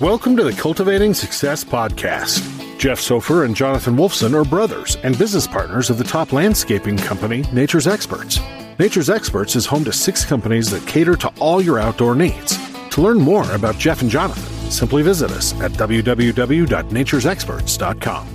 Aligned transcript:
Welcome 0.00 0.36
to 0.38 0.44
the 0.44 0.54
Cultivating 0.54 1.12
Success 1.12 1.62
Podcast. 1.62 2.40
Jeff 2.78 2.98
Sofer 2.98 3.44
and 3.44 3.54
Jonathan 3.54 3.96
Wolfson 3.96 4.32
are 4.32 4.48
brothers 4.48 4.96
and 5.02 5.18
business 5.18 5.46
partners 5.46 5.90
of 5.90 5.98
the 5.98 6.04
top 6.04 6.32
landscaping 6.32 6.96
company, 6.96 7.44
Nature's 7.52 7.86
Experts. 7.86 8.40
Nature's 8.78 9.10
Experts 9.10 9.56
is 9.56 9.66
home 9.66 9.84
to 9.84 9.92
six 9.92 10.24
companies 10.24 10.70
that 10.70 10.86
cater 10.86 11.16
to 11.16 11.30
all 11.38 11.60
your 11.60 11.78
outdoor 11.78 12.14
needs. 12.14 12.56
To 12.92 13.02
learn 13.02 13.18
more 13.18 13.44
about 13.52 13.76
Jeff 13.76 14.00
and 14.00 14.10
Jonathan, 14.10 14.70
simply 14.70 15.02
visit 15.02 15.30
us 15.32 15.52
at 15.60 15.72
www.naturesexperts.com. 15.72 18.28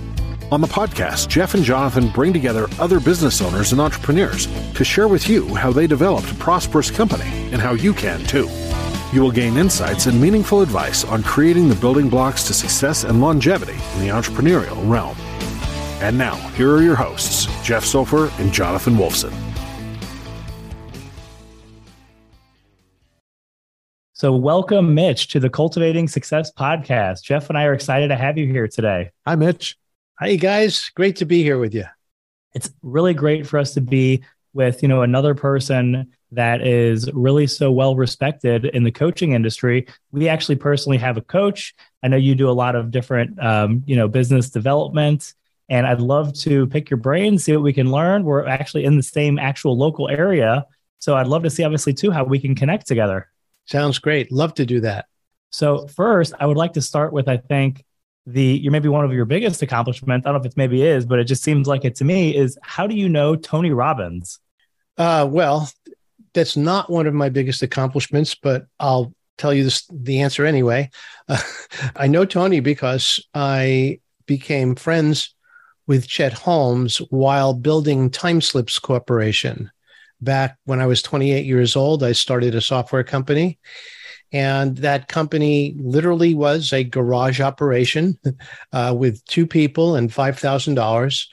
On 0.52 0.60
the 0.60 0.68
podcast, 0.68 1.26
Jeff 1.26 1.54
and 1.54 1.64
Jonathan 1.64 2.10
bring 2.10 2.32
together 2.32 2.68
other 2.78 3.00
business 3.00 3.42
owners 3.42 3.72
and 3.72 3.80
entrepreneurs 3.80 4.46
to 4.74 4.84
share 4.84 5.08
with 5.08 5.28
you 5.28 5.52
how 5.56 5.72
they 5.72 5.88
developed 5.88 6.30
a 6.30 6.34
prosperous 6.36 6.92
company 6.92 7.28
and 7.50 7.60
how 7.60 7.72
you 7.72 7.92
can 7.92 8.20
too. 8.20 8.48
You 9.12 9.22
will 9.22 9.30
gain 9.30 9.56
insights 9.56 10.06
and 10.06 10.20
meaningful 10.20 10.62
advice 10.62 11.04
on 11.04 11.22
creating 11.22 11.68
the 11.68 11.76
building 11.76 12.08
blocks 12.08 12.42
to 12.48 12.52
success 12.52 13.04
and 13.04 13.20
longevity 13.20 13.78
in 13.94 14.00
the 14.00 14.08
entrepreneurial 14.08 14.76
realm. 14.90 15.16
And 16.02 16.18
now, 16.18 16.34
here 16.54 16.72
are 16.74 16.82
your 16.82 16.96
hosts, 16.96 17.46
Jeff 17.64 17.84
Sofer 17.84 18.36
and 18.40 18.52
Jonathan 18.52 18.94
Wolfson. 18.94 19.32
So, 24.12 24.34
welcome, 24.34 24.94
Mitch, 24.94 25.28
to 25.28 25.40
the 25.40 25.50
Cultivating 25.50 26.08
Success 26.08 26.50
podcast. 26.50 27.22
Jeff 27.22 27.48
and 27.48 27.56
I 27.56 27.64
are 27.64 27.74
excited 27.74 28.08
to 28.08 28.16
have 28.16 28.36
you 28.36 28.46
here 28.46 28.66
today. 28.66 29.12
Hi, 29.24 29.36
Mitch. 29.36 29.76
Hi, 30.18 30.34
guys. 30.34 30.90
Great 30.96 31.16
to 31.16 31.26
be 31.26 31.44
here 31.44 31.58
with 31.58 31.74
you. 31.74 31.84
It's 32.54 32.70
really 32.82 33.14
great 33.14 33.46
for 33.46 33.58
us 33.58 33.74
to 33.74 33.80
be 33.80 34.24
with, 34.56 34.82
you 34.82 34.88
know, 34.88 35.02
another 35.02 35.34
person 35.34 36.10
that 36.32 36.66
is 36.66 37.08
really 37.12 37.46
so 37.46 37.70
well 37.70 37.94
respected 37.94 38.64
in 38.64 38.82
the 38.82 38.90
coaching 38.90 39.32
industry. 39.32 39.86
We 40.10 40.28
actually 40.28 40.56
personally 40.56 40.98
have 40.98 41.16
a 41.16 41.20
coach. 41.20 41.74
I 42.02 42.08
know 42.08 42.16
you 42.16 42.34
do 42.34 42.50
a 42.50 42.50
lot 42.50 42.74
of 42.74 42.90
different, 42.90 43.40
um, 43.40 43.84
you 43.86 43.94
know, 43.94 44.08
business 44.08 44.50
development, 44.50 45.34
and 45.68 45.86
I'd 45.86 46.00
love 46.00 46.32
to 46.40 46.66
pick 46.66 46.90
your 46.90 46.96
brain, 46.96 47.38
see 47.38 47.52
what 47.52 47.62
we 47.62 47.72
can 47.72 47.90
learn. 47.90 48.24
We're 48.24 48.46
actually 48.46 48.84
in 48.84 48.96
the 48.96 49.02
same 49.02 49.38
actual 49.38 49.76
local 49.76 50.08
area, 50.08 50.66
so 50.98 51.16
I'd 51.16 51.28
love 51.28 51.44
to 51.44 51.50
see, 51.50 51.62
obviously, 51.62 51.94
too, 51.94 52.10
how 52.10 52.24
we 52.24 52.38
can 52.40 52.54
connect 52.54 52.86
together. 52.86 53.30
Sounds 53.66 53.98
great. 53.98 54.32
Love 54.32 54.54
to 54.54 54.66
do 54.66 54.80
that. 54.80 55.06
So 55.50 55.86
first, 55.86 56.34
I 56.40 56.46
would 56.46 56.56
like 56.56 56.72
to 56.72 56.82
start 56.82 57.12
with, 57.12 57.28
I 57.28 57.36
think, 57.36 57.84
the 58.26 58.42
you're 58.42 58.72
maybe 58.72 58.88
one 58.88 59.04
of 59.04 59.12
your 59.12 59.24
biggest 59.24 59.62
accomplishments. 59.62 60.26
I 60.26 60.32
don't 60.32 60.42
know 60.42 60.46
if 60.46 60.52
it 60.52 60.56
maybe 60.56 60.82
is, 60.82 61.06
but 61.06 61.20
it 61.20 61.24
just 61.24 61.44
seems 61.44 61.68
like 61.68 61.84
it 61.84 61.94
to 61.96 62.04
me. 62.04 62.36
Is 62.36 62.58
how 62.62 62.86
do 62.86 62.96
you 62.96 63.08
know 63.08 63.36
Tony 63.36 63.70
Robbins? 63.70 64.40
Uh, 64.98 65.26
well, 65.30 65.70
that's 66.34 66.56
not 66.56 66.90
one 66.90 67.06
of 67.06 67.14
my 67.14 67.28
biggest 67.28 67.62
accomplishments, 67.62 68.34
but 68.34 68.66
I'll 68.78 69.14
tell 69.38 69.52
you 69.52 69.64
this, 69.64 69.86
the 69.90 70.20
answer 70.20 70.44
anyway. 70.44 70.90
Uh, 71.28 71.40
I 71.96 72.06
know 72.06 72.24
Tony 72.24 72.60
because 72.60 73.24
I 73.34 74.00
became 74.26 74.74
friends 74.74 75.34
with 75.86 76.08
Chet 76.08 76.32
Holmes 76.32 76.98
while 77.10 77.54
building 77.54 78.10
Timeslips 78.10 78.80
Corporation. 78.80 79.70
Back 80.20 80.58
when 80.64 80.80
I 80.80 80.86
was 80.86 81.02
28 81.02 81.44
years 81.44 81.76
old, 81.76 82.02
I 82.02 82.12
started 82.12 82.54
a 82.54 82.60
software 82.60 83.04
company. 83.04 83.58
And 84.32 84.76
that 84.78 85.08
company 85.08 85.76
literally 85.78 86.34
was 86.34 86.72
a 86.72 86.82
garage 86.82 87.40
operation 87.40 88.18
uh, 88.72 88.94
with 88.96 89.24
two 89.26 89.46
people 89.46 89.94
and 89.94 90.10
$5,000. 90.10 91.26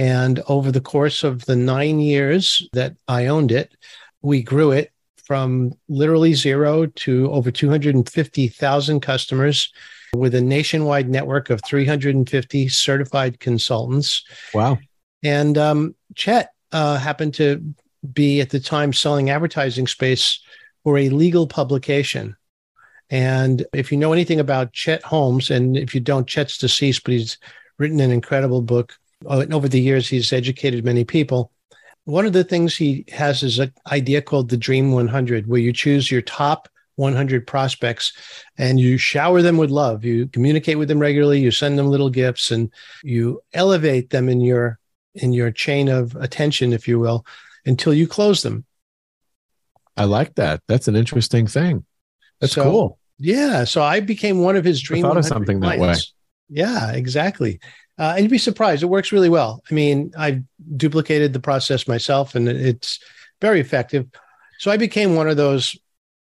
And 0.00 0.42
over 0.48 0.72
the 0.72 0.80
course 0.80 1.24
of 1.24 1.44
the 1.44 1.56
nine 1.56 2.00
years 2.00 2.66
that 2.72 2.96
I 3.06 3.26
owned 3.26 3.52
it, 3.52 3.76
we 4.22 4.42
grew 4.42 4.70
it 4.70 4.92
from 5.24 5.74
literally 5.90 6.32
zero 6.32 6.86
to 6.86 7.30
over 7.30 7.50
250,000 7.50 9.00
customers 9.00 9.70
with 10.16 10.34
a 10.34 10.40
nationwide 10.40 11.10
network 11.10 11.50
of 11.50 11.60
350 11.66 12.68
certified 12.70 13.40
consultants. 13.40 14.24
Wow. 14.54 14.78
And 15.22 15.58
um, 15.58 15.94
Chet 16.14 16.48
uh, 16.72 16.96
happened 16.96 17.34
to 17.34 17.62
be 18.10 18.40
at 18.40 18.48
the 18.48 18.58
time 18.58 18.94
selling 18.94 19.28
advertising 19.28 19.86
space 19.86 20.40
for 20.82 20.96
a 20.96 21.10
legal 21.10 21.46
publication. 21.46 22.38
And 23.10 23.66
if 23.74 23.92
you 23.92 23.98
know 23.98 24.14
anything 24.14 24.40
about 24.40 24.72
Chet 24.72 25.02
Holmes, 25.02 25.50
and 25.50 25.76
if 25.76 25.94
you 25.94 26.00
don't, 26.00 26.26
Chet's 26.26 26.56
deceased, 26.56 27.04
but 27.04 27.12
he's 27.12 27.36
written 27.78 28.00
an 28.00 28.10
incredible 28.10 28.62
book. 28.62 28.94
Over 29.26 29.68
the 29.68 29.80
years, 29.80 30.08
he's 30.08 30.32
educated 30.32 30.84
many 30.84 31.04
people. 31.04 31.52
One 32.04 32.26
of 32.26 32.32
the 32.32 32.44
things 32.44 32.76
he 32.76 33.04
has 33.12 33.42
is 33.42 33.58
an 33.58 33.72
idea 33.90 34.22
called 34.22 34.48
the 34.48 34.56
Dream 34.56 34.92
100, 34.92 35.46
where 35.46 35.60
you 35.60 35.72
choose 35.72 36.10
your 36.10 36.22
top 36.22 36.68
100 36.96 37.46
prospects 37.46 38.12
and 38.58 38.80
you 38.80 38.96
shower 38.96 39.42
them 39.42 39.56
with 39.56 39.70
love. 39.70 40.04
You 40.04 40.26
communicate 40.28 40.78
with 40.78 40.88
them 40.88 40.98
regularly, 40.98 41.40
you 41.40 41.50
send 41.50 41.78
them 41.78 41.88
little 41.88 42.10
gifts, 42.10 42.50
and 42.50 42.70
you 43.02 43.42
elevate 43.52 44.10
them 44.10 44.28
in 44.28 44.40
your 44.40 44.78
in 45.14 45.32
your 45.32 45.50
chain 45.50 45.88
of 45.88 46.14
attention, 46.16 46.72
if 46.72 46.86
you 46.86 46.98
will, 46.98 47.26
until 47.66 47.92
you 47.92 48.06
close 48.06 48.42
them. 48.42 48.64
I 49.96 50.04
like 50.04 50.36
that. 50.36 50.62
That's 50.68 50.88
an 50.88 50.96
interesting 50.96 51.46
thing. 51.46 51.84
That's 52.40 52.52
so, 52.52 52.62
cool. 52.62 52.98
Yeah. 53.18 53.64
So 53.64 53.82
I 53.82 54.00
became 54.00 54.40
one 54.40 54.56
of 54.56 54.64
his 54.64 54.80
dream. 54.80 55.04
I 55.04 55.08
thought 55.08 55.18
of 55.18 55.26
something 55.26 55.60
clients. 55.60 55.80
that 55.80 55.88
way. 55.88 56.60
Yeah, 56.62 56.92
exactly. 56.92 57.60
Uh, 58.00 58.14
and 58.14 58.22
you'd 58.22 58.30
be 58.30 58.38
surprised. 58.38 58.82
It 58.82 58.86
works 58.86 59.12
really 59.12 59.28
well. 59.28 59.62
I 59.70 59.74
mean, 59.74 60.10
I've 60.16 60.42
duplicated 60.76 61.34
the 61.34 61.40
process 61.40 61.86
myself 61.86 62.34
and 62.34 62.48
it's 62.48 62.98
very 63.42 63.60
effective. 63.60 64.06
So 64.58 64.70
I 64.70 64.78
became 64.78 65.14
one 65.14 65.28
of 65.28 65.36
those 65.36 65.76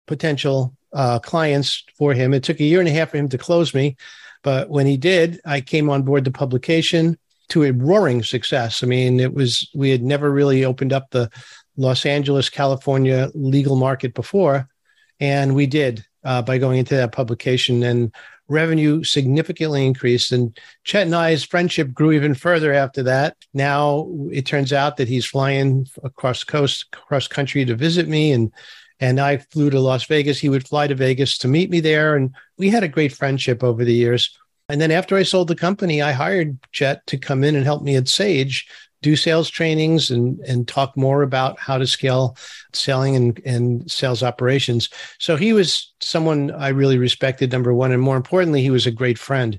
potential 0.06 0.74
uh, 0.94 1.18
clients 1.18 1.84
for 1.98 2.14
him. 2.14 2.32
It 2.32 2.42
took 2.42 2.58
a 2.58 2.64
year 2.64 2.80
and 2.80 2.88
a 2.88 2.92
half 2.92 3.10
for 3.10 3.18
him 3.18 3.28
to 3.28 3.36
close 3.36 3.74
me. 3.74 3.96
But 4.42 4.70
when 4.70 4.86
he 4.86 4.96
did, 4.96 5.40
I 5.44 5.60
came 5.60 5.90
on 5.90 6.04
board 6.04 6.24
the 6.24 6.30
publication 6.30 7.18
to 7.50 7.64
a 7.64 7.72
roaring 7.72 8.22
success. 8.22 8.82
I 8.82 8.86
mean, 8.86 9.20
it 9.20 9.34
was, 9.34 9.68
we 9.74 9.90
had 9.90 10.02
never 10.02 10.30
really 10.30 10.64
opened 10.64 10.94
up 10.94 11.10
the 11.10 11.30
Los 11.76 12.06
Angeles, 12.06 12.48
California 12.48 13.30
legal 13.34 13.76
market 13.76 14.14
before. 14.14 14.68
And 15.20 15.54
we 15.54 15.66
did 15.66 16.02
uh, 16.24 16.40
by 16.40 16.56
going 16.56 16.78
into 16.78 16.96
that 16.96 17.12
publication. 17.12 17.82
And 17.82 18.14
revenue 18.48 19.04
significantly 19.04 19.86
increased. 19.86 20.32
And 20.32 20.58
Chet 20.84 21.06
and 21.06 21.14
I's 21.14 21.44
friendship 21.44 21.92
grew 21.92 22.12
even 22.12 22.34
further 22.34 22.72
after 22.72 23.02
that. 23.04 23.36
Now 23.52 24.08
it 24.32 24.46
turns 24.46 24.72
out 24.72 24.96
that 24.96 25.08
he's 25.08 25.26
flying 25.26 25.86
across 26.02 26.44
coast, 26.44 26.86
across 26.92 27.28
country 27.28 27.64
to 27.64 27.76
visit 27.76 28.08
me. 28.08 28.32
And 28.32 28.52
and 29.00 29.20
I 29.20 29.36
flew 29.36 29.70
to 29.70 29.78
Las 29.78 30.04
Vegas. 30.06 30.40
He 30.40 30.48
would 30.48 30.66
fly 30.66 30.88
to 30.88 30.94
Vegas 30.94 31.38
to 31.38 31.48
meet 31.48 31.70
me 31.70 31.80
there. 31.80 32.16
And 32.16 32.34
we 32.56 32.68
had 32.68 32.82
a 32.82 32.88
great 32.88 33.12
friendship 33.12 33.62
over 33.62 33.84
the 33.84 33.94
years. 33.94 34.36
And 34.68 34.80
then 34.80 34.90
after 34.90 35.16
I 35.16 35.22
sold 35.22 35.48
the 35.48 35.54
company, 35.54 36.02
I 36.02 36.12
hired 36.12 36.58
Chet 36.72 37.06
to 37.06 37.16
come 37.16 37.44
in 37.44 37.54
and 37.54 37.64
help 37.64 37.82
me 37.82 37.96
at 37.96 38.08
Sage 38.08 38.68
do 39.02 39.16
sales 39.16 39.48
trainings 39.48 40.10
and 40.10 40.40
and 40.40 40.66
talk 40.66 40.96
more 40.96 41.22
about 41.22 41.58
how 41.58 41.78
to 41.78 41.86
scale 41.86 42.36
selling 42.72 43.16
and, 43.16 43.40
and 43.44 43.90
sales 43.90 44.22
operations. 44.22 44.88
So 45.18 45.36
he 45.36 45.52
was 45.52 45.92
someone 46.00 46.50
I 46.50 46.68
really 46.68 46.98
respected, 46.98 47.52
number 47.52 47.72
one, 47.72 47.92
and 47.92 48.02
more 48.02 48.16
importantly, 48.16 48.62
he 48.62 48.70
was 48.70 48.86
a 48.86 48.90
great 48.90 49.18
friend. 49.18 49.58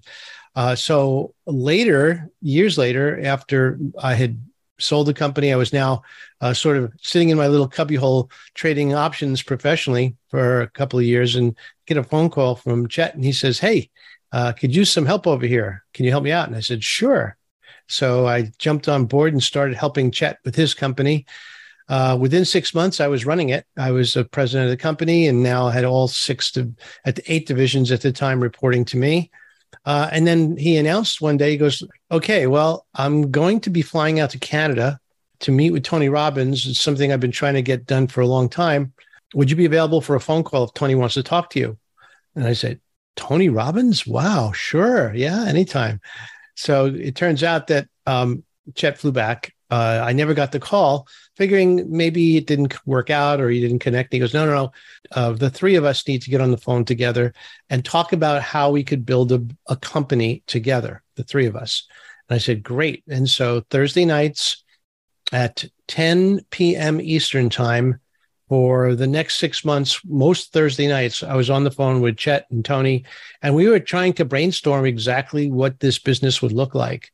Uh, 0.56 0.76
so 0.76 1.34
later, 1.46 2.30
years 2.42 2.78
later, 2.78 3.20
after 3.24 3.80
I 4.02 4.16
had 4.16 4.42
sold 4.80 5.08
the 5.08 5.14
company, 5.14 5.54
I 5.54 5.58
was 5.58 5.74
now 5.74 6.02
uh, 6.42 6.54
sort 6.54 6.78
of 6.78 6.92
sitting 7.02 7.30
in 7.30 7.38
my 7.38 7.48
little 7.48 7.68
cubbyhole 7.68 8.32
trading 8.56 8.94
options 8.94 9.44
professionally 9.44 10.16
for 10.30 10.62
a 10.62 10.70
couple 10.70 11.00
of 11.00 11.06
years, 11.06 11.36
and 11.36 11.56
get 11.86 11.98
a 11.98 12.04
phone 12.04 12.30
call 12.30 12.56
from 12.56 12.88
Chet, 12.88 13.16
and 13.16 13.24
he 13.24 13.32
says, 13.32 13.60
"Hey." 13.60 13.90
Uh, 14.32 14.52
could 14.52 14.76
use 14.76 14.92
some 14.92 15.08
help 15.08 15.26
over 15.26 15.48
here. 15.48 15.84
Can 15.92 16.06
you 16.06 16.12
help 16.12 16.24
me 16.24 16.32
out? 16.32 16.48
And 16.48 16.56
I 16.56 16.60
said, 16.60 16.84
sure. 16.84 17.36
So 17.90 18.28
I 18.28 18.52
jumped 18.60 18.88
on 18.88 19.06
board 19.06 19.34
and 19.34 19.44
started 19.44 19.76
helping 19.76 20.12
Chet 20.12 20.38
with 20.46 20.56
his 20.56 20.74
company. 20.74 21.26
Uh, 21.90 22.16
within 22.20 22.46
six 22.46 22.76
months, 22.76 23.02
I 23.02 23.08
was 23.08 23.26
running 23.26 23.50
it. 23.50 23.66
I 23.76 23.92
was 23.92 24.16
a 24.16 24.24
president 24.24 24.66
of 24.66 24.70
the 24.70 24.82
company 24.82 25.28
and 25.28 25.42
now 25.42 25.70
had 25.70 25.86
all 25.86 26.08
six 26.08 26.52
to 26.52 26.72
at 27.04 27.16
the 27.16 27.34
eight 27.34 27.48
divisions 27.48 27.92
at 27.92 28.02
the 28.02 28.12
time 28.12 28.42
reporting 28.42 28.86
to 28.86 28.98
me. 28.98 29.32
Uh, 29.86 30.08
and 30.12 30.28
then 30.28 30.56
he 30.56 30.78
announced 30.78 31.20
one 31.20 31.36
day, 31.36 31.52
he 31.52 31.58
goes, 31.58 31.84
Okay, 32.12 32.46
well, 32.46 32.86
I'm 32.94 33.32
going 33.32 33.60
to 33.62 33.72
be 33.72 33.82
flying 33.82 34.20
out 34.20 34.30
to 34.32 34.40
Canada 34.40 35.00
to 35.40 35.52
meet 35.52 35.72
with 35.72 35.84
Tony 35.84 36.10
Robbins. 36.10 36.68
It's 36.68 36.80
something 36.80 37.12
I've 37.12 37.20
been 37.20 37.32
trying 37.32 37.56
to 37.56 37.62
get 37.64 37.88
done 37.88 38.08
for 38.08 38.22
a 38.22 38.28
long 38.28 38.50
time. 38.50 38.94
Would 39.34 39.50
you 39.50 39.56
be 39.56 39.66
available 39.66 40.02
for 40.02 40.16
a 40.16 40.22
phone 40.22 40.44
call 40.44 40.66
if 40.66 40.74
Tony 40.74 40.94
wants 40.96 41.16
to 41.16 41.24
talk 41.24 41.50
to 41.52 41.60
you? 41.60 41.78
And 42.36 42.46
I 42.46 42.54
said, 42.54 42.80
Tony 43.16 43.50
Robbins? 43.50 44.06
Wow, 44.06 44.52
sure. 44.54 45.14
Yeah, 45.16 45.46
anytime. 45.46 46.02
So 46.60 46.88
it 46.88 47.16
turns 47.16 47.42
out 47.42 47.68
that 47.68 47.88
um, 48.06 48.44
Chet 48.76 48.98
flew 48.98 49.14
back. 49.14 49.54
Uh, 49.72 50.04
I 50.04 50.12
never 50.12 50.34
got 50.34 50.52
the 50.52 50.60
call, 50.60 51.08
figuring 51.38 51.86
maybe 51.90 52.36
it 52.36 52.48
didn't 52.48 52.86
work 52.86 53.10
out 53.10 53.40
or 53.40 53.50
he 53.50 53.62
didn't 53.62 53.80
connect. 53.80 54.12
He 54.12 54.20
goes, 54.20 54.34
No, 54.34 54.46
no, 54.46 54.54
no. 54.54 54.72
Uh, 55.12 55.32
the 55.32 55.50
three 55.50 55.76
of 55.76 55.86
us 55.86 56.06
need 56.06 56.22
to 56.24 56.30
get 56.30 56.42
on 56.42 56.52
the 56.52 56.58
phone 56.58 56.84
together 56.84 57.34
and 57.70 57.86
talk 57.86 58.12
about 58.12 58.42
how 58.42 58.72
we 58.72 58.84
could 58.84 59.06
build 59.06 59.32
a, 59.32 59.42
a 59.68 59.78
company 59.78 60.44
together, 60.48 61.02
the 61.16 61.24
three 61.24 61.46
of 61.46 61.56
us. 61.56 61.88
And 62.28 62.36
I 62.36 62.40
said, 62.40 62.62
Great. 62.62 63.04
And 63.08 63.30
so 63.30 63.64
Thursday 63.70 64.04
nights 64.04 64.66
at 65.32 65.64
10 65.88 66.42
p.m. 66.50 67.00
Eastern 67.00 67.50
time, 67.50 68.02
for 68.50 68.96
the 68.96 69.08
next 69.08 69.38
six 69.38 69.64
months, 69.64 70.02
most 70.06 70.52
Thursday 70.52 70.88
nights, 70.88 71.22
I 71.22 71.36
was 71.36 71.52
on 71.52 71.64
the 71.64 71.72
phone 71.72 72.02
with 72.02 72.18
Chet 72.18 72.48
and 72.50 72.66
Tony, 72.66 73.06
and 73.44 73.54
we 73.54 73.68
were 73.68 73.80
trying 73.80 74.14
to 74.14 74.26
brainstorm 74.26 74.86
exactly 74.86 75.52
what 75.52 75.80
this 75.80 76.00
business 76.00 76.42
would 76.42 76.52
look 76.52 76.74
like. 76.74 77.12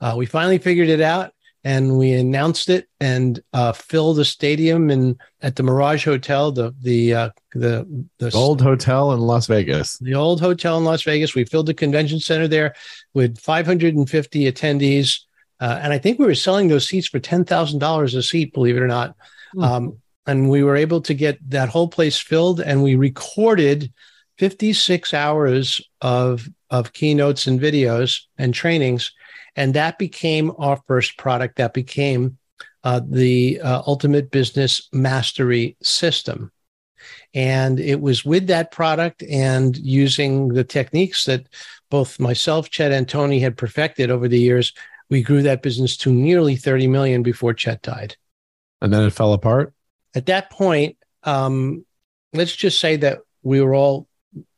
Uh, 0.00 0.14
we 0.16 0.26
finally 0.26 0.58
figured 0.58 0.88
it 0.88 1.00
out 1.00 1.32
and 1.64 1.98
we 1.98 2.12
announced 2.12 2.68
it 2.68 2.88
and 3.00 3.40
uh, 3.52 3.72
filled 3.72 4.20
a 4.20 4.24
stadium 4.24 4.88
in 4.88 5.18
at 5.40 5.56
the 5.56 5.64
Mirage 5.64 6.04
Hotel, 6.04 6.52
the 6.52 6.72
the 6.80 7.12
uh, 7.12 7.30
the 7.54 8.06
the 8.18 8.30
old 8.32 8.60
hotel 8.60 9.12
in 9.12 9.18
Las 9.18 9.48
Vegas. 9.48 9.98
The 9.98 10.14
old 10.14 10.40
hotel 10.40 10.78
in 10.78 10.84
Las 10.84 11.02
Vegas. 11.02 11.34
We 11.34 11.44
filled 11.44 11.66
the 11.66 11.74
convention 11.74 12.20
center 12.20 12.46
there 12.46 12.76
with 13.14 13.38
550 13.38 14.52
attendees, 14.52 15.22
uh, 15.58 15.80
and 15.82 15.92
I 15.92 15.98
think 15.98 16.20
we 16.20 16.26
were 16.26 16.36
selling 16.36 16.68
those 16.68 16.86
seats 16.86 17.08
for 17.08 17.18
ten 17.18 17.44
thousand 17.44 17.80
dollars 17.80 18.14
a 18.14 18.22
seat. 18.22 18.54
Believe 18.54 18.76
it 18.76 18.82
or 18.82 18.86
not. 18.86 19.16
Hmm. 19.52 19.62
Um, 19.64 19.98
and 20.26 20.50
we 20.50 20.62
were 20.62 20.76
able 20.76 21.00
to 21.02 21.14
get 21.14 21.38
that 21.50 21.68
whole 21.68 21.88
place 21.88 22.18
filled 22.18 22.60
and 22.60 22.82
we 22.82 22.94
recorded 22.94 23.92
56 24.38 25.14
hours 25.14 25.80
of 26.00 26.48
of 26.70 26.92
keynotes 26.92 27.46
and 27.46 27.60
videos 27.60 28.22
and 28.38 28.52
trainings 28.52 29.12
and 29.56 29.74
that 29.74 29.98
became 29.98 30.52
our 30.58 30.80
first 30.86 31.16
product 31.16 31.56
that 31.56 31.72
became 31.72 32.38
uh, 32.84 33.00
the 33.08 33.60
uh, 33.60 33.82
ultimate 33.86 34.30
business 34.30 34.88
mastery 34.92 35.76
system. 35.82 36.52
And 37.34 37.80
it 37.80 38.00
was 38.00 38.24
with 38.24 38.46
that 38.46 38.70
product 38.70 39.24
and 39.24 39.76
using 39.76 40.48
the 40.48 40.62
techniques 40.62 41.24
that 41.24 41.48
both 41.90 42.20
myself 42.20 42.70
chet 42.70 42.92
and 42.92 43.08
tony 43.08 43.40
had 43.40 43.56
perfected 43.56 44.10
over 44.10 44.28
the 44.28 44.38
years 44.38 44.72
we 45.08 45.22
grew 45.22 45.42
that 45.42 45.62
business 45.62 45.96
to 45.96 46.12
nearly 46.12 46.56
30 46.56 46.88
million 46.88 47.22
before 47.22 47.54
chet 47.54 47.82
died. 47.82 48.16
And 48.80 48.92
then 48.92 49.04
it 49.04 49.12
fell 49.12 49.32
apart 49.32 49.72
at 50.16 50.26
that 50.26 50.50
point, 50.50 50.96
um, 51.24 51.84
let's 52.32 52.56
just 52.56 52.80
say 52.80 52.96
that 52.96 53.20
we 53.42 53.60
were 53.60 53.74
all 53.74 54.08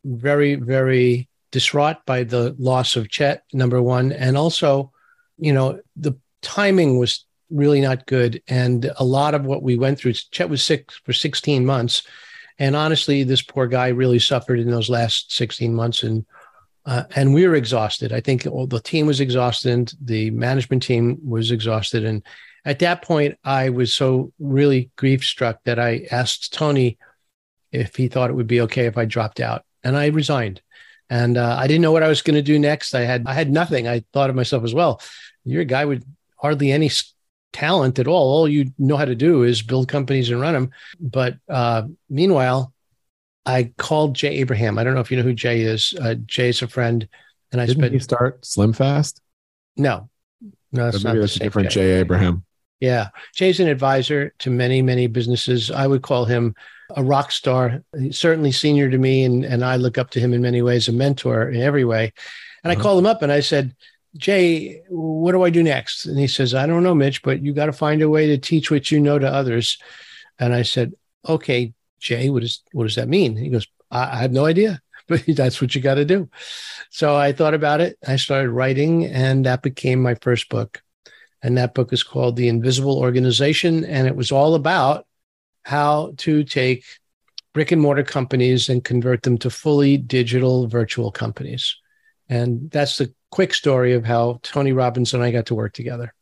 very, 0.05 0.55
very 0.55 1.29
distraught 1.51 1.97
by 2.07 2.23
the 2.23 2.55
loss 2.59 2.95
of 2.95 3.09
Chet, 3.09 3.43
number 3.53 3.83
one. 3.83 4.13
And 4.13 4.37
also, 4.37 4.93
you 5.37 5.53
know, 5.53 5.81
the 5.97 6.15
timing 6.43 6.99
was 6.99 7.25
really 7.51 7.81
not 7.81 8.07
good. 8.07 8.41
And 8.47 8.91
a 8.99 9.05
lot 9.05 9.35
of 9.35 9.45
what 9.45 9.65
we 9.65 9.77
went 9.77 9.99
through, 9.99 10.13
Chet 10.13 10.49
was 10.49 10.63
sick 10.63 10.93
for 11.05 11.13
16 11.13 11.67
months. 11.67 12.05
And 12.61 12.77
honestly, 12.77 13.25
this 13.25 13.43
poor 13.43 13.67
guy 13.67 13.89
really 13.89 14.21
suffered 14.21 14.61
in 14.61 14.71
those 14.71 14.89
last 14.89 15.33
16 15.33 15.75
months. 15.75 16.05
And 16.05 16.25
uh, 16.87 17.05
and 17.17 17.35
we 17.35 17.47
were 17.47 17.55
exhausted. 17.55 18.15
I 18.15 18.21
think 18.21 18.45
the 18.45 18.81
team 18.83 19.07
was 19.07 19.21
exhausted. 19.21 19.93
The 20.01 20.31
management 20.31 20.83
team 20.83 21.19
was 21.23 21.51
exhausted, 21.51 22.03
and 22.03 22.23
at 22.69 22.81
that 22.81 23.01
point, 23.01 23.39
I 23.43 23.71
was 23.71 23.95
so 23.95 24.31
really 24.39 24.91
grief 24.97 25.25
struck 25.25 25.65
that 25.65 25.79
I 25.79 26.07
asked 26.11 26.53
Tony 26.53 26.99
if 27.73 27.97
he 27.97 28.09
thought 28.09 28.29
it 28.29 28.35
would 28.35 28.47
be 28.47 28.61
okay 28.61 28.85
if 28.85 28.99
I 28.99 29.07
dropped 29.07 29.41
out, 29.41 29.65
and 29.83 29.97
I 29.97 30.09
resigned. 30.09 30.61
And 31.09 31.39
uh, 31.39 31.57
I 31.59 31.67
didn't 31.67 31.81
know 31.81 31.93
what 31.93 32.03
I 32.03 32.09
was 32.09 32.21
going 32.21 32.35
to 32.35 32.43
do 32.43 32.59
next. 32.59 32.95
I 32.95 33.01
had 33.01 33.25
I 33.27 33.33
had 33.33 33.51
nothing. 33.51 33.89
I 33.89 34.05
thought 34.13 34.29
of 34.29 34.37
myself 34.37 34.65
as 34.65 34.75
well. 34.75 35.01
You're 35.45 35.63
a 35.63 35.65
guy 35.65 35.87
with 35.87 36.05
hardly 36.37 36.71
any 36.71 36.91
talent 37.55 37.99
at 37.99 38.07
all. 38.07 38.35
All 38.35 38.47
you 38.47 38.71
know 38.79 38.99
how 38.99 39.07
to 39.07 39.15
do 39.15 39.45
is 39.45 39.63
build 39.63 39.89
companies 39.89 40.29
and 40.29 40.39
run 40.39 40.53
them. 40.53 40.71
But 41.01 41.39
uh, 41.49 41.85
meanwhile, 42.11 42.75
I 43.47 43.73
called 43.79 44.15
Jay 44.15 44.41
Abraham. 44.41 44.79
I 44.79 44.85
don't 44.85 44.93
know 44.93 45.01
if 45.01 45.11
you 45.11 45.17
know 45.17 45.23
who 45.23 45.33
Jay 45.33 45.63
is. 45.63 45.95
Uh, 45.99 46.17
Jay's 46.27 46.61
a 46.61 46.69
friend, 46.69 47.09
and 47.51 47.63
I 47.63 47.65
didn't 47.65 47.81
spent. 47.81 47.95
he 47.95 47.99
start 48.01 48.45
Slim 48.45 48.75
Fast? 48.75 49.23
No, 49.79 50.11
no, 50.71 50.91
that's, 50.91 51.03
not 51.03 51.17
that's 51.17 51.37
a 51.37 51.39
different 51.39 51.71
Jay. 51.71 51.81
Jay 51.81 52.01
Abraham. 52.01 52.45
Yeah. 52.81 53.09
Jay's 53.35 53.61
an 53.61 53.69
advisor 53.69 54.33
to 54.39 54.51
many, 54.51 54.83
many 54.83 55.07
businesses. 55.07 55.71
I 55.71 55.87
would 55.87 56.03
call 56.03 56.25
him 56.25 56.55
a 56.97 57.03
rock 57.03 57.33
star, 57.33 57.83
He's 57.99 58.19
certainly 58.19 58.53
senior 58.53 58.89
to 58.89 58.99
me. 58.99 59.25
And, 59.25 59.45
and 59.45 59.65
I 59.65 59.77
look 59.77 59.99
up 59.99 60.11
to 60.11 60.21
him 60.21 60.33
in 60.33 60.41
many 60.41 60.63
ways, 60.63 60.89
a 60.89 60.93
mentor 60.93 61.49
in 61.49 61.61
every 61.61 61.85
way. 61.85 62.13
And 62.65 62.73
uh-huh. 62.73 62.81
I 62.81 62.83
called 62.83 62.99
him 62.99 63.07
up 63.07 63.23
and 63.23 63.31
I 63.31 63.41
said, 63.41 63.75
Jay, 64.17 64.83
what 64.89 65.33
do 65.33 65.43
I 65.43 65.51
do 65.51 65.63
next? 65.63 66.07
And 66.07 66.19
he 66.19 66.27
says, 66.27 66.55
I 66.55 66.67
don't 66.67 66.83
know, 66.83 66.95
Mitch, 66.95 67.23
but 67.23 67.43
you 67.43 67.53
got 67.53 67.67
to 67.67 67.73
find 67.73 68.01
a 68.01 68.09
way 68.09 68.29
to 68.29 68.39
teach 68.39 68.71
what 68.71 68.91
you 68.91 69.01
know 69.01 69.19
to 69.19 69.29
others. 69.29 69.79
And 70.39 70.55
I 70.55 70.63
said, 70.63 70.95
okay, 71.29 71.75
Jay, 72.01 72.31
what, 72.31 72.43
is, 72.43 72.63
what 72.73 72.85
does 72.85 72.95
that 72.95 73.09
mean? 73.09 73.37
He 73.37 73.51
goes, 73.51 73.67
I, 73.91 74.15
I 74.15 74.17
have 74.17 74.33
no 74.33 74.47
idea, 74.47 74.81
but 75.09 75.25
that's 75.27 75.61
what 75.61 75.75
you 75.75 75.81
got 75.81 75.95
to 75.95 76.05
do. 76.05 76.29
So 76.91 77.15
I 77.17 77.33
thought 77.33 77.55
about 77.55 77.81
it. 77.81 77.99
I 78.07 78.17
started 78.17 78.51
writing, 78.51 79.05
and 79.05 79.45
that 79.47 79.63
became 79.63 80.01
my 80.01 80.15
first 80.15 80.49
book. 80.49 80.83
And 81.43 81.57
that 81.57 81.75
book 81.75 81.93
is 81.93 82.03
called 82.03 82.37
The 82.37 82.49
Invisible 82.49 82.99
Organization. 82.99 83.85
And 83.85 84.07
it 84.07 84.17
was 84.17 84.33
all 84.33 84.55
about 84.55 85.07
how 85.65 86.15
to 86.19 86.45
take 86.45 86.85
brick 87.53 87.73
and 87.73 87.81
mortar 87.81 88.03
companies 88.03 88.69
and 88.69 88.85
convert 88.85 89.23
them 89.23 89.39
to 89.39 89.51
fully 89.51 89.97
digital 89.97 90.67
virtual 90.67 91.11
companies. 91.11 91.77
And 92.29 92.71
that's 92.71 92.99
the 92.99 93.13
quick 93.31 93.55
story 93.55 93.95
of 93.95 94.05
how 94.05 94.41
Tony 94.43 94.73
Robbins 94.73 95.15
and 95.15 95.23
I 95.23 95.31
got 95.31 95.47
to 95.47 95.55
work 95.55 95.73
together. 95.73 96.15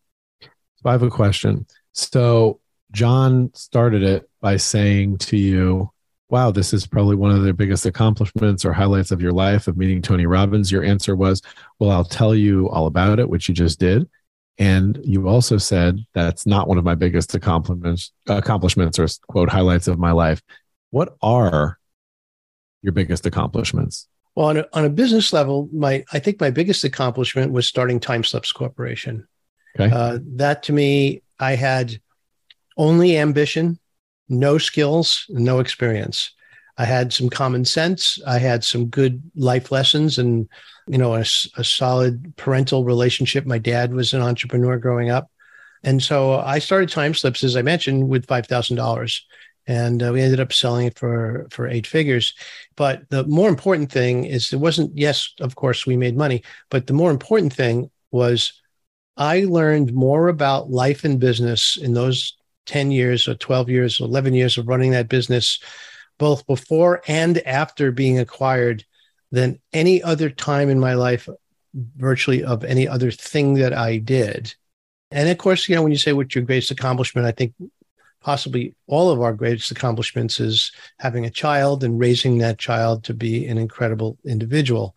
So 0.42 0.50
I 0.86 0.92
have 0.92 1.02
a 1.02 1.10
question. 1.10 1.66
So 1.92 2.60
John 2.92 3.50
started 3.54 4.02
it 4.02 4.28
by 4.40 4.56
saying 4.56 5.18
to 5.18 5.36
you, 5.36 5.90
Wow, 6.28 6.50
this 6.50 6.72
is 6.72 6.88
probably 6.88 7.14
one 7.14 7.30
of 7.30 7.42
the 7.42 7.54
biggest 7.54 7.86
accomplishments 7.86 8.64
or 8.64 8.72
highlights 8.72 9.12
of 9.12 9.22
your 9.22 9.30
life 9.30 9.68
of 9.68 9.76
meeting 9.76 10.02
Tony 10.02 10.26
Robbins. 10.26 10.72
Your 10.72 10.82
answer 10.82 11.14
was, 11.14 11.40
Well, 11.78 11.90
I'll 11.90 12.04
tell 12.04 12.34
you 12.34 12.68
all 12.70 12.86
about 12.86 13.20
it, 13.20 13.28
which 13.28 13.48
you 13.48 13.54
just 13.54 13.78
did. 13.78 14.08
And 14.58 14.98
you 15.04 15.28
also 15.28 15.58
said 15.58 15.98
that's 16.14 16.46
not 16.46 16.66
one 16.66 16.78
of 16.78 16.84
my 16.84 16.94
biggest 16.94 17.34
accomplishments, 17.34 18.12
accomplishments 18.26 18.98
or 18.98 19.06
quote 19.28 19.50
highlights 19.50 19.86
of 19.86 19.98
my 19.98 20.12
life. 20.12 20.40
What 20.90 21.16
are 21.20 21.78
your 22.82 22.92
biggest 22.92 23.26
accomplishments? 23.26 24.08
Well, 24.34 24.48
on 24.48 24.56
a, 24.58 24.66
on 24.72 24.84
a 24.84 24.90
business 24.90 25.32
level, 25.32 25.68
my 25.72 26.04
I 26.12 26.18
think 26.18 26.40
my 26.40 26.50
biggest 26.50 26.84
accomplishment 26.84 27.52
was 27.52 27.66
starting 27.66 28.00
TimeSlips 28.00 28.54
Corporation. 28.54 29.26
Okay. 29.78 29.94
Uh, 29.94 30.18
that 30.36 30.62
to 30.64 30.72
me, 30.72 31.22
I 31.38 31.54
had 31.54 32.00
only 32.76 33.18
ambition, 33.18 33.78
no 34.28 34.58
skills, 34.58 35.26
no 35.28 35.58
experience. 35.58 36.32
I 36.78 36.84
had 36.84 37.12
some 37.12 37.30
common 37.30 37.64
sense. 37.64 38.18
I 38.26 38.38
had 38.38 38.64
some 38.64 38.86
good 38.86 39.22
life 39.34 39.72
lessons 39.72 40.18
and 40.18 40.48
you 40.86 40.98
know, 40.98 41.14
a, 41.14 41.20
a 41.56 41.64
solid 41.64 42.34
parental 42.36 42.84
relationship. 42.84 43.44
My 43.44 43.58
dad 43.58 43.92
was 43.92 44.14
an 44.14 44.22
entrepreneur 44.22 44.78
growing 44.78 45.10
up. 45.10 45.30
And 45.82 46.02
so 46.02 46.38
I 46.38 46.58
started 46.58 46.90
Timeslips, 46.90 47.44
as 47.44 47.56
I 47.56 47.62
mentioned, 47.62 48.08
with 48.08 48.26
$5,000. 48.26 49.20
And 49.68 50.02
uh, 50.02 50.12
we 50.12 50.22
ended 50.22 50.38
up 50.38 50.52
selling 50.52 50.86
it 50.86 50.98
for, 50.98 51.48
for 51.50 51.66
eight 51.66 51.86
figures. 51.86 52.34
But 52.76 53.08
the 53.10 53.24
more 53.24 53.48
important 53.48 53.90
thing 53.90 54.24
is 54.24 54.52
it 54.52 54.60
wasn't, 54.60 54.96
yes, 54.96 55.34
of 55.40 55.56
course, 55.56 55.86
we 55.86 55.96
made 55.96 56.16
money. 56.16 56.44
But 56.70 56.86
the 56.86 56.92
more 56.92 57.10
important 57.10 57.52
thing 57.52 57.90
was 58.12 58.52
I 59.16 59.40
learned 59.40 59.92
more 59.92 60.28
about 60.28 60.70
life 60.70 61.04
and 61.04 61.18
business 61.18 61.76
in 61.76 61.94
those 61.94 62.36
10 62.66 62.92
years 62.92 63.26
or 63.26 63.34
12 63.34 63.68
years, 63.68 64.00
or 64.00 64.04
11 64.04 64.34
years 64.34 64.56
of 64.56 64.68
running 64.68 64.92
that 64.92 65.08
business, 65.08 65.58
both 66.18 66.46
before 66.46 67.02
and 67.06 67.38
after 67.46 67.92
being 67.92 68.18
acquired 68.18 68.84
than 69.30 69.60
any 69.72 70.02
other 70.02 70.30
time 70.30 70.68
in 70.68 70.80
my 70.80 70.94
life, 70.94 71.28
virtually 71.96 72.42
of 72.42 72.64
any 72.64 72.88
other 72.88 73.10
thing 73.10 73.54
that 73.54 73.72
I 73.72 73.98
did. 73.98 74.54
And 75.10 75.28
of 75.28 75.38
course, 75.38 75.68
you 75.68 75.74
know, 75.74 75.82
when 75.82 75.92
you 75.92 75.98
say 75.98 76.12
what's 76.12 76.34
your 76.34 76.44
greatest 76.44 76.70
accomplishment, 76.70 77.26
I 77.26 77.32
think 77.32 77.54
possibly 78.20 78.74
all 78.86 79.10
of 79.10 79.20
our 79.20 79.32
greatest 79.32 79.70
accomplishments 79.70 80.40
is 80.40 80.72
having 80.98 81.24
a 81.24 81.30
child 81.30 81.84
and 81.84 81.98
raising 81.98 82.38
that 82.38 82.58
child 82.58 83.04
to 83.04 83.14
be 83.14 83.46
an 83.46 83.58
incredible 83.58 84.18
individual. 84.24 84.96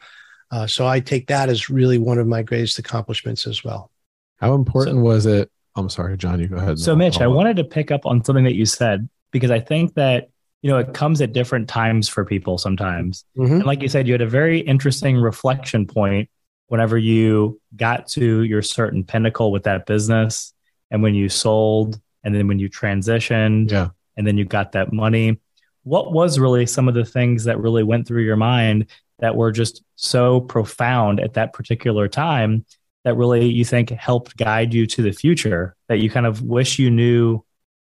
Uh, 0.51 0.65
so 0.65 0.87
I 0.87 0.99
take 0.99 1.27
that 1.27 1.49
as 1.49 1.69
really 1.69 1.99
one 1.99 2.17
of 2.17 2.27
my 2.27 2.41
greatest 2.41 2.79
accomplishments 2.79 3.45
as 3.45 3.63
well. 3.63 3.91
How 4.37 4.55
important 4.55 4.97
so, 4.97 5.01
was 5.01 5.25
it? 5.25 5.51
I'm 5.75 5.89
sorry, 5.89 6.17
John, 6.17 6.39
you 6.39 6.47
go 6.47 6.57
ahead. 6.57 6.79
So, 6.79 6.95
Mitch, 6.95 7.21
I 7.21 7.27
wanted 7.27 7.57
to 7.57 7.63
pick 7.63 7.91
up 7.91 8.05
on 8.05 8.23
something 8.23 8.45
that 8.45 8.55
you 8.55 8.65
said 8.65 9.07
because 9.31 9.51
I 9.51 9.59
think 9.59 9.93
that 9.93 10.29
you 10.61 10.69
know, 10.69 10.77
it 10.77 10.93
comes 10.93 11.21
at 11.21 11.33
different 11.33 11.69
times 11.69 12.09
for 12.09 12.25
people 12.25 12.57
sometimes. 12.57 13.23
Mm-hmm. 13.37 13.53
And 13.53 13.65
like 13.65 13.81
you 13.81 13.87
said, 13.87 14.07
you 14.07 14.13
had 14.13 14.21
a 14.21 14.27
very 14.27 14.59
interesting 14.59 15.17
reflection 15.17 15.87
point 15.87 16.29
whenever 16.67 16.97
you 16.97 17.59
got 17.75 18.07
to 18.07 18.43
your 18.43 18.61
certain 18.61 19.03
pinnacle 19.03 19.51
with 19.51 19.63
that 19.63 19.85
business 19.85 20.53
and 20.91 21.01
when 21.01 21.15
you 21.15 21.29
sold 21.29 21.99
and 22.23 22.33
then 22.33 22.47
when 22.47 22.59
you 22.59 22.69
transitioned 22.69 23.71
yeah. 23.71 23.89
and 24.17 24.25
then 24.25 24.37
you 24.37 24.45
got 24.45 24.71
that 24.73 24.93
money. 24.93 25.39
what 25.83 26.11
was 26.11 26.39
really 26.39 26.65
some 26.65 26.87
of 26.87 26.93
the 26.93 27.05
things 27.05 27.45
that 27.45 27.59
really 27.59 27.83
went 27.83 28.07
through 28.07 28.23
your 28.23 28.35
mind 28.35 28.85
that 29.19 29.35
were 29.35 29.51
just 29.51 29.83
so 29.95 30.41
profound 30.41 31.19
at 31.19 31.33
that 31.33 31.53
particular 31.53 32.07
time 32.07 32.65
that 33.03 33.15
really 33.15 33.47
you 33.47 33.65
think 33.65 33.89
helped 33.89 34.37
guide 34.37 34.73
you 34.73 34.85
to 34.85 35.01
the 35.01 35.11
future 35.11 35.75
that 35.87 35.99
you 35.99 36.09
kind 36.09 36.25
of 36.25 36.41
wish 36.41 36.79
you 36.79 36.91
knew 36.91 37.43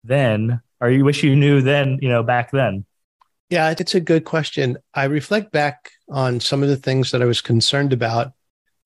then 0.03 0.61
or 0.79 0.89
you 0.89 1.03
wish 1.03 1.23
you 1.23 1.35
knew 1.35 1.61
then, 1.61 1.99
you 2.01 2.09
know, 2.09 2.23
back 2.23 2.51
then? 2.51 2.85
Yeah, 3.49 3.73
it's 3.77 3.95
a 3.95 4.01
good 4.01 4.25
question. 4.25 4.77
I 4.93 5.05
reflect 5.05 5.51
back 5.51 5.91
on 6.09 6.39
some 6.39 6.63
of 6.63 6.69
the 6.69 6.75
things 6.77 7.11
that 7.11 7.21
I 7.21 7.25
was 7.25 7.41
concerned 7.41 7.93
about. 7.93 8.33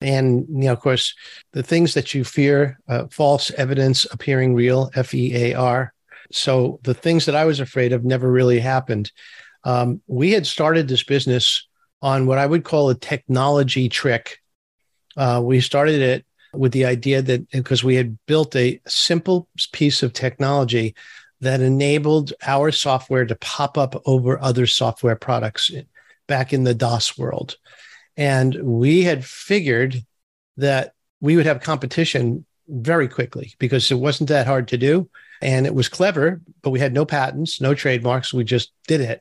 And, 0.00 0.46
you 0.48 0.64
know, 0.64 0.72
of 0.72 0.80
course, 0.80 1.14
the 1.52 1.62
things 1.62 1.94
that 1.94 2.14
you 2.14 2.24
fear, 2.24 2.78
uh, 2.88 3.06
false 3.10 3.50
evidence 3.52 4.04
appearing 4.10 4.54
real, 4.54 4.90
F 4.94 5.14
E 5.14 5.34
A 5.34 5.54
R. 5.54 5.92
So 6.30 6.80
the 6.82 6.94
things 6.94 7.26
that 7.26 7.36
I 7.36 7.44
was 7.44 7.60
afraid 7.60 7.92
of 7.92 8.04
never 8.04 8.30
really 8.30 8.58
happened. 8.60 9.12
Um, 9.64 10.00
we 10.06 10.32
had 10.32 10.46
started 10.46 10.88
this 10.88 11.04
business 11.04 11.68
on 12.00 12.26
what 12.26 12.38
I 12.38 12.46
would 12.46 12.64
call 12.64 12.90
a 12.90 12.96
technology 12.96 13.88
trick. 13.88 14.38
Uh, 15.16 15.40
we 15.44 15.60
started 15.60 16.00
it 16.00 16.26
with 16.52 16.72
the 16.72 16.84
idea 16.84 17.22
that 17.22 17.48
because 17.50 17.84
we 17.84 17.94
had 17.94 18.18
built 18.26 18.56
a 18.56 18.80
simple 18.86 19.48
piece 19.72 20.02
of 20.02 20.12
technology 20.12 20.94
that 21.42 21.60
enabled 21.60 22.32
our 22.46 22.70
software 22.70 23.26
to 23.26 23.34
pop 23.34 23.76
up 23.76 24.00
over 24.06 24.40
other 24.40 24.66
software 24.66 25.16
products 25.16 25.70
back 26.28 26.52
in 26.52 26.62
the 26.62 26.72
DOS 26.72 27.18
world. 27.18 27.56
And 28.16 28.54
we 28.62 29.02
had 29.02 29.24
figured 29.24 30.04
that 30.56 30.94
we 31.20 31.34
would 31.36 31.46
have 31.46 31.60
competition 31.60 32.46
very 32.68 33.08
quickly 33.08 33.54
because 33.58 33.90
it 33.90 33.96
wasn't 33.96 34.28
that 34.28 34.46
hard 34.46 34.68
to 34.68 34.78
do. 34.78 35.10
And 35.40 35.66
it 35.66 35.74
was 35.74 35.88
clever, 35.88 36.40
but 36.62 36.70
we 36.70 36.78
had 36.78 36.94
no 36.94 37.04
patents, 37.04 37.60
no 37.60 37.74
trademarks. 37.74 38.32
We 38.32 38.44
just 38.44 38.70
did 38.86 39.00
it. 39.00 39.20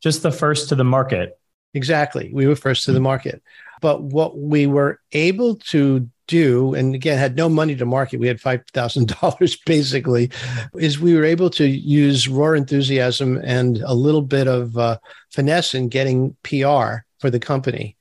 Just 0.00 0.22
the 0.22 0.30
first 0.30 0.68
to 0.68 0.76
the 0.76 0.84
market. 0.84 1.40
Exactly. 1.74 2.30
We 2.32 2.46
were 2.46 2.54
first 2.54 2.84
to 2.84 2.92
the 2.92 3.00
market. 3.00 3.42
But 3.80 4.00
what 4.00 4.38
we 4.38 4.68
were 4.68 5.00
able 5.10 5.56
to 5.56 6.08
do, 6.28 6.74
and 6.74 6.94
again, 6.94 7.18
had 7.18 7.36
no 7.36 7.48
money 7.48 7.74
to 7.74 7.84
market, 7.84 8.20
we 8.20 8.28
had 8.28 8.38
$5,000 8.38 9.58
basically, 9.66 10.30
is 10.76 11.00
we 11.00 11.14
were 11.14 11.24
able 11.24 11.50
to 11.50 11.66
use 11.66 12.28
raw 12.28 12.52
enthusiasm 12.52 13.40
and 13.42 13.78
a 13.78 13.94
little 13.94 14.22
bit 14.22 14.46
of 14.46 14.78
uh, 14.78 14.98
finesse 15.30 15.74
in 15.74 15.88
getting 15.88 16.36
PR 16.44 17.02
for 17.18 17.30
the 17.30 17.40
company. 17.40 17.96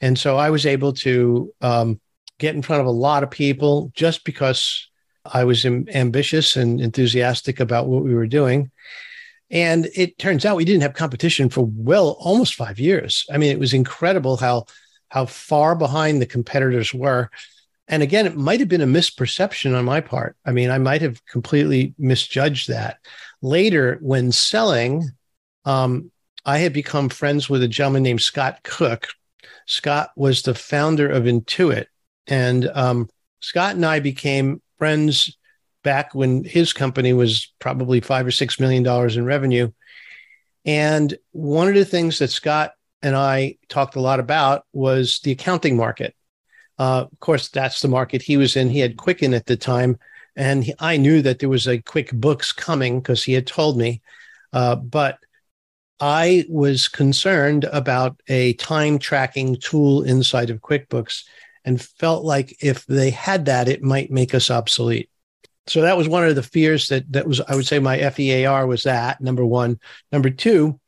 And 0.00 0.18
so 0.18 0.36
I 0.36 0.50
was 0.50 0.66
able 0.66 0.92
to 0.94 1.52
um, 1.60 2.00
get 2.38 2.54
in 2.54 2.62
front 2.62 2.80
of 2.80 2.86
a 2.86 2.90
lot 2.90 3.22
of 3.22 3.30
people 3.30 3.92
just 3.94 4.24
because 4.24 4.88
I 5.24 5.44
was 5.44 5.64
Im- 5.64 5.88
ambitious 5.92 6.56
and 6.56 6.80
enthusiastic 6.80 7.60
about 7.60 7.86
what 7.86 8.02
we 8.02 8.14
were 8.14 8.26
doing. 8.26 8.70
And 9.50 9.88
it 9.94 10.18
turns 10.18 10.44
out 10.44 10.56
we 10.56 10.64
didn't 10.64 10.82
have 10.82 10.94
competition 10.94 11.48
for 11.50 11.70
well 11.72 12.16
almost 12.18 12.54
five 12.54 12.80
years. 12.80 13.24
I 13.32 13.38
mean, 13.38 13.52
it 13.52 13.60
was 13.60 13.72
incredible 13.72 14.36
how 14.36 14.66
how 15.08 15.24
far 15.26 15.76
behind 15.76 16.20
the 16.20 16.26
competitors 16.26 16.92
were. 16.92 17.30
And 17.88 18.02
again, 18.02 18.26
it 18.26 18.36
might 18.36 18.60
have 18.60 18.68
been 18.68 18.80
a 18.80 18.86
misperception 18.86 19.76
on 19.76 19.84
my 19.84 20.00
part. 20.00 20.36
I 20.44 20.52
mean, 20.52 20.70
I 20.70 20.78
might 20.78 21.02
have 21.02 21.24
completely 21.26 21.94
misjudged 21.98 22.68
that. 22.68 22.98
Later, 23.42 23.98
when 24.00 24.32
selling, 24.32 25.10
um, 25.64 26.10
I 26.44 26.58
had 26.58 26.72
become 26.72 27.08
friends 27.08 27.48
with 27.48 27.62
a 27.62 27.68
gentleman 27.68 28.02
named 28.02 28.22
Scott 28.22 28.60
Cook. 28.64 29.08
Scott 29.66 30.10
was 30.16 30.42
the 30.42 30.54
founder 30.54 31.08
of 31.08 31.24
Intuit. 31.24 31.86
And 32.26 32.68
um, 32.74 33.08
Scott 33.40 33.76
and 33.76 33.86
I 33.86 34.00
became 34.00 34.60
friends 34.78 35.36
back 35.84 36.14
when 36.14 36.42
his 36.42 36.72
company 36.72 37.12
was 37.12 37.52
probably 37.60 38.00
five 38.00 38.26
or 38.26 38.32
six 38.32 38.58
million 38.58 38.82
dollars 38.82 39.16
in 39.16 39.24
revenue. 39.24 39.70
And 40.64 41.16
one 41.30 41.68
of 41.68 41.74
the 41.74 41.84
things 41.84 42.18
that 42.18 42.30
Scott 42.30 42.72
and 43.02 43.14
I 43.14 43.58
talked 43.68 43.94
a 43.94 44.00
lot 44.00 44.18
about 44.18 44.64
was 44.72 45.20
the 45.20 45.30
accounting 45.30 45.76
market. 45.76 46.16
Uh, 46.78 47.06
of 47.10 47.20
course, 47.20 47.48
that's 47.48 47.80
the 47.80 47.88
market 47.88 48.22
he 48.22 48.36
was 48.36 48.56
in. 48.56 48.68
He 48.68 48.80
had 48.80 48.96
Quicken 48.96 49.34
at 49.34 49.46
the 49.46 49.56
time, 49.56 49.98
and 50.36 50.64
he, 50.64 50.74
I 50.78 50.96
knew 50.96 51.22
that 51.22 51.38
there 51.38 51.48
was 51.48 51.66
a 51.66 51.78
QuickBooks 51.78 52.54
coming 52.54 53.00
because 53.00 53.24
he 53.24 53.32
had 53.32 53.46
told 53.46 53.78
me. 53.78 54.02
Uh, 54.52 54.76
but 54.76 55.18
I 56.00 56.44
was 56.48 56.88
concerned 56.88 57.64
about 57.64 58.20
a 58.28 58.52
time 58.54 58.98
tracking 58.98 59.56
tool 59.56 60.02
inside 60.02 60.50
of 60.50 60.60
QuickBooks 60.60 61.24
and 61.64 61.80
felt 61.80 62.24
like 62.24 62.62
if 62.62 62.84
they 62.86 63.10
had 63.10 63.46
that, 63.46 63.68
it 63.68 63.82
might 63.82 64.10
make 64.10 64.34
us 64.34 64.50
obsolete. 64.50 65.10
So 65.66 65.80
that 65.80 65.96
was 65.96 66.08
one 66.08 66.24
of 66.24 66.36
the 66.36 66.42
fears 66.42 66.88
that 66.88 67.10
that 67.12 67.26
was 67.26 67.40
I 67.40 67.56
would 67.56 67.66
say 67.66 67.78
my 67.80 67.98
FEAR 68.10 68.66
was 68.66 68.84
that 68.84 69.20
number 69.20 69.44
one. 69.44 69.80
Number 70.12 70.30
two. 70.30 70.78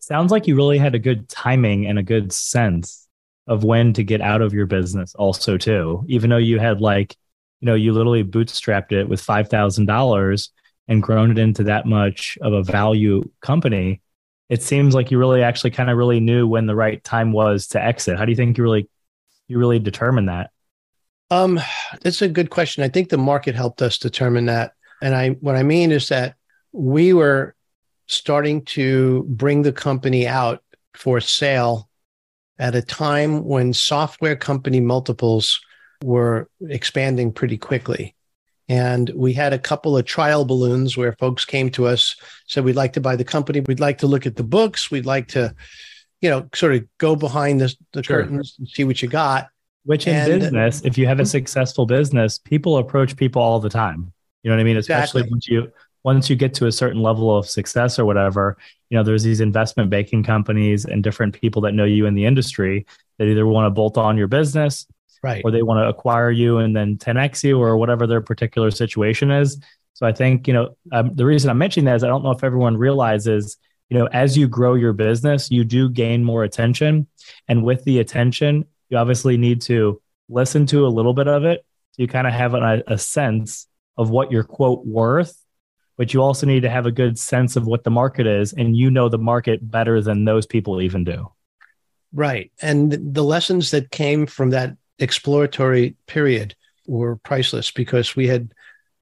Sounds 0.00 0.32
like 0.32 0.46
you 0.46 0.56
really 0.56 0.78
had 0.78 0.94
a 0.94 0.98
good 0.98 1.28
timing 1.28 1.86
and 1.86 1.98
a 1.98 2.02
good 2.02 2.32
sense 2.32 3.07
of 3.48 3.64
when 3.64 3.92
to 3.94 4.04
get 4.04 4.20
out 4.20 4.42
of 4.42 4.54
your 4.54 4.66
business 4.66 5.14
also 5.16 5.56
too. 5.56 6.04
Even 6.06 6.30
though 6.30 6.36
you 6.36 6.58
had 6.58 6.80
like 6.80 7.16
you 7.60 7.66
know 7.66 7.74
you 7.74 7.92
literally 7.92 8.22
bootstrapped 8.22 8.92
it 8.92 9.08
with 9.08 9.24
$5000 9.24 10.48
and 10.86 11.02
grown 11.02 11.32
it 11.32 11.38
into 11.38 11.64
that 11.64 11.86
much 11.86 12.38
of 12.40 12.52
a 12.52 12.62
value 12.62 13.28
company 13.40 14.00
it 14.48 14.62
seems 14.62 14.94
like 14.94 15.10
you 15.10 15.18
really 15.18 15.42
actually 15.42 15.70
kind 15.70 15.90
of 15.90 15.96
really 15.96 16.20
knew 16.20 16.46
when 16.46 16.66
the 16.66 16.74
right 16.74 17.02
time 17.04 17.32
was 17.32 17.68
to 17.68 17.82
exit. 17.82 18.18
How 18.18 18.24
do 18.24 18.32
you 18.32 18.36
think 18.36 18.56
you 18.56 18.64
really 18.64 18.88
you 19.46 19.58
really 19.58 19.78
determined 19.78 20.28
that? 20.28 20.50
Um 21.30 21.60
that's 22.02 22.22
a 22.22 22.28
good 22.28 22.50
question. 22.50 22.82
I 22.82 22.88
think 22.88 23.08
the 23.08 23.18
market 23.18 23.54
helped 23.54 23.82
us 23.82 23.98
determine 23.98 24.46
that. 24.46 24.72
And 25.02 25.14
i 25.14 25.30
what 25.30 25.56
i 25.56 25.62
mean 25.62 25.92
is 25.92 26.08
that 26.08 26.34
we 26.72 27.12
were 27.12 27.54
starting 28.06 28.64
to 28.64 29.24
bring 29.28 29.62
the 29.62 29.72
company 29.72 30.26
out 30.26 30.62
for 30.94 31.20
sale 31.20 31.87
at 32.58 32.74
a 32.74 32.82
time 32.82 33.44
when 33.44 33.72
software 33.72 34.36
company 34.36 34.80
multiples 34.80 35.60
were 36.02 36.48
expanding 36.68 37.32
pretty 37.32 37.56
quickly. 37.56 38.14
And 38.68 39.08
we 39.10 39.32
had 39.32 39.52
a 39.52 39.58
couple 39.58 39.96
of 39.96 40.04
trial 40.04 40.44
balloons 40.44 40.96
where 40.96 41.12
folks 41.14 41.44
came 41.44 41.70
to 41.70 41.86
us, 41.86 42.16
said, 42.46 42.64
We'd 42.64 42.76
like 42.76 42.92
to 42.94 43.00
buy 43.00 43.16
the 43.16 43.24
company. 43.24 43.60
We'd 43.60 43.80
like 43.80 43.98
to 43.98 44.06
look 44.06 44.26
at 44.26 44.36
the 44.36 44.42
books. 44.42 44.90
We'd 44.90 45.06
like 45.06 45.28
to, 45.28 45.54
you 46.20 46.28
know, 46.28 46.48
sort 46.54 46.74
of 46.74 46.84
go 46.98 47.16
behind 47.16 47.60
the, 47.60 47.74
the 47.92 48.02
sure. 48.02 48.22
curtains 48.22 48.56
and 48.58 48.68
see 48.68 48.84
what 48.84 49.00
you 49.00 49.08
got. 49.08 49.48
Which 49.84 50.06
in 50.06 50.14
and, 50.14 50.40
business, 50.40 50.82
if 50.84 50.98
you 50.98 51.06
have 51.06 51.18
a 51.18 51.24
successful 51.24 51.86
business, 51.86 52.38
people 52.38 52.76
approach 52.76 53.16
people 53.16 53.40
all 53.40 53.58
the 53.58 53.70
time. 53.70 54.12
You 54.42 54.50
know 54.50 54.56
what 54.56 54.60
I 54.60 54.64
mean? 54.64 54.76
Especially 54.76 55.22
exactly. 55.22 55.30
once 55.30 55.48
you 55.48 55.72
once 56.04 56.30
you 56.30 56.36
get 56.36 56.54
to 56.54 56.66
a 56.66 56.72
certain 56.72 57.02
level 57.02 57.36
of 57.36 57.48
success 57.48 57.98
or 57.98 58.04
whatever, 58.04 58.56
you 58.90 58.96
know, 58.96 59.02
there's 59.02 59.22
these 59.22 59.40
investment 59.40 59.90
banking 59.90 60.22
companies 60.22 60.84
and 60.84 61.02
different 61.02 61.38
people 61.38 61.62
that 61.62 61.72
know 61.72 61.84
you 61.84 62.06
in 62.06 62.14
the 62.14 62.24
industry 62.24 62.86
that 63.18 63.26
either 63.26 63.46
want 63.46 63.66
to 63.66 63.70
bolt 63.70 63.98
on 63.98 64.16
your 64.16 64.28
business, 64.28 64.86
right, 65.22 65.42
or 65.44 65.50
they 65.50 65.62
want 65.62 65.78
to 65.84 65.88
acquire 65.88 66.30
you 66.30 66.58
and 66.58 66.74
then 66.74 66.96
10x 66.96 67.44
you 67.44 67.60
or 67.60 67.76
whatever 67.76 68.06
their 68.06 68.20
particular 68.20 68.70
situation 68.70 69.30
is. 69.30 69.60
So 69.94 70.06
I 70.06 70.12
think 70.12 70.46
you 70.46 70.54
know 70.54 70.76
um, 70.92 71.14
the 71.14 71.26
reason 71.26 71.50
I'm 71.50 71.58
mentioning 71.58 71.86
that 71.86 71.96
is 71.96 72.04
I 72.04 72.08
don't 72.08 72.22
know 72.22 72.30
if 72.30 72.44
everyone 72.44 72.76
realizes 72.76 73.56
you 73.90 73.98
know 73.98 74.06
as 74.06 74.38
you 74.38 74.46
grow 74.48 74.74
your 74.74 74.92
business, 74.92 75.50
you 75.50 75.64
do 75.64 75.90
gain 75.90 76.24
more 76.24 76.44
attention, 76.44 77.08
and 77.48 77.64
with 77.64 77.84
the 77.84 77.98
attention, 77.98 78.64
you 78.88 78.96
obviously 78.96 79.36
need 79.36 79.60
to 79.62 80.00
listen 80.28 80.66
to 80.66 80.86
a 80.86 80.88
little 80.88 81.14
bit 81.14 81.28
of 81.28 81.44
it. 81.44 81.64
So 81.92 82.02
you 82.02 82.08
kind 82.08 82.26
of 82.26 82.32
have 82.32 82.54
a, 82.54 82.82
a 82.86 82.98
sense 82.98 83.66
of 83.96 84.10
what 84.10 84.30
your 84.30 84.44
quote 84.44 84.86
worth 84.86 85.34
but 85.98 86.14
you 86.14 86.22
also 86.22 86.46
need 86.46 86.62
to 86.62 86.70
have 86.70 86.86
a 86.86 86.92
good 86.92 87.18
sense 87.18 87.56
of 87.56 87.66
what 87.66 87.84
the 87.84 87.90
market 87.90 88.26
is 88.26 88.52
and 88.54 88.76
you 88.76 88.90
know 88.90 89.08
the 89.08 89.18
market 89.18 89.68
better 89.68 90.00
than 90.00 90.24
those 90.24 90.46
people 90.46 90.80
even 90.80 91.04
do. 91.04 91.30
Right. 92.12 92.50
And 92.62 93.14
the 93.14 93.24
lessons 93.24 93.72
that 93.72 93.90
came 93.90 94.24
from 94.26 94.50
that 94.50 94.76
exploratory 95.00 95.96
period 96.06 96.54
were 96.86 97.16
priceless 97.16 97.70
because 97.70 98.16
we 98.16 98.26
had 98.28 98.54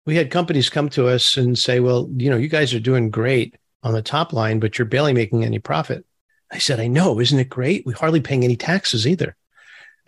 we 0.07 0.17
had 0.17 0.31
companies 0.31 0.71
come 0.71 0.89
to 0.89 1.07
us 1.07 1.37
and 1.37 1.59
say 1.59 1.81
well 1.81 2.09
you 2.17 2.29
know 2.29 2.37
you 2.37 2.49
guys 2.49 2.75
are 2.75 2.81
doing 2.81 3.11
great 3.11 3.55
on 3.83 3.93
the 3.93 4.03
top 4.03 4.33
line 4.33 4.59
but 4.59 4.77
you're 4.77 4.87
barely 4.87 5.13
making 5.13 5.45
any 5.45 5.59
profit. 5.59 6.05
I 6.51 6.59
said 6.59 6.81
i 6.81 6.87
know. 6.87 7.21
Isn't 7.21 7.39
it 7.39 7.49
great? 7.49 7.85
We're 7.85 7.97
hardly 7.97 8.21
paying 8.21 8.45
any 8.45 8.57
taxes 8.57 9.07
either. 9.07 9.37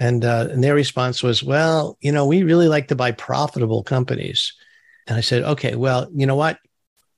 And 0.01 0.25
uh, 0.25 0.49
and 0.51 0.65
their 0.65 0.75
response 0.75 1.23
was 1.23 1.43
well 1.43 1.99
you 2.01 2.13
know 2.13 2.27
we 2.27 2.43
really 2.43 2.69
like 2.69 2.89
to 2.89 2.97
buy 2.97 3.13
profitable 3.13 3.83
companies. 3.83 4.55
And 5.07 5.17
I 5.17 5.23
said, 5.23 5.43
okay, 5.43 5.75
well, 5.75 6.11
you 6.15 6.27
know 6.27 6.37
what? 6.37 6.59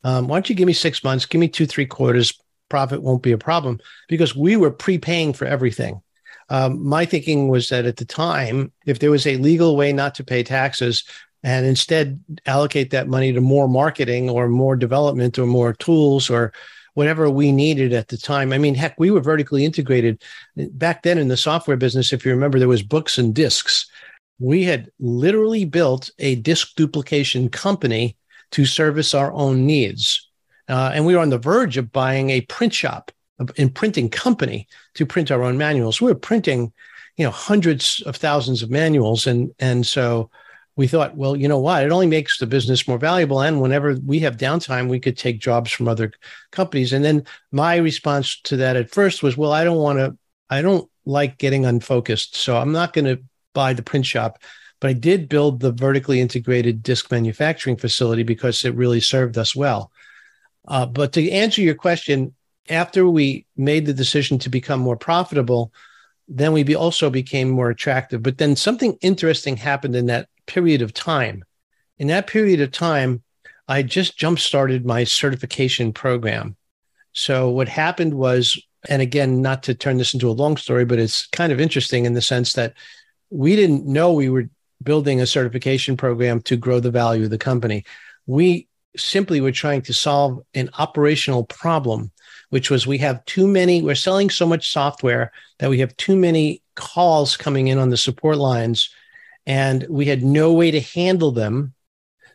Um, 0.05 0.29
why 0.29 0.37
don't 0.37 0.49
you 0.49 0.55
give 0.55 0.67
me 0.67 0.73
six 0.73 1.05
months? 1.05 1.27
Give 1.27 1.41
me 1.41 1.49
two, 1.49 1.67
three 1.67 1.87
quarters. 1.87 2.39
Profit 2.69 3.03
won't 3.03 3.23
be 3.23 3.33
a 3.33 3.39
problem 3.39 3.81
because 4.09 4.37
we 4.37 4.57
were 4.57 4.71
prepaying 4.71 5.33
for 5.33 5.45
everything. 5.45 6.01
Um, 6.49 6.85
my 6.85 7.05
thinking 7.05 7.49
was 7.49 7.69
that 7.69 7.85
at 7.85 7.97
the 7.97 8.05
time, 8.05 8.73
if 8.87 8.99
there 8.99 9.11
was 9.11 9.27
a 9.27 9.37
legal 9.37 9.77
way 9.77 9.93
not 9.93 10.15
to 10.17 10.25
pay 10.25 10.43
taxes 10.43 11.05
and 11.43 11.65
instead 11.65 12.21
allocate 12.47 12.91
that 12.91 13.09
money 13.09 13.33
to 13.33 13.41
more 13.41 13.69
marketing 13.69 14.29
or 14.29 14.49
more 14.49 14.77
development 14.77 15.39
or 15.39 15.47
more 15.47 15.73
tools 15.73 16.29
or 16.29 16.53
whatever 16.95 17.31
we 17.31 17.53
needed 17.53 17.93
at 17.93 18.09
the 18.09 18.17
time. 18.17 18.53
I 18.53 18.59
mean, 18.59 18.75
heck, 18.75 18.99
we 18.99 19.11
were 19.11 19.21
vertically 19.21 19.65
integrated 19.65 20.23
back 20.57 21.03
then 21.03 21.19
in 21.19 21.29
the 21.29 21.37
software 21.37 21.77
business. 21.77 22.13
If 22.13 22.27
you 22.27 22.33
remember, 22.33 22.59
there 22.59 22.69
was 22.69 22.83
books 22.83 23.17
and 23.17 23.35
disks. 23.35 23.87
We 24.39 24.65
had 24.65 24.91
literally 24.99 25.65
built 25.65 26.11
a 26.19 26.35
disk 26.37 26.75
duplication 26.75 27.49
company 27.49 28.17
to 28.53 28.65
service 28.65 29.15
our 29.15 29.33
own 29.33 29.67
needs. 29.67 30.29
Uh, 30.69 30.93
and 30.95 31.05
we 31.05 31.15
were 31.15 31.21
on 31.21 31.31
the 31.31 31.39
verge 31.39 31.77
of 31.77 31.93
buying 31.93 32.31
a 32.31 32.41
print 32.43 32.73
shop, 32.73 33.11
a 33.59 33.69
printing 33.69 34.09
company 34.09 34.69
to 34.95 35.07
print 35.07 35.31
our 35.31 35.43
own 35.43 35.59
manuals. 35.59 36.01
We 36.01 36.13
were 36.13 36.19
printing, 36.19 36.73
you 37.17 37.25
know, 37.25 37.31
hundreds 37.31 38.03
of 38.07 38.17
thousands 38.17 38.63
of 38.63 38.71
manuals. 38.71 39.27
And, 39.27 39.53
and 39.59 39.87
so 39.87 40.31
we 40.77 40.87
thought, 40.87 41.17
well, 41.17 41.37
you 41.37 41.49
know 41.49 41.59
what? 41.59 41.85
It 41.85 41.93
only 41.93 42.07
makes 42.07 42.39
the 42.39 42.47
business 42.47 42.87
more 42.87 42.99
valuable. 42.99 43.41
And 43.41 43.61
whenever 43.61 43.97
we 44.07 44.21
have 44.21 44.37
downtime, 44.37 44.89
we 44.89 45.01
could 45.01 45.19
take 45.19 45.41
jobs 45.41 45.71
from 45.73 45.89
other 45.89 46.13
companies. 46.53 46.93
And 46.93 47.05
then 47.05 47.25
my 47.51 47.77
response 47.77 48.41
to 48.43 48.57
that 48.59 48.77
at 48.77 48.91
first 48.91 49.23
was, 49.23 49.37
well, 49.37 49.53
I 49.53 49.65
don't 49.65 49.79
want 49.79 49.99
to, 49.99 50.17
I 50.49 50.63
don't 50.63 50.89
like 51.05 51.39
getting 51.39 51.67
unfocused. 51.67 52.37
So 52.37 52.57
I'm 52.57 52.73
not 52.73 52.93
going 52.93 53.05
to 53.05 53.23
buy 53.53 53.73
the 53.73 53.83
print 53.83 54.07
shop. 54.07 54.39
But 54.81 54.91
I 54.91 54.95
did 54.95 55.29
build 55.29 55.61
the 55.61 55.73
vertically 55.73 56.21
integrated 56.21 56.83
disc 56.83 57.11
manufacturing 57.11 57.77
facility 57.77 58.23
because 58.23 58.65
it 58.65 58.75
really 58.75 59.01
served 59.01 59.37
us 59.37 59.55
well. 59.55 59.93
Uh, 60.67 60.87
but 60.87 61.13
to 61.13 61.31
answer 61.31 61.61
your 61.61 61.75
question, 61.75 62.35
after 62.69 63.09
we 63.09 63.47
made 63.57 63.87
the 63.87 63.93
decision 63.93 64.39
to 64.39 64.49
become 64.49 64.81
more 64.81 64.97
profitable, 64.97 65.73
then 66.29 66.53
we 66.53 66.63
be 66.63 66.77
also 66.77 67.11
became 67.11 67.51
more 67.51 67.71
attractive. 67.71 68.23
But 68.23 68.39
then 68.39 68.57
something 68.57 68.97
interesting 69.01 69.57
happened 69.57 69.97
in 69.97 70.07
that 70.07 70.29
period 70.47 70.81
of 70.81 70.95
time. 70.95 71.45
In 71.99 72.07
that 72.09 72.27
period 72.27 72.61
of 72.61 72.71
time, 72.71 73.23
I 73.69 73.83
just 73.83 74.17
jump 74.17 74.39
started 74.39 74.87
my 74.87 75.05
certification 75.05 75.93
program. 75.93 76.57
So 77.13 77.51
what 77.51 77.69
happened 77.69 78.15
was, 78.15 78.61
and 78.89 79.03
again, 79.03 79.43
not 79.43 79.65
to 79.65 79.75
turn 79.75 79.99
this 79.99 80.15
into 80.15 80.31
a 80.31 80.33
long 80.33 80.57
story, 80.57 80.85
but 80.85 80.99
it's 80.99 81.27
kind 81.27 81.53
of 81.53 81.61
interesting 81.61 82.05
in 82.05 82.15
the 82.15 82.23
sense 82.23 82.53
that 82.55 82.75
we 83.31 83.57
didn't 83.57 83.87
know 83.87 84.13
we 84.13 84.31
were 84.31 84.49
building 84.83 85.21
a 85.21 85.27
certification 85.27 85.97
program 85.97 86.41
to 86.43 86.57
grow 86.57 86.81
the 86.81 86.91
value 86.91 87.25
of 87.25 87.31
the 87.31 87.39
company. 87.39 87.85
We 88.27 88.69
simply 88.97 89.41
were 89.41 89.53
trying 89.53 89.83
to 89.83 89.93
solve 89.93 90.41
an 90.55 90.71
operational 90.79 91.45
problem, 91.45 92.11
which 92.51 92.71
was 92.71 92.87
we 92.87 92.99
have 92.99 93.25
too 93.25 93.47
many, 93.47 93.83
we're 93.83 93.95
selling 93.95 94.31
so 94.31 94.47
much 94.47 94.71
software 94.71 95.33
that 95.59 95.71
we 95.71 95.79
have 95.79 95.97
too 95.97 96.17
many 96.17 96.63
calls 96.75 97.37
coming 97.37 97.69
in 97.69 97.79
on 97.79 97.91
the 97.91 97.97
support 97.97 98.39
lines, 98.39 98.91
and 99.47 99.87
we 99.89 100.07
had 100.07 100.23
no 100.23 100.53
way 100.53 100.71
to 100.71 100.81
handle 100.81 101.31
them. 101.31 101.75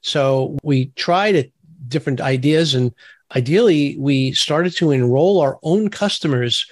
So 0.02 0.58
we 0.64 0.88
tried 0.96 1.52
different 1.88 2.22
ideas, 2.22 2.75
and 2.75 2.94
ideally, 3.36 3.98
we 4.00 4.32
started 4.34 4.75
to 4.78 4.92
enroll 4.92 5.42
our 5.42 5.58
own 5.64 5.90
customers 5.90 6.68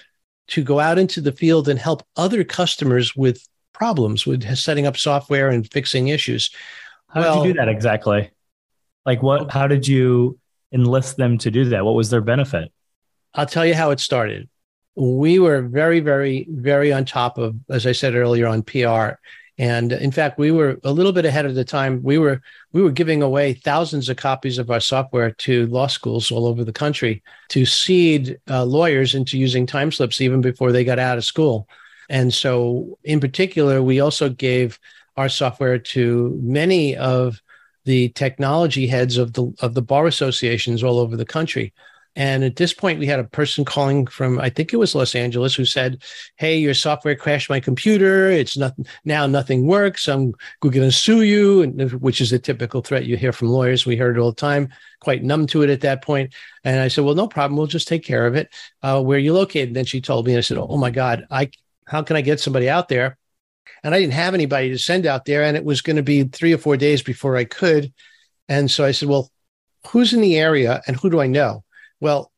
to 0.48 0.64
go 0.64 0.80
out 0.80 1.00
into 1.00 1.22
the 1.22 1.32
field 1.32 1.68
and 1.68 1.80
help 1.80 2.06
other 2.16 2.44
customers 2.44 3.16
with 3.16 3.48
problems 3.84 4.26
with 4.26 4.42
setting 4.56 4.88
up 4.88 4.96
software 4.96 5.50
and 5.50 5.70
fixing 5.70 6.08
issues. 6.08 6.52
How 7.10 7.20
well, 7.20 7.36
did 7.36 7.48
you 7.48 7.54
do 7.54 7.60
that 7.60 7.68
exactly? 7.68 8.32
Like 9.06 9.22
what 9.22 9.52
how 9.52 9.68
did 9.68 9.86
you 9.86 10.40
enlist 10.72 11.18
them 11.18 11.38
to 11.40 11.52
do 11.52 11.66
that? 11.66 11.84
What 11.84 11.96
was 11.96 12.10
their 12.10 12.22
benefit? 12.22 12.72
I'll 13.34 13.46
tell 13.46 13.66
you 13.66 13.76
how 13.76 13.92
it 13.92 14.00
started. 14.00 14.48
We 14.96 15.38
were 15.38 15.64
very, 15.64 16.00
very, 16.00 16.48
very 16.50 16.94
on 16.94 17.04
top 17.04 17.38
of, 17.38 17.56
as 17.70 17.86
I 17.86 17.92
said 17.92 18.16
earlier, 18.16 18.48
on 18.48 18.62
PR. 18.62 19.20
And 19.58 19.92
in 19.92 20.12
fact, 20.12 20.40
we 20.40 20.52
were 20.52 20.80
a 20.86 20.94
little 20.94 21.12
bit 21.12 21.26
ahead 21.26 21.46
of 21.46 21.56
the 21.56 21.66
time. 21.66 22.02
We 22.04 22.18
were 22.18 22.42
we 22.72 22.82
were 22.82 22.92
giving 23.02 23.22
away 23.22 23.54
thousands 23.54 24.08
of 24.08 24.16
copies 24.16 24.60
of 24.60 24.72
our 24.72 24.80
software 24.80 25.32
to 25.46 25.68
law 25.68 25.88
schools 25.88 26.32
all 26.32 26.48
over 26.48 26.64
the 26.64 26.80
country 26.86 27.22
to 27.50 27.66
seed 27.66 28.40
uh, 28.50 28.64
lawyers 28.64 29.14
into 29.14 29.38
using 29.38 29.68
Timeslips 29.68 30.22
even 30.22 30.40
before 30.40 30.72
they 30.72 30.86
got 30.86 31.00
out 31.00 31.18
of 31.18 31.26
school. 31.26 31.68
And 32.10 32.34
so, 32.34 32.98
in 33.04 33.20
particular, 33.20 33.82
we 33.82 34.00
also 34.00 34.30
gave 34.30 34.80
our 35.18 35.30
software 35.30 35.78
to 35.78 36.40
many 36.42 36.96
of 36.96 37.42
the 37.86 38.10
technology 38.10 38.88
heads 38.88 39.18
of 39.18 39.34
the 39.34 39.54
of 39.62 39.74
the 39.74 39.82
bar 39.82 40.08
associations 40.08 40.84
all 40.84 41.00
over 41.00 41.18
the 41.18 41.26
country. 41.26 41.74
And 42.16 42.44
at 42.44 42.58
this 42.58 42.74
point, 42.74 43.00
we 43.00 43.08
had 43.08 43.20
a 43.20 43.24
person 43.24 43.66
calling 43.66 44.06
from, 44.06 44.40
I 44.40 44.50
think 44.50 44.72
it 44.72 44.78
was 44.78 44.94
Los 44.94 45.16
Angeles, 45.16 45.56
who 45.56 45.66
said, 45.66 46.04
Hey, 46.38 46.58
your 46.58 46.76
software 46.76 47.16
crashed 47.16 47.50
my 47.50 47.60
computer. 47.60 48.30
It's 48.30 48.56
not 48.56 48.76
now 49.04 49.26
nothing 49.26 49.66
works. 49.66 50.08
I'm 50.08 50.34
going 50.62 50.74
to 50.74 50.92
sue 50.92 51.24
you, 51.24 51.64
and, 51.64 51.92
which 51.94 52.22
is 52.22 52.32
a 52.32 52.38
typical 52.38 52.82
threat 52.82 53.06
you 53.06 53.18
hear 53.18 53.32
from 53.32 53.50
lawyers. 53.50 53.86
We 53.86 53.96
heard 53.96 54.18
it 54.18 54.20
all 54.20 54.32
the 54.32 54.36
time, 54.36 54.70
quite 55.00 55.24
numb 55.24 55.48
to 55.48 55.64
it 55.64 55.72
at 55.72 55.82
that 55.82 56.04
point. 56.04 56.34
And 56.64 56.80
I 56.80 56.88
said, 56.88 57.04
Well, 57.04 57.16
no 57.16 57.28
problem. 57.28 57.58
We'll 57.58 57.68
just 57.68 57.88
take 57.88 58.04
care 58.04 58.28
of 58.28 58.36
it. 58.36 58.54
Uh, 58.84 59.02
where 59.02 59.18
are 59.18 59.20
you 59.20 59.34
located? 59.34 59.70
And 59.70 59.76
then 59.76 59.86
she 59.86 60.00
told 60.00 60.28
me, 60.28 60.34
and 60.34 60.38
I 60.38 60.42
said, 60.42 60.60
Oh 60.60 60.78
my 60.78 60.92
God, 60.92 61.26
I 61.32 61.50
how 61.88 62.02
can 62.02 62.16
I 62.16 62.22
get 62.22 62.40
somebody 62.40 62.70
out 62.70 62.90
there? 62.90 63.18
And 63.84 63.94
I 63.94 64.00
didn't 64.00 64.14
have 64.14 64.34
anybody 64.34 64.70
to 64.70 64.78
send 64.78 65.06
out 65.06 65.26
there. 65.26 65.44
And 65.44 65.58
it 65.58 65.66
was 65.66 65.82
going 65.82 65.96
to 65.98 66.04
be 66.04 66.24
three 66.24 66.54
or 66.54 66.58
four 66.58 66.78
days 66.78 67.02
before 67.02 67.36
I 67.36 67.44
could. 67.44 67.94
And 68.50 68.70
so 68.70 68.86
I 68.86 68.92
said, 68.92 69.10
Well, 69.10 69.32
who's 69.88 70.14
in 70.14 70.22
the 70.22 70.38
area 70.38 70.82
and 70.88 70.96
who 70.96 71.10
do 71.10 71.20
I 71.20 71.28
know? 71.28 71.64
Well, 72.00 72.32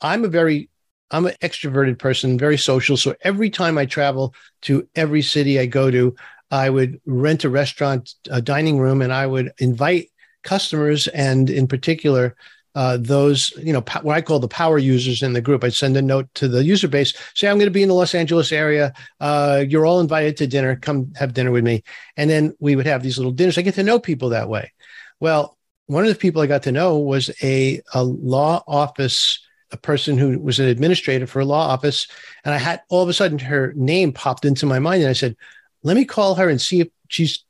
I'm 0.00 0.24
a 0.24 0.28
very 0.28 0.70
I'm 1.10 1.26
an 1.26 1.34
extroverted 1.40 1.98
person, 1.98 2.38
very 2.38 2.58
social. 2.58 2.96
So 2.96 3.14
every 3.22 3.48
time 3.48 3.78
I 3.78 3.86
travel 3.86 4.34
to 4.62 4.88
every 4.96 5.22
city 5.22 5.58
I 5.58 5.66
go 5.66 5.90
to, 5.90 6.16
I 6.50 6.68
would 6.68 7.00
rent 7.06 7.44
a 7.44 7.50
restaurant, 7.50 8.14
a 8.28 8.42
dining 8.42 8.78
room, 8.78 9.02
and 9.02 9.12
I 9.12 9.26
would 9.26 9.52
invite 9.58 10.10
customers 10.42 11.06
and 11.08 11.50
in 11.50 11.66
particular 11.66 12.36
uh, 12.76 12.98
those, 13.00 13.52
you 13.56 13.72
know, 13.72 13.82
what 14.02 14.14
I 14.14 14.20
call 14.20 14.38
the 14.38 14.48
power 14.48 14.76
users 14.76 15.22
in 15.22 15.32
the 15.32 15.40
group. 15.40 15.64
I'd 15.64 15.72
send 15.72 15.96
a 15.96 16.02
note 16.02 16.28
to 16.34 16.46
the 16.46 16.62
user 16.62 16.88
base, 16.88 17.14
say, 17.34 17.48
I'm 17.48 17.56
going 17.56 17.66
to 17.66 17.72
be 17.72 17.82
in 17.82 17.88
the 17.88 17.94
Los 17.94 18.14
Angeles 18.14 18.52
area. 18.52 18.92
Uh, 19.18 19.64
you're 19.66 19.86
all 19.86 19.98
invited 19.98 20.36
to 20.36 20.46
dinner. 20.46 20.76
Come 20.76 21.10
have 21.16 21.32
dinner 21.32 21.50
with 21.50 21.64
me. 21.64 21.82
And 22.18 22.28
then 22.28 22.54
we 22.60 22.76
would 22.76 22.86
have 22.86 23.02
these 23.02 23.16
little 23.16 23.32
dinners. 23.32 23.56
I 23.56 23.62
get 23.62 23.76
to 23.76 23.82
know 23.82 23.98
people 23.98 24.28
that 24.28 24.50
way. 24.50 24.72
Well, 25.20 25.56
one 25.86 26.04
of 26.04 26.10
the 26.10 26.18
people 26.18 26.42
I 26.42 26.46
got 26.46 26.64
to 26.64 26.72
know 26.72 26.98
was 26.98 27.30
a, 27.42 27.80
a 27.94 28.04
law 28.04 28.62
office, 28.68 29.42
a 29.72 29.78
person 29.78 30.18
who 30.18 30.38
was 30.38 30.58
an 30.58 30.66
administrator 30.66 31.26
for 31.26 31.40
a 31.40 31.46
law 31.46 31.68
office. 31.68 32.06
And 32.44 32.52
I 32.52 32.58
had 32.58 32.82
all 32.90 33.02
of 33.02 33.08
a 33.08 33.14
sudden 33.14 33.38
her 33.38 33.72
name 33.74 34.12
popped 34.12 34.44
into 34.44 34.66
my 34.66 34.80
mind. 34.80 35.00
And 35.00 35.08
I 35.08 35.14
said, 35.14 35.34
let 35.82 35.96
me 35.96 36.04
call 36.04 36.34
her 36.34 36.50
and 36.50 36.60
see 36.60 36.80
if 36.80 36.88
she's 37.08 37.42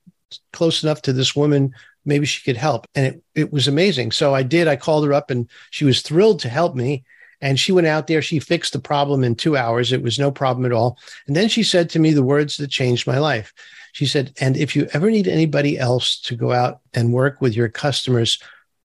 close 0.52 0.84
enough 0.84 1.02
to 1.02 1.12
this 1.12 1.34
woman 1.34 1.72
maybe 2.06 2.24
she 2.24 2.42
could 2.42 2.56
help. 2.56 2.86
And 2.94 3.06
it, 3.06 3.22
it 3.34 3.52
was 3.52 3.68
amazing. 3.68 4.12
So 4.12 4.34
I 4.34 4.42
did. 4.42 4.68
I 4.68 4.76
called 4.76 5.04
her 5.04 5.12
up 5.12 5.30
and 5.30 5.50
she 5.70 5.84
was 5.84 6.02
thrilled 6.02 6.40
to 6.40 6.48
help 6.48 6.74
me. 6.74 7.04
And 7.42 7.60
she 7.60 7.72
went 7.72 7.86
out 7.86 8.06
there. 8.06 8.22
She 8.22 8.38
fixed 8.38 8.72
the 8.72 8.78
problem 8.78 9.22
in 9.22 9.34
two 9.34 9.56
hours. 9.58 9.92
It 9.92 10.02
was 10.02 10.18
no 10.18 10.30
problem 10.30 10.64
at 10.64 10.72
all. 10.72 10.98
And 11.26 11.36
then 11.36 11.48
she 11.48 11.62
said 11.62 11.90
to 11.90 11.98
me 11.98 12.12
the 12.12 12.22
words 12.22 12.56
that 12.56 12.70
changed 12.70 13.06
my 13.06 13.18
life. 13.18 13.52
She 13.92 14.06
said, 14.06 14.32
And 14.40 14.56
if 14.56 14.74
you 14.74 14.88
ever 14.94 15.10
need 15.10 15.28
anybody 15.28 15.78
else 15.78 16.18
to 16.22 16.36
go 16.36 16.52
out 16.52 16.80
and 16.94 17.12
work 17.12 17.42
with 17.42 17.54
your 17.54 17.68
customers 17.68 18.38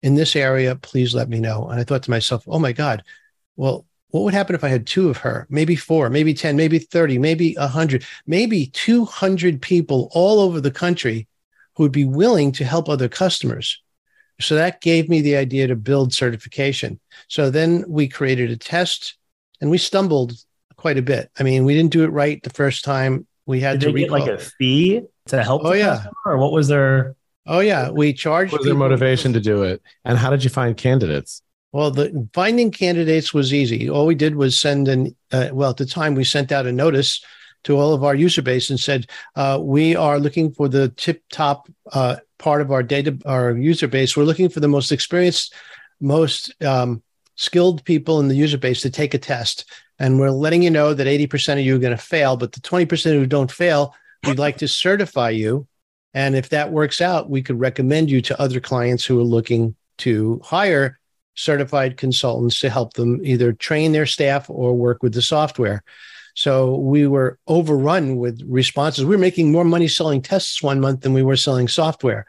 in 0.02 0.16
this 0.16 0.36
area, 0.36 0.76
please 0.76 1.14
let 1.14 1.30
me 1.30 1.40
know. 1.40 1.68
And 1.70 1.80
I 1.80 1.84
thought 1.84 2.04
to 2.04 2.12
myself, 2.12 2.44
Oh 2.48 2.60
my 2.60 2.72
God, 2.72 3.04
well, 3.56 3.86
what 4.12 4.24
would 4.24 4.34
happen 4.34 4.56
if 4.56 4.64
I 4.64 4.70
had 4.70 4.88
two 4.88 5.10
of 5.10 5.18
her, 5.18 5.46
maybe 5.50 5.76
four, 5.76 6.10
maybe 6.10 6.34
10, 6.34 6.56
maybe 6.56 6.80
30, 6.80 7.20
maybe 7.20 7.54
100, 7.54 8.04
maybe 8.26 8.66
200 8.68 9.62
people 9.62 10.10
all 10.14 10.40
over 10.40 10.60
the 10.60 10.72
country 10.72 11.28
who 11.80 11.84
would 11.84 11.94
be 11.94 12.04
willing 12.04 12.52
to 12.52 12.66
help 12.66 12.90
other 12.90 13.08
customers. 13.08 13.82
So 14.42 14.56
that 14.56 14.82
gave 14.82 15.08
me 15.08 15.22
the 15.22 15.38
idea 15.38 15.66
to 15.68 15.78
build 15.78 16.14
certification. 16.14 17.00
So 17.30 17.50
then 17.50 17.86
we 17.88 18.10
created 18.10 18.52
a 18.52 18.58
test 18.58 19.16
and 19.62 19.70
we 19.70 19.78
stumbled 19.78 20.34
quite 20.76 20.98
a 20.98 21.02
bit. 21.02 21.32
I 21.40 21.44
mean, 21.44 21.64
we 21.64 21.74
didn't 21.74 21.94
do 21.94 22.04
it 22.04 22.10
right 22.10 22.44
the 22.44 22.50
first 22.50 22.84
time. 22.84 23.26
We 23.46 23.62
had 23.62 23.80
Did 23.80 23.94
to 23.94 23.98
get 23.98 24.12
like 24.12 24.28
a 24.28 24.40
fee 24.40 25.04
to 25.28 25.42
help. 25.42 25.62
Oh 25.64 25.72
yeah. 25.72 26.04
Or 26.26 26.38
what 26.38 26.52
was 26.52 26.68
their? 26.68 27.16
Oh 27.48 27.62
yeah, 27.62 27.92
we 27.92 28.12
charged. 28.12 28.52
What 28.52 28.60
was 28.60 28.68
their 28.68 28.76
motivation 28.76 29.32
to 29.32 29.40
do 29.40 29.64
it? 29.64 29.82
And 30.04 30.18
how 30.18 30.32
did 30.32 30.44
you 30.44 30.50
find 30.50 30.76
candidates? 30.76 31.42
Well, 31.72 31.92
the 31.92 32.28
finding 32.34 32.72
candidates 32.72 33.34
was 33.34 33.54
easy. 33.54 33.90
All 33.90 34.06
we 34.06 34.16
did 34.16 34.36
was 34.36 34.60
send 34.60 34.90
an. 34.90 35.16
Uh, 35.32 35.50
well, 35.54 35.70
at 35.70 35.78
the 35.78 35.86
time, 35.86 36.14
we 36.14 36.26
sent 36.26 36.52
out 36.52 36.66
a 36.66 36.74
notice 36.74 37.24
to 37.70 37.78
all 37.78 37.94
of 37.94 38.04
our 38.04 38.16
user 38.16 38.42
base 38.42 38.72
and 38.72 38.80
said, 38.80 39.06
uh, 39.36 39.60
we 39.62 39.96
are 39.96 40.20
looking 40.20 40.52
for 40.52 40.68
the 40.68 40.90
tip 40.90 41.24
top 41.32 41.70
uh, 41.94 42.16
part 42.40 42.62
of 42.62 42.72
our 42.72 42.82
data, 42.82 43.16
our 43.28 43.56
user 43.56 43.88
base. 43.88 44.18
We're 44.18 44.24
looking 44.24 44.50
for 44.50 44.60
the 44.60 44.68
most 44.68 44.92
experienced, 44.92 45.54
most 46.02 46.52
um, 46.64 47.04
skilled 47.36 47.86
people 47.86 48.20
in 48.22 48.28
the 48.28 48.36
user 48.36 48.58
base 48.58 48.82
to 48.82 48.90
take 48.90 49.14
a 49.14 49.20
test. 49.20 49.66
And 50.00 50.20
we're 50.20 50.32
letting 50.32 50.64
you 50.64 50.72
know 50.72 50.96
that 50.96 51.06
80% 51.06 51.54
of 51.54 51.60
you 51.60 51.76
are 51.76 51.80
going 51.80 51.96
to 51.96 52.04
fail, 52.04 52.38
but 52.38 52.54
the 52.54 52.60
20% 52.62 53.12
who 53.12 53.28
don't 53.28 53.52
fail, 53.52 53.94
we'd 54.26 54.40
like 54.40 54.58
to 54.58 54.68
certify 54.68 55.30
you. 55.30 55.68
And 56.16 56.36
if 56.36 56.50
that 56.50 56.72
works 56.72 57.02
out, 57.02 57.30
we 57.30 57.44
could 57.44 57.60
recommend 57.60 58.10
you 58.10 58.20
to 58.24 58.42
other 58.42 58.60
clients 58.60 59.06
who 59.06 59.20
are 59.20 59.24
looking 59.24 59.76
to 60.00 60.42
hire 60.44 61.00
certified 61.36 61.98
consultants 61.98 62.62
to 62.62 62.70
help 62.72 62.94
them 62.94 63.20
either 63.24 63.54
train 63.54 63.92
their 63.92 64.08
staff 64.08 64.50
or 64.50 64.76
work 64.76 65.04
with 65.04 65.14
the 65.14 65.22
software. 65.22 65.84
So 66.40 66.76
we 66.76 67.06
were 67.06 67.38
overrun 67.48 68.16
with 68.16 68.42
responses. 68.48 69.04
We 69.04 69.14
were 69.18 69.22
making 69.22 69.52
more 69.52 69.66
money 69.66 69.90
selling 69.90 70.22
tests 70.22 70.64
one 70.64 70.80
month 70.80 71.02
than 71.02 71.12
we 71.12 71.22
were 71.22 71.36
selling 71.36 71.68
software. 71.68 72.26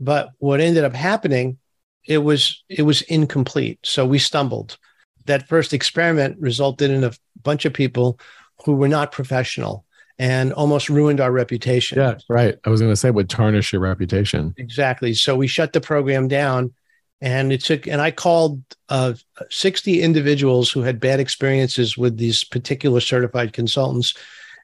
But 0.00 0.30
what 0.38 0.60
ended 0.62 0.82
up 0.82 0.94
happening, 0.94 1.58
it 2.06 2.16
was 2.24 2.64
it 2.70 2.84
was 2.84 3.02
incomplete. 3.02 3.78
So 3.82 4.06
we 4.06 4.18
stumbled. 4.18 4.78
That 5.26 5.46
first 5.46 5.74
experiment 5.74 6.38
resulted 6.40 6.90
in 6.90 7.04
a 7.04 7.12
bunch 7.42 7.66
of 7.66 7.74
people 7.74 8.18
who 8.64 8.76
were 8.76 8.88
not 8.88 9.12
professional 9.12 9.84
and 10.18 10.54
almost 10.54 10.88
ruined 10.88 11.20
our 11.20 11.30
reputation. 11.30 11.98
Yeah, 11.98 12.14
right. 12.30 12.56
I 12.64 12.70
was 12.70 12.80
going 12.80 12.92
to 12.92 12.96
say 12.96 13.10
would 13.10 13.28
tarnish 13.28 13.74
your 13.74 13.82
reputation. 13.82 14.54
Exactly. 14.56 15.12
So 15.12 15.36
we 15.36 15.46
shut 15.46 15.74
the 15.74 15.82
program 15.82 16.28
down 16.28 16.72
And 17.20 17.52
it 17.52 17.62
took, 17.62 17.86
and 17.86 18.00
I 18.00 18.10
called 18.10 18.62
uh, 18.88 19.14
60 19.50 20.00
individuals 20.00 20.70
who 20.70 20.80
had 20.80 21.00
bad 21.00 21.20
experiences 21.20 21.98
with 21.98 22.16
these 22.16 22.44
particular 22.44 23.00
certified 23.00 23.52
consultants. 23.52 24.14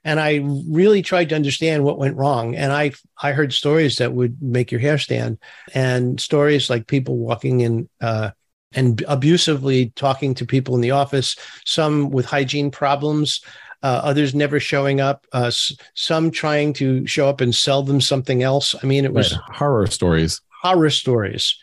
And 0.04 0.20
I 0.20 0.40
really 0.68 1.02
tried 1.02 1.28
to 1.30 1.34
understand 1.34 1.84
what 1.84 1.98
went 1.98 2.16
wrong. 2.16 2.54
And 2.54 2.72
I, 2.72 2.92
I 3.22 3.32
heard 3.32 3.52
stories 3.52 3.98
that 3.98 4.14
would 4.14 4.40
make 4.40 4.70
your 4.70 4.80
hair 4.80 4.98
stand 4.98 5.38
and 5.74 6.20
stories 6.20 6.70
like 6.70 6.86
people 6.86 7.16
walking 7.18 7.60
in, 7.60 7.88
uh, 8.00 8.30
and 8.72 9.02
abusively 9.08 9.90
talking 9.96 10.34
to 10.34 10.46
people 10.46 10.74
in 10.74 10.80
the 10.80 10.90
office, 10.90 11.36
some 11.64 12.10
with 12.10 12.26
hygiene 12.26 12.70
problems, 12.70 13.40
uh, 13.82 14.00
others 14.02 14.34
never 14.34 14.60
showing 14.60 15.00
up, 15.00 15.26
uh, 15.32 15.50
some 15.94 16.30
trying 16.30 16.72
to 16.74 17.06
show 17.06 17.28
up 17.28 17.40
and 17.40 17.54
sell 17.54 17.82
them 17.82 18.00
something 18.00 18.42
else. 18.42 18.74
I 18.82 18.86
mean, 18.86 19.04
it 19.04 19.12
was 19.12 19.32
Right. 19.32 19.56
horror 19.56 19.86
stories. 19.86 20.40
horror 20.62 20.90
stories 20.90 21.56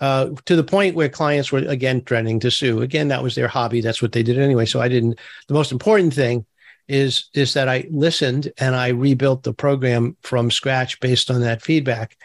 uh, 0.00 0.30
to 0.44 0.56
the 0.56 0.64
point 0.64 0.94
where 0.94 1.08
clients 1.08 1.50
were 1.50 1.58
again 1.58 2.00
threatening 2.02 2.40
to 2.40 2.50
sue. 2.50 2.82
Again, 2.82 3.08
that 3.08 3.22
was 3.22 3.34
their 3.34 3.48
hobby. 3.48 3.80
That's 3.80 4.02
what 4.02 4.12
they 4.12 4.22
did 4.22 4.38
anyway. 4.38 4.66
So 4.66 4.80
I 4.80 4.88
didn't. 4.88 5.18
The 5.48 5.54
most 5.54 5.72
important 5.72 6.14
thing 6.14 6.46
is 6.86 7.28
is 7.34 7.54
that 7.54 7.68
I 7.68 7.86
listened 7.90 8.52
and 8.58 8.74
I 8.74 8.88
rebuilt 8.88 9.42
the 9.42 9.52
program 9.52 10.16
from 10.22 10.50
scratch 10.50 11.00
based 11.00 11.30
on 11.30 11.40
that 11.42 11.62
feedback. 11.62 12.16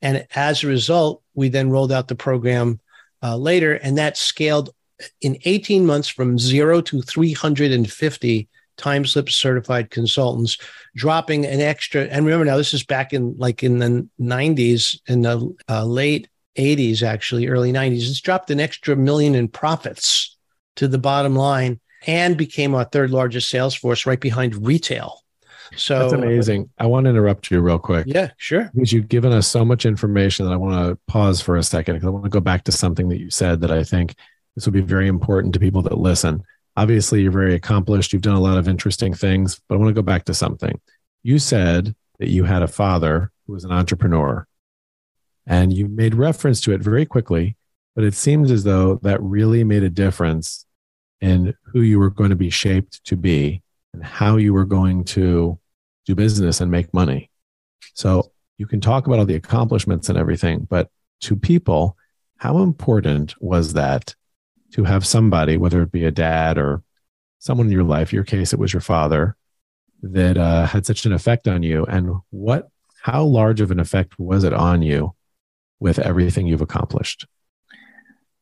And 0.00 0.26
as 0.34 0.62
a 0.62 0.68
result, 0.68 1.22
we 1.34 1.48
then 1.48 1.70
rolled 1.70 1.92
out 1.92 2.08
the 2.08 2.14
program 2.14 2.80
uh, 3.22 3.36
later, 3.36 3.74
and 3.74 3.98
that 3.98 4.16
scaled 4.16 4.70
in 5.20 5.38
18 5.44 5.86
months 5.86 6.08
from 6.08 6.38
zero 6.38 6.80
to 6.80 7.02
350 7.02 8.48
time 8.76 9.04
slip 9.04 9.28
certified 9.28 9.90
consultants 9.90 10.56
dropping 10.94 11.44
an 11.44 11.60
extra 11.60 12.02
and 12.02 12.24
remember 12.24 12.44
now 12.44 12.56
this 12.56 12.72
is 12.72 12.84
back 12.84 13.12
in 13.12 13.36
like 13.36 13.64
in 13.64 13.78
the 13.78 14.08
90s 14.20 15.00
in 15.08 15.22
the 15.22 15.54
uh, 15.68 15.84
late 15.84 16.28
80s 16.58 17.02
actually 17.02 17.46
early 17.46 17.72
90s 17.72 18.08
it's 18.08 18.20
dropped 18.20 18.50
an 18.50 18.60
extra 18.60 18.96
million 18.96 19.34
in 19.34 19.48
profits 19.48 20.36
to 20.76 20.88
the 20.88 20.98
bottom 20.98 21.34
line 21.34 21.80
and 22.06 22.36
became 22.36 22.74
our 22.74 22.84
third 22.84 23.10
largest 23.10 23.48
sales 23.48 23.74
force 23.74 24.04
right 24.06 24.20
behind 24.20 24.66
retail 24.66 25.22
so 25.76 25.98
That's 25.98 26.14
amazing. 26.14 26.70
I 26.78 26.86
want 26.86 27.04
to 27.04 27.10
interrupt 27.10 27.50
you 27.50 27.60
real 27.60 27.78
quick. 27.78 28.06
yeah 28.08 28.30
sure 28.38 28.70
because 28.74 28.90
you've 28.90 29.08
given 29.08 29.32
us 29.32 29.46
so 29.46 29.66
much 29.66 29.84
information 29.84 30.46
that 30.46 30.52
I 30.52 30.56
want 30.56 30.74
to 30.88 30.98
pause 31.06 31.42
for 31.42 31.56
a 31.56 31.62
second 31.62 31.96
because 31.96 32.06
I 32.06 32.10
want 32.10 32.24
to 32.24 32.30
go 32.30 32.40
back 32.40 32.64
to 32.64 32.72
something 32.72 33.10
that 33.10 33.18
you 33.20 33.28
said 33.30 33.60
that 33.60 33.70
I 33.70 33.84
think 33.84 34.14
this 34.54 34.64
will 34.64 34.72
be 34.72 34.80
very 34.80 35.08
important 35.08 35.52
to 35.54 35.60
people 35.60 35.82
that 35.82 35.98
listen. 35.98 36.42
Obviously, 36.76 37.20
you're 37.20 37.30
very 37.32 37.54
accomplished. 37.54 38.14
You've 38.14 38.22
done 38.22 38.34
a 38.34 38.40
lot 38.40 38.56
of 38.56 38.66
interesting 38.66 39.12
things, 39.12 39.60
but 39.68 39.74
I 39.74 39.78
want 39.78 39.90
to 39.90 39.94
go 39.94 40.00
back 40.02 40.24
to 40.24 40.32
something. 40.34 40.80
You 41.22 41.38
said 41.38 41.94
that 42.18 42.30
you 42.30 42.44
had 42.44 42.62
a 42.62 42.68
father 42.68 43.30
who 43.46 43.52
was 43.52 43.64
an 43.64 43.70
entrepreneur 43.70 44.47
and 45.48 45.72
you 45.72 45.88
made 45.88 46.14
reference 46.14 46.60
to 46.60 46.72
it 46.72 46.82
very 46.82 47.06
quickly, 47.06 47.56
but 47.96 48.04
it 48.04 48.14
seems 48.14 48.50
as 48.50 48.64
though 48.64 48.96
that 49.02 49.20
really 49.22 49.64
made 49.64 49.82
a 49.82 49.88
difference 49.88 50.66
in 51.22 51.54
who 51.64 51.80
you 51.80 51.98
were 51.98 52.10
going 52.10 52.30
to 52.30 52.36
be 52.36 52.50
shaped 52.50 53.02
to 53.04 53.16
be 53.16 53.62
and 53.94 54.04
how 54.04 54.36
you 54.36 54.52
were 54.52 54.66
going 54.66 55.02
to 55.02 55.58
do 56.04 56.14
business 56.14 56.60
and 56.60 56.70
make 56.70 56.92
money. 56.92 57.30
So 57.94 58.30
you 58.58 58.66
can 58.66 58.80
talk 58.80 59.06
about 59.06 59.18
all 59.18 59.24
the 59.24 59.34
accomplishments 59.34 60.10
and 60.10 60.18
everything, 60.18 60.66
but 60.68 60.90
to 61.22 61.34
people, 61.34 61.96
how 62.36 62.58
important 62.58 63.34
was 63.40 63.72
that 63.72 64.14
to 64.72 64.84
have 64.84 65.06
somebody, 65.06 65.56
whether 65.56 65.82
it 65.82 65.90
be 65.90 66.04
a 66.04 66.10
dad 66.10 66.58
or 66.58 66.82
someone 67.38 67.68
in 67.68 67.72
your 67.72 67.84
life, 67.84 68.12
your 68.12 68.22
case, 68.22 68.52
it 68.52 68.58
was 68.58 68.72
your 68.72 68.82
father, 68.82 69.34
that 70.02 70.36
uh, 70.36 70.66
had 70.66 70.84
such 70.84 71.06
an 71.06 71.12
effect 71.12 71.48
on 71.48 71.62
you? 71.62 71.86
And 71.86 72.16
what, 72.30 72.68
how 73.02 73.24
large 73.24 73.62
of 73.62 73.70
an 73.70 73.80
effect 73.80 74.18
was 74.18 74.44
it 74.44 74.52
on 74.52 74.82
you 74.82 75.14
with 75.80 75.98
everything 75.98 76.46
you've 76.46 76.60
accomplished? 76.60 77.26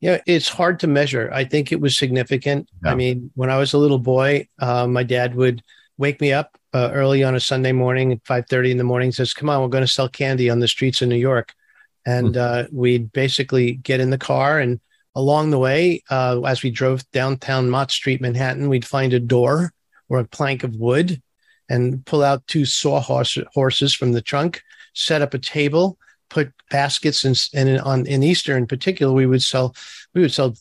Yeah, 0.01 0.21
it's 0.27 0.49
hard 0.49 0.81
to 0.81 0.87
measure. 0.87 1.31
I 1.33 1.45
think 1.45 1.73
it 1.73 1.81
was 1.81 1.97
significant. 1.97 2.69
Yeah. 2.85 2.93
I 2.93 2.95
mean, 2.95 3.31
when 3.35 3.51
I 3.51 3.59
was 3.59 3.73
a 3.73 3.79
little 3.79 3.99
boy, 3.99 4.47
uh, 4.59 4.87
my 4.87 5.03
dad 5.03 5.35
would 5.35 5.63
wake 5.97 6.21
me 6.21 6.33
up 6.33 6.59
uh, 6.75 6.91
early 6.93 7.25
on 7.25 7.35
a 7.35 7.41
Sunday 7.41 7.73
morning 7.73 8.13
at 8.13 8.27
five 8.27 8.47
thirty 8.49 8.71
in 8.71 8.77
the 8.77 8.85
morning. 8.85 9.11
Says, 9.11 9.33
"Come 9.33 9.49
on, 9.49 9.63
we're 9.63 9.69
going 9.69 9.85
to 9.85 9.89
sell 9.89 10.09
candy 10.09 10.51
on 10.51 10.61
the 10.61 10.69
streets 10.69 11.01
of 11.01 11.09
New 11.09 11.17
York," 11.17 11.55
and 12.05 12.37
uh, 12.37 12.67
we'd 12.71 13.11
basically 13.13 13.75
get 13.75 14.01
in 14.01 14.11
the 14.11 14.19
car 14.19 14.61
and 14.61 14.81
along 15.17 15.51
the 15.51 15.59
way, 15.59 16.03
uh, 16.11 16.43
as 16.43 16.63
we 16.63 16.71
drove 16.71 17.11
downtown 17.11 17.71
Mott 17.71 17.91
Street, 17.91 18.21
Manhattan, 18.21 18.69
we'd 18.69 18.85
find 18.85 19.15
a 19.15 19.19
door 19.19 19.73
or 20.11 20.19
a 20.19 20.29
plank 20.29 20.63
of 20.63 20.77
wood 20.77 21.21
and 21.69 22.05
pull 22.05 22.23
out 22.23 22.47
two 22.47 22.67
sawhorse 22.67 23.39
horses 23.55 23.95
from 23.95 24.13
the 24.13 24.23
trunk, 24.23 24.63
set 24.95 25.23
up 25.23 25.35
a 25.35 25.39
table, 25.39 25.99
put 26.29 26.53
baskets 26.71 27.25
and 27.25 27.49
and 27.55 27.81
on 27.81 28.07
in 28.07 28.23
Easter 28.23 28.57
in 28.57 28.67
particular, 28.67 29.13
we 29.13 29.27
would 29.27 29.43
sell 29.43 29.75
we 30.15 30.21
would 30.21 30.33
sell 30.33 30.57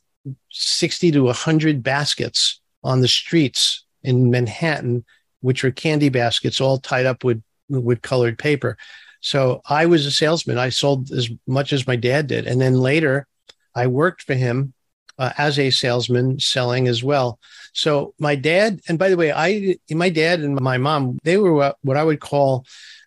60 0.51 1.11
to 1.11 1.23
100 1.23 1.83
baskets 1.83 2.59
on 2.83 3.01
the 3.01 3.07
streets 3.07 3.85
in 4.03 4.29
Manhattan, 4.29 5.05
which 5.41 5.63
were 5.63 5.71
candy 5.71 6.09
baskets 6.09 6.61
all 6.61 6.77
tied 6.77 7.05
up 7.05 7.23
with 7.23 7.41
with 7.69 8.01
colored 8.01 8.37
paper. 8.37 8.77
So 9.21 9.61
I 9.67 9.87
was 9.87 10.05
a 10.05 10.11
salesman. 10.11 10.57
I 10.57 10.69
sold 10.69 11.11
as 11.11 11.29
much 11.47 11.73
as 11.73 11.87
my 11.87 11.95
dad 11.95 12.27
did, 12.27 12.45
and 12.45 12.61
then 12.61 12.75
later 12.75 13.27
I 13.73 13.87
worked 13.87 14.21
for 14.21 14.35
him 14.35 14.73
uh, 15.17 15.31
as 15.37 15.57
a 15.57 15.69
salesman, 15.69 16.39
selling 16.39 16.87
as 16.87 17.03
well. 17.03 17.39
So 17.73 18.13
my 18.19 18.35
dad, 18.35 18.81
and 18.87 18.99
by 18.99 19.09
the 19.09 19.17
way, 19.17 19.31
I 19.31 19.77
my 19.89 20.09
dad 20.09 20.41
and 20.41 20.59
my 20.59 20.77
mom, 20.77 21.19
they 21.23 21.37
were 21.37 21.73
what 21.81 21.97
I 21.97 22.03
would 22.03 22.19
call 22.19 22.65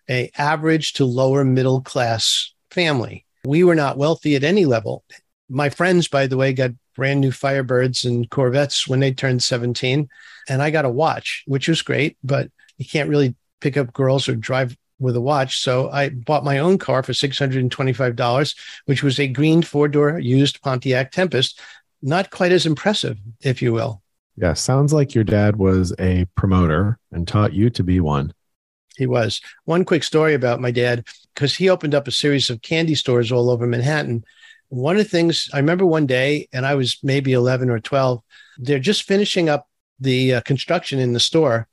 a 0.09 0.31
average 0.37 0.93
to 0.93 1.05
lower 1.05 1.43
middle 1.43 1.81
class 1.81 2.53
family. 2.71 3.25
We 3.45 3.63
were 3.63 3.75
not 3.75 3.97
wealthy 3.97 4.35
at 4.35 4.43
any 4.43 4.65
level. 4.65 5.03
My 5.49 5.69
friends, 5.69 6.07
by 6.07 6.27
the 6.27 6.37
way, 6.37 6.53
got 6.53 6.71
brand 6.95 7.21
new 7.21 7.31
Firebirds 7.31 8.05
and 8.05 8.29
Corvettes 8.29 8.87
when 8.87 8.99
they 8.99 9.13
turned 9.13 9.41
17, 9.41 10.09
and 10.49 10.61
I 10.61 10.69
got 10.69 10.85
a 10.85 10.89
watch, 10.89 11.43
which 11.47 11.67
was 11.67 11.81
great, 11.81 12.17
but 12.23 12.51
you 12.77 12.85
can't 12.85 13.09
really 13.09 13.35
pick 13.61 13.77
up 13.77 13.93
girls 13.93 14.27
or 14.27 14.35
drive 14.35 14.75
with 14.99 15.15
a 15.15 15.21
watch. 15.21 15.61
So 15.61 15.89
I 15.89 16.09
bought 16.09 16.43
my 16.43 16.59
own 16.59 16.77
car 16.77 17.03
for 17.03 17.13
$625, 17.13 18.55
which 18.85 19.01
was 19.01 19.19
a 19.19 19.27
green 19.27 19.61
four 19.61 19.87
door 19.87 20.19
used 20.19 20.61
Pontiac 20.61 21.11
Tempest. 21.11 21.59
Not 22.01 22.31
quite 22.31 22.51
as 22.51 22.65
impressive, 22.65 23.17
if 23.41 23.61
you 23.61 23.73
will. 23.73 24.01
Yeah, 24.35 24.53
sounds 24.53 24.93
like 24.93 25.13
your 25.13 25.25
dad 25.25 25.57
was 25.57 25.93
a 25.99 26.25
promoter 26.35 26.97
and 27.11 27.27
taught 27.27 27.53
you 27.53 27.69
to 27.71 27.83
be 27.83 27.99
one. 27.99 28.33
He 28.99 29.07
was. 29.07 29.41
One 29.63 29.85
quick 29.85 30.03
story 30.03 30.33
about 30.33 30.59
my 30.59 30.71
dad, 30.71 31.07
because 31.33 31.55
he 31.55 31.69
opened 31.69 31.95
up 31.95 32.07
a 32.07 32.11
series 32.11 32.49
of 32.49 32.61
candy 32.61 32.95
stores 32.95 33.31
all 33.31 33.49
over 33.49 33.65
Manhattan. 33.65 34.25
One 34.67 34.97
of 34.97 35.03
the 35.03 35.09
things 35.09 35.49
I 35.53 35.57
remember 35.57 35.85
one 35.85 36.05
day, 36.05 36.49
and 36.51 36.65
I 36.65 36.75
was 36.75 36.99
maybe 37.01 37.31
11 37.31 37.69
or 37.69 37.79
12, 37.79 38.21
they're 38.57 38.77
just 38.77 39.03
finishing 39.03 39.47
up 39.47 39.67
the 40.01 40.35
uh, 40.35 40.41
construction 40.41 40.99
in 40.99 41.13
the 41.13 41.19
store. 41.19 41.67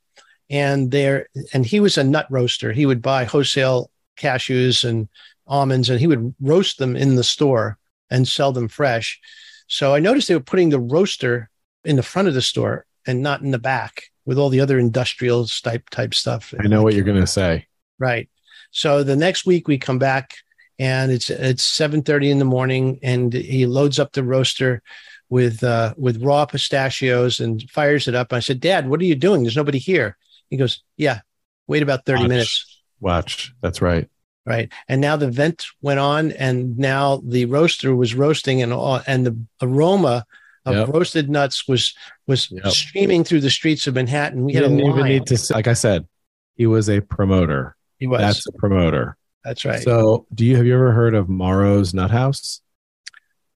And 0.49 0.89
there, 0.89 1.27
and 1.53 1.65
he 1.65 1.81
was 1.81 1.97
a 1.97 2.03
nut 2.03 2.27
roaster. 2.29 2.71
He 2.71 2.85
would 2.85 3.01
buy 3.01 3.25
wholesale 3.25 3.91
cashews 4.17 4.87
and 4.87 5.09
almonds, 5.45 5.89
and 5.89 5.99
he 5.99 6.07
would 6.07 6.33
roast 6.39 6.77
them 6.77 6.95
in 6.95 7.15
the 7.15 7.25
store 7.25 7.77
and 8.09 8.25
sell 8.25 8.53
them 8.53 8.69
fresh. 8.69 9.19
So 9.67 9.93
I 9.93 9.99
noticed 9.99 10.29
they 10.29 10.35
were 10.35 10.39
putting 10.39 10.69
the 10.69 10.79
roaster 10.79 11.49
in 11.83 11.97
the 11.97 12.03
front 12.03 12.29
of 12.29 12.33
the 12.33 12.41
store 12.41 12.85
and 13.05 13.21
not 13.21 13.41
in 13.41 13.51
the 13.51 13.59
back 13.59 14.11
with 14.27 14.37
all 14.37 14.49
the 14.49 14.59
other 14.59 14.77
industrial 14.77 15.47
type 15.47 15.89
type 15.89 16.13
stuff. 16.13 16.53
I 16.59 16.67
know 16.67 16.83
what 16.83 16.93
you're 16.93 17.05
going 17.05 17.19
to 17.19 17.25
say. 17.25 17.65
Right. 17.97 18.29
So 18.71 19.01
the 19.01 19.15
next 19.15 19.45
week 19.45 19.67
we 19.67 19.79
come 19.79 19.97
back 19.97 20.35
and 20.77 21.11
it's 21.11 21.31
it's 21.31 21.63
7:30 21.65 22.29
in 22.29 22.37
the 22.37 22.45
morning 22.45 22.99
and 23.01 23.33
he 23.33 23.65
loads 23.65 23.97
up 23.97 24.11
the 24.11 24.23
roaster 24.23 24.83
with 25.29 25.63
uh 25.63 25.93
with 25.97 26.21
raw 26.21 26.45
pistachios 26.45 27.39
and 27.39 27.67
fires 27.71 28.07
it 28.07 28.13
up. 28.13 28.33
I 28.33 28.39
said, 28.39 28.59
"Dad, 28.59 28.87
what 28.87 28.99
are 28.99 29.05
you 29.05 29.15
doing? 29.15 29.41
There's 29.41 29.55
nobody 29.55 29.79
here." 29.79 30.17
He 30.49 30.57
goes, 30.57 30.83
"Yeah. 30.97 31.21
Wait 31.65 31.81
about 31.81 32.05
30 32.05 32.21
Watch. 32.21 32.29
minutes." 32.29 32.81
Watch. 32.99 33.53
That's 33.61 33.81
right. 33.81 34.09
Right. 34.45 34.71
And 34.87 35.01
now 35.01 35.15
the 35.15 35.31
vent 35.31 35.65
went 35.81 35.99
on 35.99 36.31
and 36.31 36.77
now 36.77 37.21
the 37.25 37.45
roaster 37.45 37.95
was 37.95 38.15
roasting 38.15 38.61
and 38.61 38.71
all, 38.71 39.01
and 39.05 39.25
the 39.25 39.37
aroma 39.61 40.25
of 40.67 40.75
Yep. 40.75 40.87
roasted 40.89 41.29
nuts 41.29 41.67
was 41.67 41.93
was 42.27 42.49
Yep. 42.51 42.67
streaming 42.67 43.23
through 43.23 43.41
the 43.41 43.49
streets 43.49 43.87
of 43.87 43.95
Manhattan. 43.95 44.43
We 44.45 44.51
He 44.51 44.57
had 44.57 44.65
a 44.65 44.69
didn't 44.69 44.85
even 44.91 45.05
need 45.07 45.25
to, 45.27 45.53
like 45.53 45.67
I 45.67 45.73
said, 45.73 46.07
he 46.55 46.65
was 46.67 46.89
a 46.89 46.99
promoter. 47.01 47.75
he 47.99 48.05
was. 48.07 48.19
That's 48.21 48.45
a 48.47 48.51
promoter. 48.51 49.17
That's 49.43 49.63
right. 49.65 49.81
So, 49.81 50.25
do 50.33 50.45
you 50.45 50.55
have 50.57 50.65
you 50.65 50.73
ever 50.75 50.91
heard 50.91 51.15
of 51.15 51.29
Morrow's 51.29 51.93
Nut 51.93 52.11
House? 52.11 52.61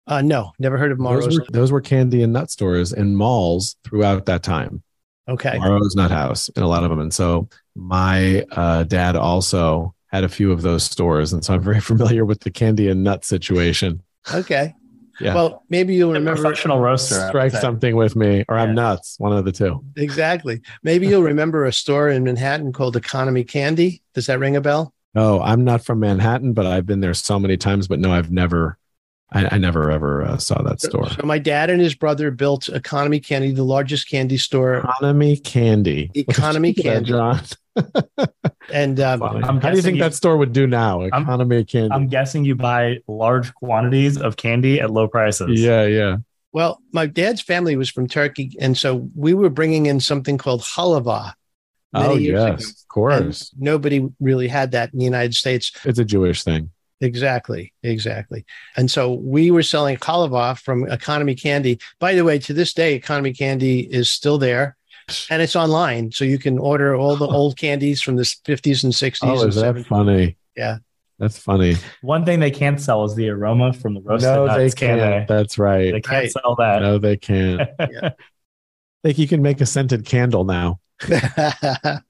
uh 0.07 0.21
no, 0.21 0.51
never 0.59 0.77
heard 0.77 0.91
of 0.91 0.99
Morrow's. 0.99 1.25
Those 1.25 1.39
were, 1.39 1.45
those 1.51 1.71
were 1.71 1.81
candy 1.81 2.23
and 2.23 2.33
nut 2.33 2.49
stores 2.49 2.91
in 2.91 3.15
malls 3.15 3.75
throughout 3.83 4.25
that 4.25 4.41
time. 4.43 4.81
okay. 5.27 5.57
Morrow's 5.57 5.95
Nut 5.95 6.11
House 6.11 6.49
and 6.55 6.65
a 6.65 6.67
lot 6.67 6.83
of 6.83 6.89
them. 6.89 6.99
And 6.99 7.13
so, 7.13 7.47
my 7.75 8.43
uh, 8.51 8.83
dad 8.83 9.15
also 9.15 9.93
had 10.07 10.23
a 10.25 10.29
few 10.29 10.51
of 10.51 10.61
those 10.61 10.83
stores, 10.83 11.31
and 11.33 11.45
so 11.45 11.53
I'm 11.53 11.61
very 11.61 11.79
familiar 11.91 12.25
with 12.25 12.39
the 12.41 12.51
candy 12.51 12.89
and 12.89 13.03
nut 13.03 13.23
situation. 13.23 14.01
Okay. 14.33 14.73
Yeah. 15.21 15.35
Well, 15.35 15.63
maybe 15.69 15.95
you'll 15.95 16.13
remember 16.13 16.41
professional 16.41 16.79
roaster. 16.79 17.27
Strike 17.27 17.51
something 17.53 17.95
with 17.95 18.15
me, 18.15 18.43
or 18.49 18.55
Yeah. 18.57 18.63
I'm 18.63 18.75
nuts. 18.75 19.15
One 19.19 19.33
of 19.33 19.45
the 19.45 19.51
two. 19.51 19.83
exactly. 19.95 20.61
Maybe 20.83 21.07
you'll 21.07 21.23
remember 21.23 21.65
a 21.65 21.73
store 21.73 22.09
in 22.09 22.23
Manhattan 22.23 22.73
called 22.73 22.95
Economy 22.95 23.43
Candy. 23.43 24.01
Does 24.13 24.25
that 24.27 24.39
ring 24.39 24.55
a 24.55 24.61
bell? 24.61 24.93
No, 25.13 25.41
I'm 25.41 25.63
not 25.63 25.83
from 25.83 25.99
Manhattan, 25.99 26.53
but 26.53 26.65
I've 26.65 26.85
been 26.85 27.01
there 27.01 27.13
so 27.13 27.39
many 27.39 27.57
times. 27.57 27.87
But 27.87 27.99
no, 27.99 28.11
I've 28.11 28.31
never 28.31 28.77
I, 29.33 29.55
I 29.55 29.57
never 29.57 29.89
ever 29.91 30.23
uh, 30.23 30.37
saw 30.37 30.61
that 30.63 30.81
store. 30.81 31.09
So 31.09 31.23
my 31.23 31.39
dad 31.39 31.69
and 31.69 31.79
his 31.81 31.95
brother 31.95 32.31
built 32.31 32.67
Economy 32.69 33.19
Candy, 33.19 33.51
the 33.51 33.63
largest 33.63 34.09
candy 34.09 34.37
store. 34.37 34.79
Economy 34.79 35.37
Candy. 35.37 36.11
Economy 36.13 36.73
Yeah, 36.75 36.83
Candy. 36.83 37.09
John. 37.09 37.41
And 38.73 38.99
um, 39.01 39.19
How 39.21 39.51
do 39.69 39.75
you 39.75 39.81
think 39.81 39.97
you- 39.97 40.03
that 40.03 40.13
store 40.13 40.37
would 40.37 40.53
do 40.53 40.65
now? 40.65 41.01
I'm- 41.01 41.23
Economy 41.23 41.63
Candy. 41.65 41.91
I'm 41.93 42.07
guessing 42.07 42.45
you 42.45 42.55
buy 42.55 42.99
large 43.07 43.53
quantities 43.55 44.17
of 44.17 44.37
candy 44.37 44.79
at 44.79 44.91
low 44.91 45.07
prices. 45.09 45.59
yeah, 45.61 45.85
yeah. 45.85 46.17
well, 46.53 46.81
my 46.93 47.05
dad's 47.05 47.41
family 47.41 47.75
was 47.75 47.89
from 47.89 48.07
Turkey, 48.07 48.55
and 48.61 48.77
so 48.77 49.09
we 49.15 49.33
were 49.33 49.49
bringing 49.49 49.87
in 49.87 49.99
something 49.99 50.37
called 50.37 50.61
halava. 50.61 51.33
many 51.91 52.05
Oh 52.07 52.15
years 52.17 52.39
yes, 52.39 52.47
ago. 52.49 52.53
of 52.53 52.67
And 52.69 52.87
course. 53.25 53.51
nobody 53.57 54.07
really 54.21 54.47
had 54.47 54.71
that 54.71 54.93
in 54.93 54.99
the 54.99 55.05
United 55.05 55.33
States. 55.35 55.71
It's 55.83 55.99
a 55.99 56.05
Jewish 56.05 56.43
thing. 56.43 56.69
Exactly, 57.01 57.73
exactly. 57.83 58.45
And 58.77 58.89
so 58.89 59.13
we 59.15 59.51
were 59.51 59.63
selling 59.63 59.97
halava 59.97 60.57
from 60.59 60.87
Economy 60.89 61.35
Candy. 61.35 61.79
By 61.99 62.13
the 62.15 62.23
way, 62.23 62.39
to 62.39 62.53
this 62.53 62.73
day, 62.73 62.93
Economy 62.93 63.33
Candy 63.33 63.81
is 63.91 64.09
still 64.09 64.37
there, 64.37 64.77
and 65.29 65.41
it's 65.41 65.55
online, 65.55 66.11
so 66.11 66.23
you 66.25 66.37
can 66.37 66.57
order 66.59 66.95
all 66.95 67.15
the 67.15 67.27
old 67.27 67.57
candies 67.57 68.01
from 68.01 68.15
the 68.17 68.35
fifties 68.45 68.83
and 68.83 68.93
sixties 68.93 69.29
Oh, 69.29 69.47
is 69.47 69.55
that 69.55 69.61
seventies. 69.61 69.87
funny? 69.87 70.37
Yeah. 70.55 70.77
That's 71.17 71.37
funny. 71.37 71.75
One 72.01 72.25
thing 72.25 72.39
they 72.39 72.49
can't 72.51 72.79
sell 72.81 73.03
is 73.03 73.13
the 73.15 73.29
aroma 73.29 73.73
from 73.73 73.93
the 73.93 74.01
roasted 74.01 74.31
no, 74.31 74.47
they 74.47 74.63
nuts, 74.63 74.73
can 74.75 74.97
can't. 74.97 75.27
they? 75.27 75.33
That's 75.35 75.57
right. 75.59 75.91
They 75.91 76.01
can't 76.01 76.23
Right. 76.23 76.31
sell 76.31 76.55
that. 76.55 76.81
No, 76.81 76.97
they 76.97 77.17
can't. 77.17 77.61
Like 79.03 79.17
you 79.17 79.27
can 79.27 79.41
make 79.41 79.59
a 79.61 79.65
scented 79.65 80.05
candle 80.05 80.43
now. 80.43 80.79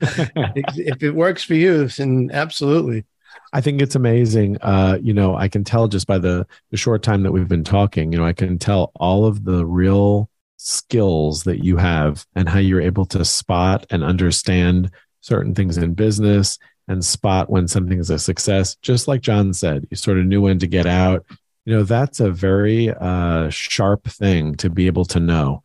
if 0.02 1.02
it 1.04 1.12
works 1.16 1.44
for 1.44 1.54
you, 1.54 1.88
then 1.88 2.30
absolutely. 2.34 3.06
I 3.54 3.62
think 3.62 3.82
it's 3.82 3.96
amazing. 3.96 4.58
Uh, 4.62 4.98
you 5.02 5.14
know, 5.14 5.36
I 5.36 5.48
can 5.48 5.64
tell 5.64 5.88
just 5.88 6.08
by 6.08 6.18
the 6.18 6.48
the 6.70 6.78
short 6.78 7.04
time 7.04 7.24
that 7.24 7.32
we've 7.32 7.48
been 7.48 7.64
talking. 7.64 8.12
You 8.12 8.20
know, 8.20 8.26
I 8.26 8.34
can 8.34 8.58
tell 8.58 8.92
all 8.96 9.26
of 9.26 9.44
the 9.44 9.66
real 9.66 10.30
skills 10.58 11.44
that 11.44 11.64
you 11.64 11.78
have 11.78 12.26
and 12.36 12.48
how 12.48 12.60
you're 12.60 12.82
able 12.82 13.06
to 13.08 13.26
spot 13.26 13.86
and 13.90 14.04
understand 14.04 14.92
certain 15.22 15.56
things 15.56 15.78
in 15.78 15.94
business 15.94 16.60
and 16.88 17.04
spot 17.04 17.50
when 17.50 17.68
something 17.68 18.00
is 18.00 18.10
a 18.10 18.20
success. 18.20 18.76
Just 18.82 19.08
like 19.08 19.22
John 19.22 19.54
said, 19.54 19.88
you 19.90 19.98
sort 19.98 20.18
of 20.18 20.26
knew 20.26 20.42
when 20.42 20.60
to 20.60 20.68
get 20.68 20.86
out. 20.86 21.26
You 21.66 21.76
know, 21.76 21.84
that's 21.84 22.20
a 22.20 22.32
very 22.32 22.90
uh, 22.90 23.50
sharp 23.50 24.06
thing 24.06 24.56
to 24.56 24.70
be 24.70 24.88
able 24.88 25.06
to 25.06 25.20
know. 25.20 25.62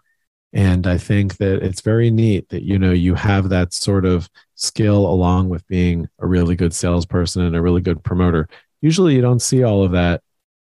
And 0.52 0.87
I 0.87 0.98
think 0.98 1.37
that 1.38 1.62
it's 1.62 1.81
very 1.81 2.11
neat 2.11 2.48
that, 2.50 2.62
you 2.62 2.79
know, 2.79 2.92
you 2.92 3.14
have 3.14 3.48
that 3.50 3.74
sort 3.74 4.05
of 4.05 4.29
skill 4.57 5.07
along 5.07 5.49
with 5.49 5.66
being 5.69 6.09
a 6.19 6.27
really 6.27 6.57
good 6.57 6.75
salesperson 6.75 7.42
and 7.42 7.55
a 7.55 7.62
really 7.62 7.81
good 7.81 8.03
promoter. 8.03 8.49
Usually 8.83 9.14
you 9.14 9.21
don't 9.23 9.40
see 9.40 9.62
all 9.62 9.85
of 9.85 9.92
that 9.92 10.23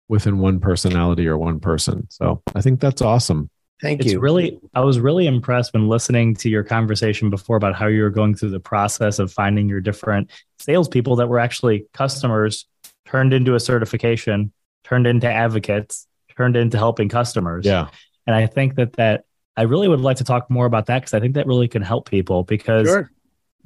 within 0.09 0.39
one 0.39 0.59
personality 0.61 1.27
or 1.29 1.39
one 1.39 1.61
person. 1.61 2.07
So 2.11 2.43
I 2.55 2.61
think 2.61 2.81
that's 2.81 3.01
awesome. 3.03 3.49
Thank 3.83 4.01
it's 4.01 4.13
you. 4.13 4.21
really 4.21 4.59
i 4.75 4.81
was 4.81 4.99
really 5.01 5.27
impressed 5.27 5.75
when 5.75 5.89
listening 5.89 6.35
to 6.37 6.49
your 6.49 6.63
conversation 6.63 7.29
before 7.29 7.57
about 7.57 7.75
how 7.75 7.87
you 7.87 8.03
were 8.03 8.09
going 8.11 8.35
through 8.35 8.51
the 8.51 8.61
process 8.61 9.19
of 9.19 9.33
finding 9.33 9.69
your 9.69 9.81
different 9.81 10.31
salespeople 10.61 11.17
that 11.17 11.29
were 11.29 11.41
actually 11.41 11.85
customers 11.93 12.67
turned 13.05 13.35
into 13.35 13.57
a 13.57 13.61
certification 13.61 14.53
turned 14.85 15.07
into 15.09 15.31
advocates 15.31 16.07
turned 16.37 16.57
into 16.57 16.79
helping 16.79 17.09
customers 17.09 17.67
Yeah. 17.67 17.89
and 18.27 18.35
i 18.35 18.47
think 18.47 18.77
that 18.77 18.93
that 18.95 19.25
i 19.57 19.63
really 19.63 19.89
would 19.89 20.01
like 20.01 20.19
to 20.19 20.25
talk 20.25 20.49
more 20.49 20.67
about 20.67 20.87
that 20.87 21.01
because 21.01 21.13
i 21.13 21.21
think 21.21 21.35
that 21.35 21.47
really 21.47 21.69
can 21.69 21.83
help 21.83 22.09
people 22.09 22.45
because 22.45 22.87
Sure. 22.87 23.11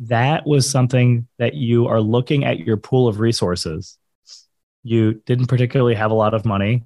That 0.01 0.47
was 0.47 0.69
something 0.69 1.27
that 1.39 1.55
you 1.55 1.87
are 1.87 2.01
looking 2.01 2.45
at 2.45 2.61
your 2.61 2.77
pool 2.77 3.09
of 3.09 3.21
resources. 3.21 3.99
You 4.83 5.15
didn't 5.27 5.47
particularly 5.47 5.95
have 5.95 6.11
a 6.11 6.15
lot 6.15 6.35
of 6.35 6.45
money. 6.45 6.85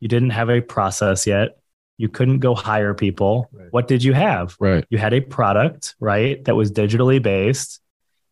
You 0.00 0.08
didn't 0.08 0.30
have 0.30 0.48
a 0.48 0.60
process 0.60 1.26
yet. 1.26 1.58
You 1.98 2.08
couldn't 2.08 2.38
go 2.38 2.54
hire 2.54 2.94
people. 2.94 3.50
Right. 3.52 3.68
What 3.70 3.88
did 3.88 4.02
you 4.02 4.12
have? 4.12 4.56
Right. 4.58 4.84
You 4.90 4.98
had 4.98 5.12
a 5.12 5.20
product, 5.20 5.94
right, 6.00 6.42
that 6.44 6.54
was 6.54 6.70
digitally 6.72 7.22
based, 7.22 7.80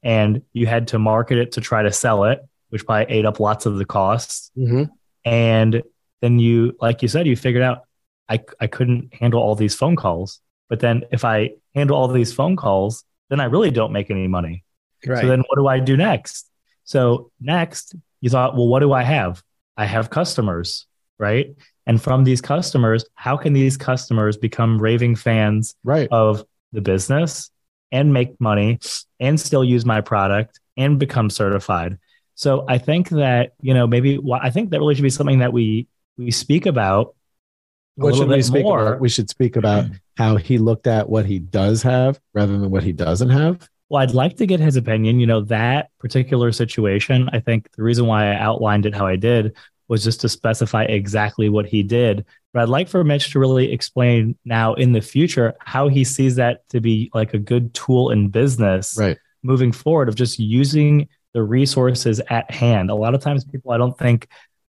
and 0.02 0.42
you 0.52 0.66
had 0.66 0.88
to 0.88 0.98
market 0.98 1.38
it 1.38 1.52
to 1.52 1.60
try 1.60 1.82
to 1.82 1.92
sell 1.92 2.24
it, 2.24 2.40
which 2.70 2.86
probably 2.86 3.12
ate 3.14 3.26
up 3.26 3.40
lots 3.40 3.66
of 3.66 3.76
the 3.78 3.84
costs. 3.84 4.50
hmm 4.54 4.84
And 5.24 5.82
then 6.22 6.38
you, 6.38 6.76
like 6.80 7.02
you 7.02 7.08
said, 7.08 7.26
you 7.26 7.36
figured 7.36 7.62
out 7.62 7.84
I, 8.28 8.40
I 8.60 8.68
couldn't 8.68 9.12
handle 9.12 9.42
all 9.42 9.54
these 9.56 9.74
phone 9.74 9.96
calls. 9.96 10.40
But 10.68 10.80
then 10.80 11.04
if 11.10 11.24
I 11.24 11.50
handle 11.74 11.96
all 11.96 12.06
these 12.08 12.32
phone 12.32 12.54
calls, 12.56 13.04
then 13.30 13.40
I 13.40 13.44
really 13.44 13.70
don't 13.70 13.92
make 13.92 14.10
any 14.10 14.28
money. 14.28 14.64
Right. 15.06 15.22
So 15.22 15.26
then 15.28 15.42
what 15.48 15.56
do 15.56 15.66
I 15.66 15.78
do 15.78 15.96
next? 15.96 16.50
So 16.84 17.30
next, 17.40 17.94
you 18.20 18.28
thought, 18.28 18.54
well, 18.54 18.68
what 18.68 18.80
do 18.80 18.92
I 18.92 19.02
have? 19.02 19.42
I 19.76 19.86
have 19.86 20.10
customers, 20.10 20.86
right? 21.18 21.54
And 21.86 22.02
from 22.02 22.24
these 22.24 22.40
customers, 22.42 23.04
how 23.14 23.36
can 23.36 23.54
these 23.54 23.76
customers 23.76 24.36
become 24.36 24.78
raving 24.78 25.16
fans 25.16 25.74
Right. 25.82 26.08
of 26.10 26.44
the 26.72 26.82
business 26.82 27.50
and 27.90 28.12
make 28.12 28.38
money 28.40 28.78
and 29.18 29.40
still 29.40 29.64
use 29.64 29.86
my 29.86 30.00
product 30.00 30.60
and 30.76 30.98
become 30.98 31.30
certified? 31.30 31.98
So 32.34 32.64
I 32.68 32.78
think 32.78 33.08
that, 33.10 33.52
you 33.60 33.74
know, 33.74 33.86
maybe 33.86 34.18
I 34.32 34.50
think 34.50 34.70
that 34.70 34.80
really 34.80 34.94
should 34.94 35.02
be 35.02 35.10
something 35.10 35.38
that 35.38 35.52
we 35.52 35.86
we 36.18 36.30
speak 36.30 36.66
about 36.66 37.14
What 37.96 38.14
should 38.14 38.28
we 38.28 38.42
speak 38.42 38.62
more. 38.64 38.80
about? 38.88 39.00
We 39.00 39.08
should 39.08 39.28
speak 39.28 39.56
about 39.56 39.86
how 40.16 40.36
he 40.36 40.58
looked 40.58 40.86
at 40.86 41.08
what 41.08 41.26
he 41.26 41.38
does 41.38 41.82
have 41.82 42.20
rather 42.34 42.56
than 42.58 42.70
what 42.70 42.82
he 42.82 42.92
doesn't 42.92 43.30
have. 43.30 43.68
Well, 43.88 44.02
I'd 44.02 44.12
like 44.12 44.36
to 44.36 44.46
get 44.46 44.60
his 44.60 44.76
opinion. 44.76 45.18
You 45.20 45.26
know, 45.26 45.40
that 45.42 45.90
particular 45.98 46.52
situation, 46.52 47.28
I 47.32 47.40
think 47.40 47.70
the 47.76 47.82
reason 47.82 48.06
why 48.06 48.32
I 48.32 48.36
outlined 48.36 48.86
it 48.86 48.94
how 48.94 49.06
I 49.06 49.16
did 49.16 49.56
was 49.88 50.04
just 50.04 50.20
to 50.20 50.28
specify 50.28 50.84
exactly 50.84 51.48
what 51.48 51.66
he 51.66 51.82
did. 51.82 52.24
But 52.52 52.62
I'd 52.62 52.68
like 52.68 52.88
for 52.88 53.02
Mitch 53.02 53.32
to 53.32 53.40
really 53.40 53.72
explain 53.72 54.36
now 54.44 54.74
in 54.74 54.92
the 54.92 55.00
future 55.00 55.54
how 55.60 55.88
he 55.88 56.04
sees 56.04 56.36
that 56.36 56.68
to 56.70 56.80
be 56.80 57.10
like 57.12 57.34
a 57.34 57.38
good 57.38 57.74
tool 57.74 58.10
in 58.10 58.28
business 58.28 58.96
Right. 58.96 59.18
moving 59.42 59.72
forward 59.72 60.08
of 60.08 60.14
just 60.14 60.38
using 60.38 61.08
the 61.34 61.42
resources 61.42 62.20
at 62.30 62.50
hand. 62.50 62.90
A 62.90 62.94
lot 62.94 63.14
of 63.14 63.20
times 63.20 63.44
people 63.44 63.72
I 63.72 63.78
don't 63.78 63.96
think 63.98 64.28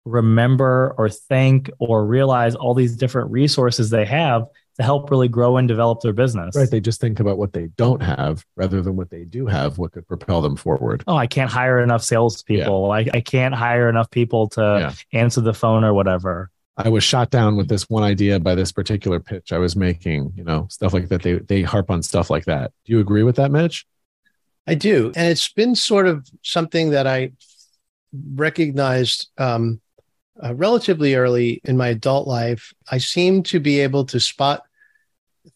remember 0.05 0.95
or 0.99 1.09
thank 1.09 1.71
or 1.79 2.05
realize 2.07 2.55
all 2.55 2.75
these 2.75 2.97
different 2.97 3.31
resources 3.31 3.91
they 3.91 4.05
have 4.05 4.47
to 4.77 4.83
help 4.83 5.11
really 5.11 5.29
grow 5.29 5.59
and 5.59 5.69
develop 5.69 6.01
their 6.01 6.15
business. 6.15 6.57
Right. 6.57 6.71
They 6.71 6.81
just 6.81 7.01
think 7.01 7.21
about 7.21 7.37
what 7.37 7.53
they 7.53 7.67
don't 7.77 8.03
have 8.03 8.45
rather 8.57 8.81
than 8.81 8.97
what 8.97 9.11
they 9.11 9.25
do 9.25 9.47
have, 9.47 9.77
what 9.79 9.93
could 9.93 10.09
propel 10.09 10.41
them 10.41 10.57
forward. 10.57 11.05
oh, 11.07 11.17
I 11.17 11.27
can't 11.27 11.51
hire 11.51 11.81
enough 11.83 12.03
salespeople. 12.03 12.91
I, 12.91 13.07
I 13.13 13.21
can't 13.21 13.55
hire 13.55 13.89
enough 13.91 14.11
people 14.11 14.49
to 14.51 14.61
Yeah. 15.13 15.19
answer 15.21 15.43
the 15.43 15.53
phone 15.53 15.85
or 15.85 15.93
whatever. 15.93 16.51
I 16.79 16.89
was 16.89 17.05
shot 17.05 17.29
down 17.29 17.57
with 17.57 17.69
this 17.69 17.91
one 17.91 18.03
idea 18.03 18.41
by 18.41 18.55
this 18.55 18.73
particular 18.73 19.21
pitch 19.21 19.53
I 19.53 19.59
was 19.59 19.77
making, 19.77 20.33
you 20.37 20.43
know, 20.43 20.67
stuff 20.71 20.95
like 20.95 21.09
that. 21.11 21.21
They 21.23 21.35
they 21.35 21.61
harp 21.63 21.91
on 21.91 22.03
stuff 22.03 22.31
like 22.31 22.47
that. 22.47 22.73
Do 22.87 22.93
you 22.95 23.01
agree 23.01 23.25
with 23.25 23.37
that, 23.37 23.51
Mitch? 23.51 23.85
I 24.67 24.75
do. 24.75 25.13
And 25.15 25.29
it's 25.29 25.53
been 25.53 25.75
sort 25.75 26.07
of 26.07 26.27
something 26.43 26.91
that 26.93 27.07
I 27.07 27.33
recognized 28.35 29.29
um, 29.37 29.82
uh, 30.43 30.55
relatively 30.55 31.15
early 31.15 31.61
in 31.65 31.77
my 31.77 31.89
adult 31.89 32.27
life. 32.27 32.73
I 32.91 32.99
seem 32.99 33.43
to 33.45 33.61
be 33.61 33.81
able 33.81 34.05
to 34.07 34.21
spot 34.21 34.63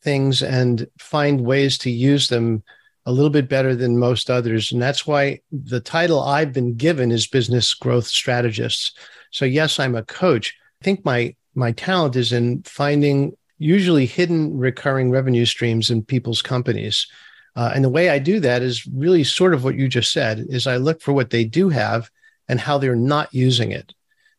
things 0.02 0.42
and 0.42 0.86
find 0.98 1.40
ways 1.40 1.78
to 1.78 1.90
use 1.90 2.28
them 2.28 2.62
a 3.06 3.12
little 3.12 3.30
bit 3.30 3.48
better 3.48 3.74
than 3.74 3.98
most 3.98 4.30
others. 4.30 4.72
And 4.72 4.82
that's 4.82 5.06
why 5.06 5.40
the 5.52 5.80
title 5.80 6.20
I've 6.20 6.52
been 6.52 6.74
given 6.74 7.12
is 7.12 7.26
business 7.28 7.72
growth 7.72 8.06
strategist. 8.06 8.98
So 9.30 9.44
yes, 9.44 9.78
I'm 9.78 9.94
a 9.94 10.02
coach. 10.02 10.54
I 10.80 10.84
think 10.84 11.04
my 11.04 11.34
my 11.54 11.72
talent 11.72 12.16
is 12.16 12.32
in 12.32 12.62
finding 12.64 13.34
usually 13.58 14.04
hidden 14.04 14.58
recurring 14.58 15.10
revenue 15.10 15.46
streams 15.46 15.90
in 15.90 16.04
people's 16.04 16.42
companies. 16.42 17.06
Uh, 17.54 17.72
and 17.74 17.82
the 17.82 17.88
way 17.88 18.10
I 18.10 18.18
do 18.18 18.38
that 18.40 18.60
is 18.60 18.86
really 18.86 19.24
sort 19.24 19.54
of 19.54 19.64
what 19.64 19.76
you 19.76 19.88
just 19.88 20.12
said 20.12 20.44
is 20.50 20.66
I 20.66 20.76
look 20.76 21.00
for 21.00 21.14
what 21.14 21.30
they 21.30 21.44
do 21.44 21.70
have 21.70 22.10
and 22.48 22.60
how 22.60 22.76
they're 22.76 22.94
not 22.94 23.32
using 23.32 23.72
it. 23.72 23.94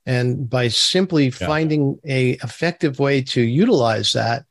And 0.07 0.49
by 0.49 0.69
simply 0.69 1.29
finding 1.29 1.99
a 2.05 2.31
effective 2.41 2.97
way 2.97 3.21
to 3.23 3.41
utilize 3.41 4.13
that, 4.13 4.45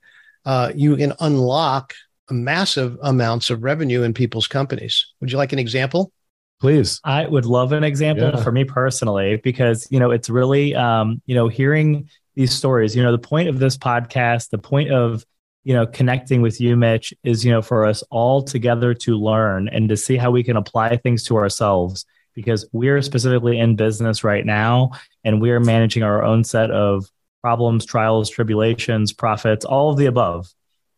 uh, 0.44 0.70
you 0.74 0.96
can 0.96 1.14
unlock 1.18 1.94
massive 2.30 2.98
amounts 3.02 3.48
of 3.48 3.62
revenue 3.62 4.02
in 4.02 4.12
people's 4.12 4.46
companies. 4.46 5.14
Would 5.20 5.32
you 5.32 5.38
like 5.38 5.54
an 5.54 5.58
example? 5.58 6.12
Please. 6.60 7.00
I 7.04 7.26
would 7.26 7.46
love 7.46 7.72
an 7.72 7.84
example 7.84 8.30
Yeah. 8.34 8.42
for 8.42 8.52
me 8.52 8.64
personally 8.64 9.40
because 9.42 9.86
you 9.90 9.98
know 9.98 10.10
it's 10.10 10.28
really 10.28 10.74
um, 10.74 11.22
you 11.26 11.34
know 11.34 11.48
hearing 11.48 12.08
these 12.34 12.52
stories. 12.52 12.94
You 12.94 13.02
know 13.02 13.12
the 13.12 13.18
point 13.18 13.48
of 13.48 13.58
this 13.58 13.78
podcast, 13.78 14.50
the 14.50 14.58
point 14.58 14.90
of 14.90 15.24
you 15.64 15.72
know 15.72 15.86
connecting 15.86 16.42
with 16.42 16.60
you, 16.60 16.76
Mitch, 16.76 17.14
is 17.24 17.44
you 17.44 17.50
know 17.50 17.62
for 17.62 17.86
us 17.86 18.02
all 18.10 18.42
together 18.42 18.92
to 18.94 19.16
learn 19.16 19.68
and 19.68 19.88
to 19.88 19.96
see 19.96 20.16
how 20.16 20.30
we 20.30 20.42
can 20.42 20.56
apply 20.56 20.96
things 20.98 21.24
to 21.24 21.36
ourselves 21.36 22.04
because 22.36 22.68
we're 22.72 23.02
specifically 23.02 23.58
in 23.58 23.74
business 23.74 24.22
right 24.22 24.46
now 24.46 24.92
and 25.24 25.42
we're 25.42 25.58
managing 25.58 26.04
our 26.04 26.22
own 26.22 26.44
set 26.44 26.70
of 26.70 27.10
problems, 27.42 27.84
trials, 27.84 28.30
tribulations, 28.30 29.12
profits, 29.12 29.64
all 29.64 29.90
of 29.90 29.96
the 29.96 30.06
above. 30.06 30.48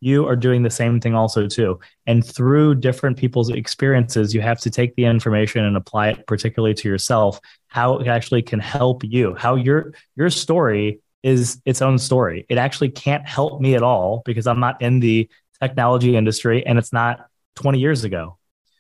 You 0.01 0.27
are 0.29 0.37
doing 0.37 0.63
the 0.63 0.71
same 0.71 1.01
thing 1.01 1.15
also 1.15 1.47
too. 1.49 1.81
And 2.07 2.25
through 2.25 2.77
different 2.77 3.17
people's 3.17 3.51
experiences, 3.51 4.35
you 4.35 4.41
have 4.41 4.61
to 4.61 4.71
take 4.71 4.95
the 4.95 5.05
information 5.05 5.65
and 5.65 5.77
apply 5.77 6.11
it 6.11 6.27
particularly 6.27 6.75
to 6.75 6.89
yourself, 6.89 7.41
how 7.69 7.99
it 7.99 8.09
actually 8.09 8.43
can 8.43 8.61
help 8.61 9.03
you, 9.05 9.35
how 9.35 9.55
your 9.55 9.93
your 10.17 10.31
story 10.31 11.01
is 11.23 11.61
its 11.65 11.83
own 11.83 11.99
story. 11.99 12.47
It 12.49 12.59
actually 12.59 12.91
can't 12.91 13.27
help 13.27 13.61
me 13.61 13.75
at 13.75 13.83
all 13.83 14.23
because 14.25 14.47
I'm 14.47 14.61
not 14.61 14.81
in 14.81 15.01
the 15.01 15.29
technology 15.61 16.17
industry 16.17 16.65
and 16.65 16.79
it's 16.79 16.93
not 16.93 17.27
20 17.57 17.79
years 17.79 18.05
ago. 18.05 18.38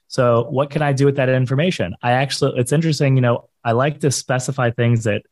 So 0.08 0.46
what 0.50 0.70
can 0.70 0.82
I 0.82 0.92
do 0.92 1.06
with 1.06 1.16
that 1.16 1.28
information? 1.28 1.94
I 2.02 2.12
actually 2.12 2.58
it's 2.58 2.72
interesting, 2.72 3.16
you 3.16 3.20
know, 3.20 3.48
I 3.62 3.72
like 3.72 4.00
to 4.00 4.10
specify 4.10 4.70
things 4.70 5.04
that 5.04 5.22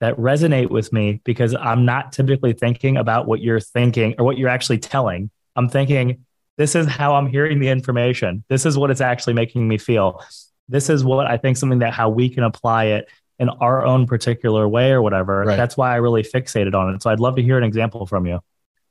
that 0.00 0.16
resonate 0.16 0.70
with 0.70 0.92
me 0.92 1.20
because 1.24 1.54
I'm 1.54 1.84
not 1.84 2.12
typically 2.12 2.52
thinking 2.52 2.96
about 2.96 3.26
what 3.26 3.40
you're 3.40 3.60
thinking 3.60 4.14
or 4.18 4.24
what 4.24 4.38
you're 4.38 4.48
actually 4.48 4.78
telling. 4.78 5.30
I'm 5.56 5.68
thinking 5.68 6.24
this 6.56 6.74
is 6.74 6.86
how 6.86 7.14
I'm 7.14 7.26
hearing 7.26 7.60
the 7.60 7.68
information. 7.68 8.44
This 8.48 8.66
is 8.66 8.76
what 8.76 8.90
it's 8.90 9.00
actually 9.00 9.34
making 9.34 9.66
me 9.66 9.78
feel. 9.78 10.22
This 10.68 10.88
is 10.88 11.04
what 11.04 11.26
I 11.26 11.36
think 11.36 11.56
something 11.56 11.80
that 11.80 11.92
how 11.92 12.10
we 12.10 12.28
can 12.28 12.44
apply 12.44 12.86
it 12.86 13.08
in 13.38 13.48
our 13.48 13.84
own 13.84 14.06
particular 14.06 14.68
way 14.68 14.90
or 14.92 15.00
whatever. 15.00 15.40
Right. 15.40 15.56
That's 15.56 15.76
why 15.76 15.92
I 15.92 15.96
really 15.96 16.22
fixated 16.22 16.74
on 16.74 16.94
it. 16.94 17.02
So 17.02 17.10
I'd 17.10 17.20
love 17.20 17.36
to 17.36 17.42
hear 17.42 17.56
an 17.56 17.64
example 17.64 18.06
from 18.06 18.26
you. 18.26 18.40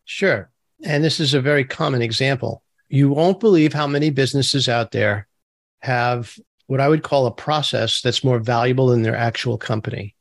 Sure. 0.06 0.50
And 0.84 1.04
this 1.04 1.20
is 1.20 1.34
a 1.34 1.42
very 1.42 1.64
common 1.64 2.02
example. 2.02 2.64
You 2.90 3.10
won't 3.10 3.40
believe 3.40 3.74
how 3.74 3.88
many 3.88 4.10
businesses 4.10 4.68
out 4.68 4.92
there 4.92 5.28
have 5.82 6.38
what 6.68 6.82
I 6.82 6.88
would 6.88 7.04
call 7.04 7.26
a 7.26 7.32
process 7.32 8.02
that's 8.02 8.24
more 8.24 8.40
valuable 8.40 8.88
than 8.88 9.02
their 9.02 9.16
actual 9.16 9.58
company. 9.58 10.16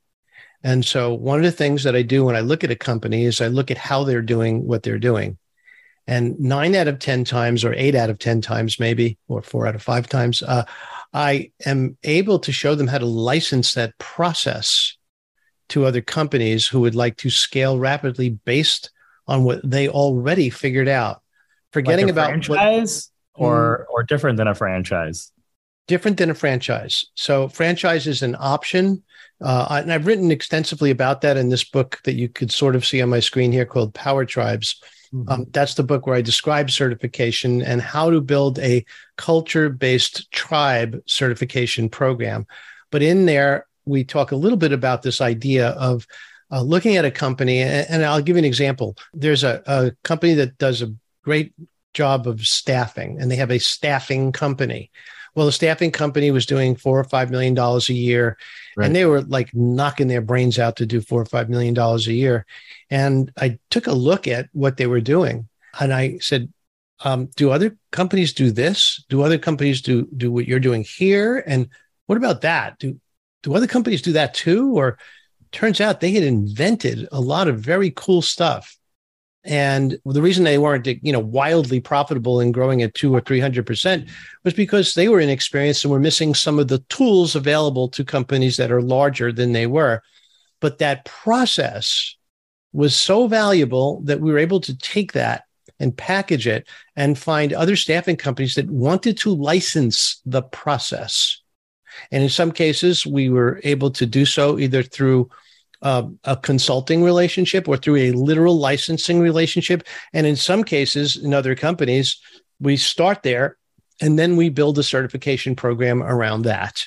And 0.63 0.85
so, 0.85 1.15
one 1.15 1.39
of 1.39 1.45
the 1.45 1.53
things 1.53 1.85
that 1.85 1.95
I 1.95 2.03
do 2.03 2.25
when 2.25 2.37
I 2.37 2.41
look 2.41 2.65
at 2.65 2.71
a 2.71 2.77
company 2.77 3.25
is 3.25 3.41
I 3.41 3.49
look 3.49 3.71
at 3.71 3.79
how 3.79 4.05
they're 4.05 4.23
doing 4.23 4.67
what 4.67 4.83
they're 4.83 4.99
doing. 4.99 5.39
And 6.07 6.41
nine 6.41 6.75
out 6.75 6.89
of 6.89 6.99
10 6.99 7.25
times, 7.25 7.65
or 7.65 7.75
eight 7.75 7.95
out 7.95 8.09
of 8.09 8.19
10 8.19 8.41
times, 8.41 8.81
maybe, 8.81 9.19
or 9.29 9.43
four 9.43 9.67
out 9.67 9.75
of 9.75 9.83
five 9.83 10.09
times, 10.09 10.43
uh, 10.43 10.65
I 11.13 11.53
am 11.67 11.99
able 12.03 12.39
to 12.41 12.51
show 12.51 12.75
them 12.75 12.87
how 12.87 12.99
to 12.99 13.07
license 13.07 13.75
that 13.75 13.97
process 13.99 14.97
to 15.69 15.85
other 15.85 16.01
companies 16.01 16.67
who 16.67 16.81
would 16.81 16.95
like 16.95 17.19
to 17.19 17.31
scale 17.31 17.79
rapidly 17.79 18.31
based 18.31 18.91
on 19.27 19.45
what 19.45 19.61
they 19.69 19.89
already 19.89 20.49
figured 20.49 20.89
out. 20.89 21.23
Forgetting 21.73 22.07
like 22.07 22.13
about 22.13 22.29
franchise 22.29 23.11
what, 23.35 23.47
or 23.47 23.87
mm. 23.89 23.93
or 23.93 24.03
different 24.03 24.37
than 24.37 24.49
a 24.49 24.55
franchise. 24.55 25.33
Different 25.87 26.19
than 26.19 26.31
a 26.31 26.35
franchise. 26.35 27.07
So 27.15 27.49
franchise 27.49 28.07
is 28.07 28.23
an 28.23 28.37
option. 28.39 29.03
Uh, 29.41 29.81
and 29.83 29.93
I've 29.93 30.07
written 30.07 30.31
extensively 30.31 30.91
about 30.91 31.21
that 31.21 31.37
in 31.37 31.49
this 31.49 31.65
book 31.65 32.01
that 32.05 32.15
you 32.15 32.29
could 32.29 32.51
sort 32.51 32.75
of 32.75 32.85
see 32.85 33.01
on 33.01 33.09
my 33.09 33.21
screen 33.21 33.53
here 33.53 33.65
called 33.65 33.95
Power 33.95 34.25
Tribes. 34.25 34.81
Mm-hmm. 35.15 35.31
Um, 35.31 35.47
that's 35.51 35.75
the 35.75 35.85
book 35.85 36.07
where 36.07 36.17
I 36.17 36.23
describe 36.23 36.71
certification 36.71 37.63
and 37.63 37.81
how 37.81 38.11
to 38.11 38.21
build 38.21 38.59
a 38.59 38.85
culture 39.17 39.71
based 39.71 40.31
tribe 40.33 41.01
certification 41.07 41.89
program. 41.89 42.47
But 42.91 43.03
in 43.03 43.27
there, 43.27 43.67
we 43.85 44.05
talk 44.05 44.33
a 44.33 44.37
little 44.37 44.59
bit 44.59 44.73
about 44.73 45.03
this 45.03 45.21
idea 45.21 45.69
of 45.71 46.07
uh, 46.51 46.63
looking 46.63 46.97
at 46.97 47.05
a 47.05 47.11
company, 47.11 47.61
and, 47.61 48.05
I'll 48.05 48.23
give 48.23 48.37
you 48.37 48.41
an 48.41 48.45
example. 48.45 48.97
There's 49.13 49.45
a, 49.45 49.63
a 49.67 49.93
company 50.03 50.35
that 50.35 50.59
does 50.59 50.83
a 50.83 50.95
great 51.29 51.53
job 51.93 52.27
of 52.27 52.47
staffing, 52.47 53.21
and 53.21 53.31
they 53.31 53.37
have 53.37 53.51
a 53.51 53.59
staffing 53.59 54.33
company. 54.33 54.91
Well, 55.35 55.45
the 55.45 55.53
staffing 55.53 55.91
company 55.91 56.31
was 56.31 56.47
doing 56.47 56.75
four 56.75 56.99
or 56.99 57.05
five 57.05 57.31
million 57.31 57.53
dollars 57.53 57.91
a 57.91 57.95
year, 57.95 58.39
right. 58.77 58.87
and 58.87 58.97
they 58.97 59.05
were 59.05 59.21
like 59.21 59.55
knocking 59.55 60.09
their 60.09 60.23
brains 60.23 60.59
out 60.59 60.77
to 60.77 60.87
do 60.87 61.03
four 61.03 61.21
or 61.21 61.27
five 61.27 61.51
million 61.51 61.75
dollars 61.75 62.07
a 62.07 62.15
year. 62.15 62.47
And 62.89 63.31
I 63.37 63.59
took 63.69 63.87
a 63.87 63.93
look 63.93 64.27
at 64.27 64.49
what 64.53 64.79
they 64.79 64.87
were 64.87 65.03
doing, 65.03 65.49
and 65.79 65.93
I 65.93 66.19
said, 66.19 66.51
um, 67.05 67.29
"Do 67.37 67.51
other 67.51 67.77
companies 67.91 68.33
do 68.33 68.51
this? 68.51 69.05
Do 69.11 69.21
other 69.21 69.39
companies 69.39 69.83
do 69.83 70.09
do 70.17 70.33
what 70.33 70.49
you're 70.49 70.61
doing 70.61 70.85
here? 70.85 71.45
And 71.47 71.69
what 72.07 72.17
about 72.17 72.41
that? 72.41 72.79
Do 72.79 72.99
do 73.43 73.55
other 73.55 73.69
companies 73.69 74.01
do 74.03 74.13
that 74.13 74.33
too? 74.33 74.73
Or 74.79 74.99
turns 75.53 75.81
out 75.81 76.01
they 76.01 76.13
had 76.13 76.25
invented 76.25 77.07
a 77.13 77.21
lot 77.21 77.49
of 77.49 77.61
very 77.61 77.93
cool 77.95 78.23
stuff. 78.23 78.78
And 79.49 79.99
the 80.05 80.21
reason 80.21 80.45
they 80.45 80.59
weren't, 80.59 80.87
you 80.87 81.11
know, 81.11 81.19
wildly 81.19 81.81
profitable 81.81 82.39
and 82.39 82.53
growing 82.53 82.83
at 82.83 82.93
two 82.93 83.15
or 83.15 83.23
three 83.23 83.41
hundred 83.41 83.67
percent 83.67 84.11
was 84.45 84.53
because 84.53 84.93
they 84.93 85.09
were 85.09 85.21
inexperienced 85.21 85.85
and 85.85 85.91
were 85.91 85.99
missing 85.99 86.35
some 86.35 86.59
of 86.59 86.69
the 86.69 86.81
tools 86.91 87.35
available 87.35 87.89
to 87.89 88.05
companies 88.05 88.59
that 88.59 88.71
are 88.71 88.83
larger 88.83 89.33
than 89.33 89.53
they 89.53 89.67
were. 89.67 90.03
But 90.61 90.79
that 90.79 91.07
process 91.07 92.15
was 92.75 92.95
so 92.95 93.27
valuable 93.27 94.03
that 94.03 94.21
we 94.21 94.31
were 94.31 94.39
able 94.39 94.61
to 94.61 94.77
take 94.77 95.15
that 95.15 95.45
and 95.81 95.97
package 95.97 96.47
it 96.47 96.69
and 96.95 97.19
find 97.19 97.55
other 97.55 97.75
staffing 97.75 98.17
companies 98.17 98.55
that 98.57 98.69
wanted 98.69 99.17
to 99.17 99.35
license 99.35 100.21
the 100.27 100.43
process. 100.43 101.41
And 102.11 102.23
in 102.23 102.29
some 102.29 102.53
cases, 102.53 103.07
we 103.07 103.31
were 103.31 103.61
able 103.65 103.91
to 103.93 104.05
do 104.05 104.27
so 104.27 104.59
either 104.59 104.83
through 104.83 105.31
uh, 105.83 106.05
a 106.25 106.37
consulting 106.37 107.03
relationship 107.03 107.69
or 107.69 107.77
through 107.77 107.97
a 107.97 108.13
literal 108.13 108.59
licensing 108.59 109.21
relationship. 109.21 109.87
And 110.13 110.27
in 110.27 110.37
some 110.37 110.65
cases, 110.65 111.17
in 111.17 111.33
other 111.33 111.55
companies, 111.55 112.21
we 112.61 112.77
start 112.77 113.23
there 113.23 113.57
and 114.01 114.19
then 114.19 114.37
we 114.37 114.49
build 114.49 114.79
a 114.79 114.83
certification 114.83 115.57
program 115.57 116.03
around 116.03 116.43
that. 116.43 116.85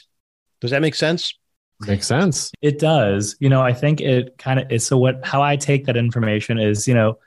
Does 0.59 0.71
that 0.71 0.81
make 0.81 0.95
sense? 0.95 1.33
Makes 1.79 2.05
sense. 2.05 2.51
It 2.61 2.77
does. 2.77 3.35
You 3.39 3.49
know, 3.49 3.61
I 3.61 3.73
think 3.73 4.01
it 4.01 4.37
kind 4.37 4.59
of 4.59 4.71
is. 4.71 4.85
So, 4.85 4.97
what, 4.97 5.25
how 5.25 5.41
I 5.41 5.55
take 5.55 5.85
that 5.85 5.97
information 5.97 6.59
is, 6.59 6.87
you 6.87 6.93
know, 6.93 7.17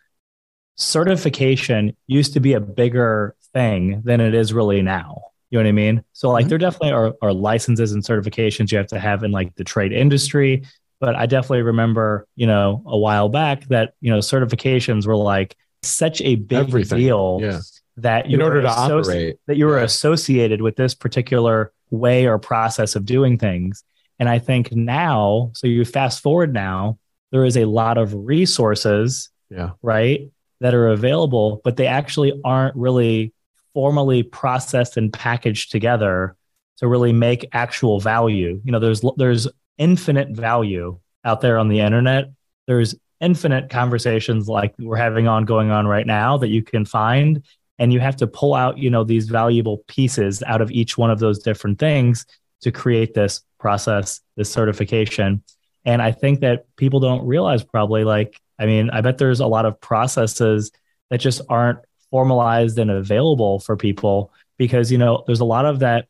certification 0.77 1.97
used 2.07 2.35
to 2.35 2.41
be 2.41 2.53
a 2.53 2.61
bigger 2.61 3.35
thing 3.53 4.03
than 4.05 4.21
it 4.21 4.35
is 4.35 4.53
really 4.53 4.81
now. 4.81 5.23
You 5.51 5.59
know 5.59 5.65
what 5.65 5.69
I 5.69 5.73
mean? 5.73 6.05
So 6.13 6.31
like 6.31 6.43
mm-hmm. 6.43 6.49
there 6.49 6.59
definitely 6.59 6.93
are, 6.93 7.15
are 7.23 7.33
licenses 7.33 7.93
and 7.93 8.03
certifications 8.03 8.73
you 8.73 8.79
have 8.79 8.89
to 8.89 8.99
have 8.99 9.23
in 9.23 9.31
like 9.31 9.55
the 9.55 9.65
trade 9.65 9.93
industry. 9.93 10.65
But 11.01 11.17
I 11.17 11.27
definitely 11.27 11.63
remember, 11.63 12.27
you 12.37 12.47
know, 12.47 12.83
a 12.87 12.97
while 12.97 13.29
back 13.29 13.67
that, 13.69 13.95
you 14.01 14.11
know, 14.11 14.19
certifications 14.19 15.07
were 15.07 15.17
like 15.17 15.57
such 15.83 16.23
a 16.23 16.37
big 16.37 16.69
Everything. 16.69 16.99
deal 16.99 17.39
yeah. 17.43 17.61
that 17.99 18.31
you 18.31 18.37
in 18.37 18.43
order 18.43 18.63
to 18.63 18.69
associ- 18.69 19.01
operate 19.01 19.37
that 19.47 19.57
you 19.57 19.67
were 19.67 19.79
yeah. 19.79 19.85
associated 19.85 20.63
with 20.63 20.77
this 20.77 20.95
particular 20.95 21.73
way 21.91 22.27
or 22.27 22.39
process 22.39 22.97
of 22.97 23.05
doing 23.05 23.39
things. 23.39 23.85
And 24.19 24.29
I 24.29 24.39
think 24.39 24.73
now, 24.73 25.51
so 25.55 25.67
you 25.67 25.85
fast 25.85 26.23
forward 26.23 26.53
now, 26.55 26.99
there 27.33 27.45
is 27.45 27.57
a 27.57 27.65
lot 27.65 27.99
of 27.99 28.15
resources, 28.15 29.29
yeah, 29.51 29.71
right, 29.83 30.31
that 30.61 30.73
are 30.73 30.89
available, 30.89 31.61
but 31.65 31.77
they 31.77 31.87
actually 31.87 32.41
aren't 32.45 32.77
really 32.77 33.35
formally 33.75 34.23
processed 34.23 34.97
and 34.97 35.13
packaged 35.13 35.73
together 35.73 36.37
to 36.77 36.87
really 36.89 37.13
make 37.13 37.49
actual 37.53 38.01
value. 38.01 38.61
You 38.65 38.73
know, 38.73 38.79
there's 38.79 39.03
there's 39.17 39.49
infinite 39.79 40.31
value 40.31 40.99
out 41.25 41.41
there 41.41 41.59
on 41.59 41.69
the 41.69 41.81
internet. 41.81 42.31
There's 42.67 42.95
infinite 43.21 43.71
conversations 43.71 44.49
like 44.49 44.75
we're 44.79 44.97
having 44.97 45.29
on 45.29 45.45
going 45.45 45.71
on 45.71 45.87
right 45.87 46.07
now 46.07 46.37
that 46.39 46.49
you 46.49 46.63
can 46.63 46.85
find 46.85 47.43
and 47.79 47.93
you 47.93 48.01
have 48.01 48.17
to 48.17 48.27
pull 48.27 48.55
out, 48.55 48.79
you 48.79 48.91
know, 48.91 49.05
these 49.05 49.29
valuable 49.29 49.79
pieces 49.89 50.43
out 50.47 50.61
of 50.61 50.71
each 50.71 50.97
one 50.97 51.11
of 51.11 51.19
those 51.19 51.41
different 51.41 51.79
things 51.79 52.27
to 52.61 52.71
create 52.71 53.15
this 53.15 53.43
process, 53.59 54.21
this 54.37 54.51
certification. 54.51 55.43
And 55.85 56.01
I 56.01 56.13
think 56.13 56.41
that 56.41 56.67
people 56.77 57.01
don't 57.01 57.27
realize 57.27 57.65
probably 57.65 58.05
like 58.05 58.41
I 58.59 58.67
mean, 58.67 58.91
I 58.91 59.01
bet 59.01 59.19
there's 59.19 59.41
a 59.41 59.47
lot 59.47 59.67
of 59.67 59.81
processes 59.81 60.71
that 61.11 61.19
just 61.19 61.41
aren't 61.49 61.81
formalized 62.11 62.79
and 62.79 62.91
available 62.91 63.59
for 63.59 63.77
people 63.77 64.33
because 64.57 64.93
you 64.93 64.99
know 64.99 65.25
there's 65.27 65.41
a 65.41 65.45
lot 65.45 65.67
of 65.67 65.81
that 65.81 66.07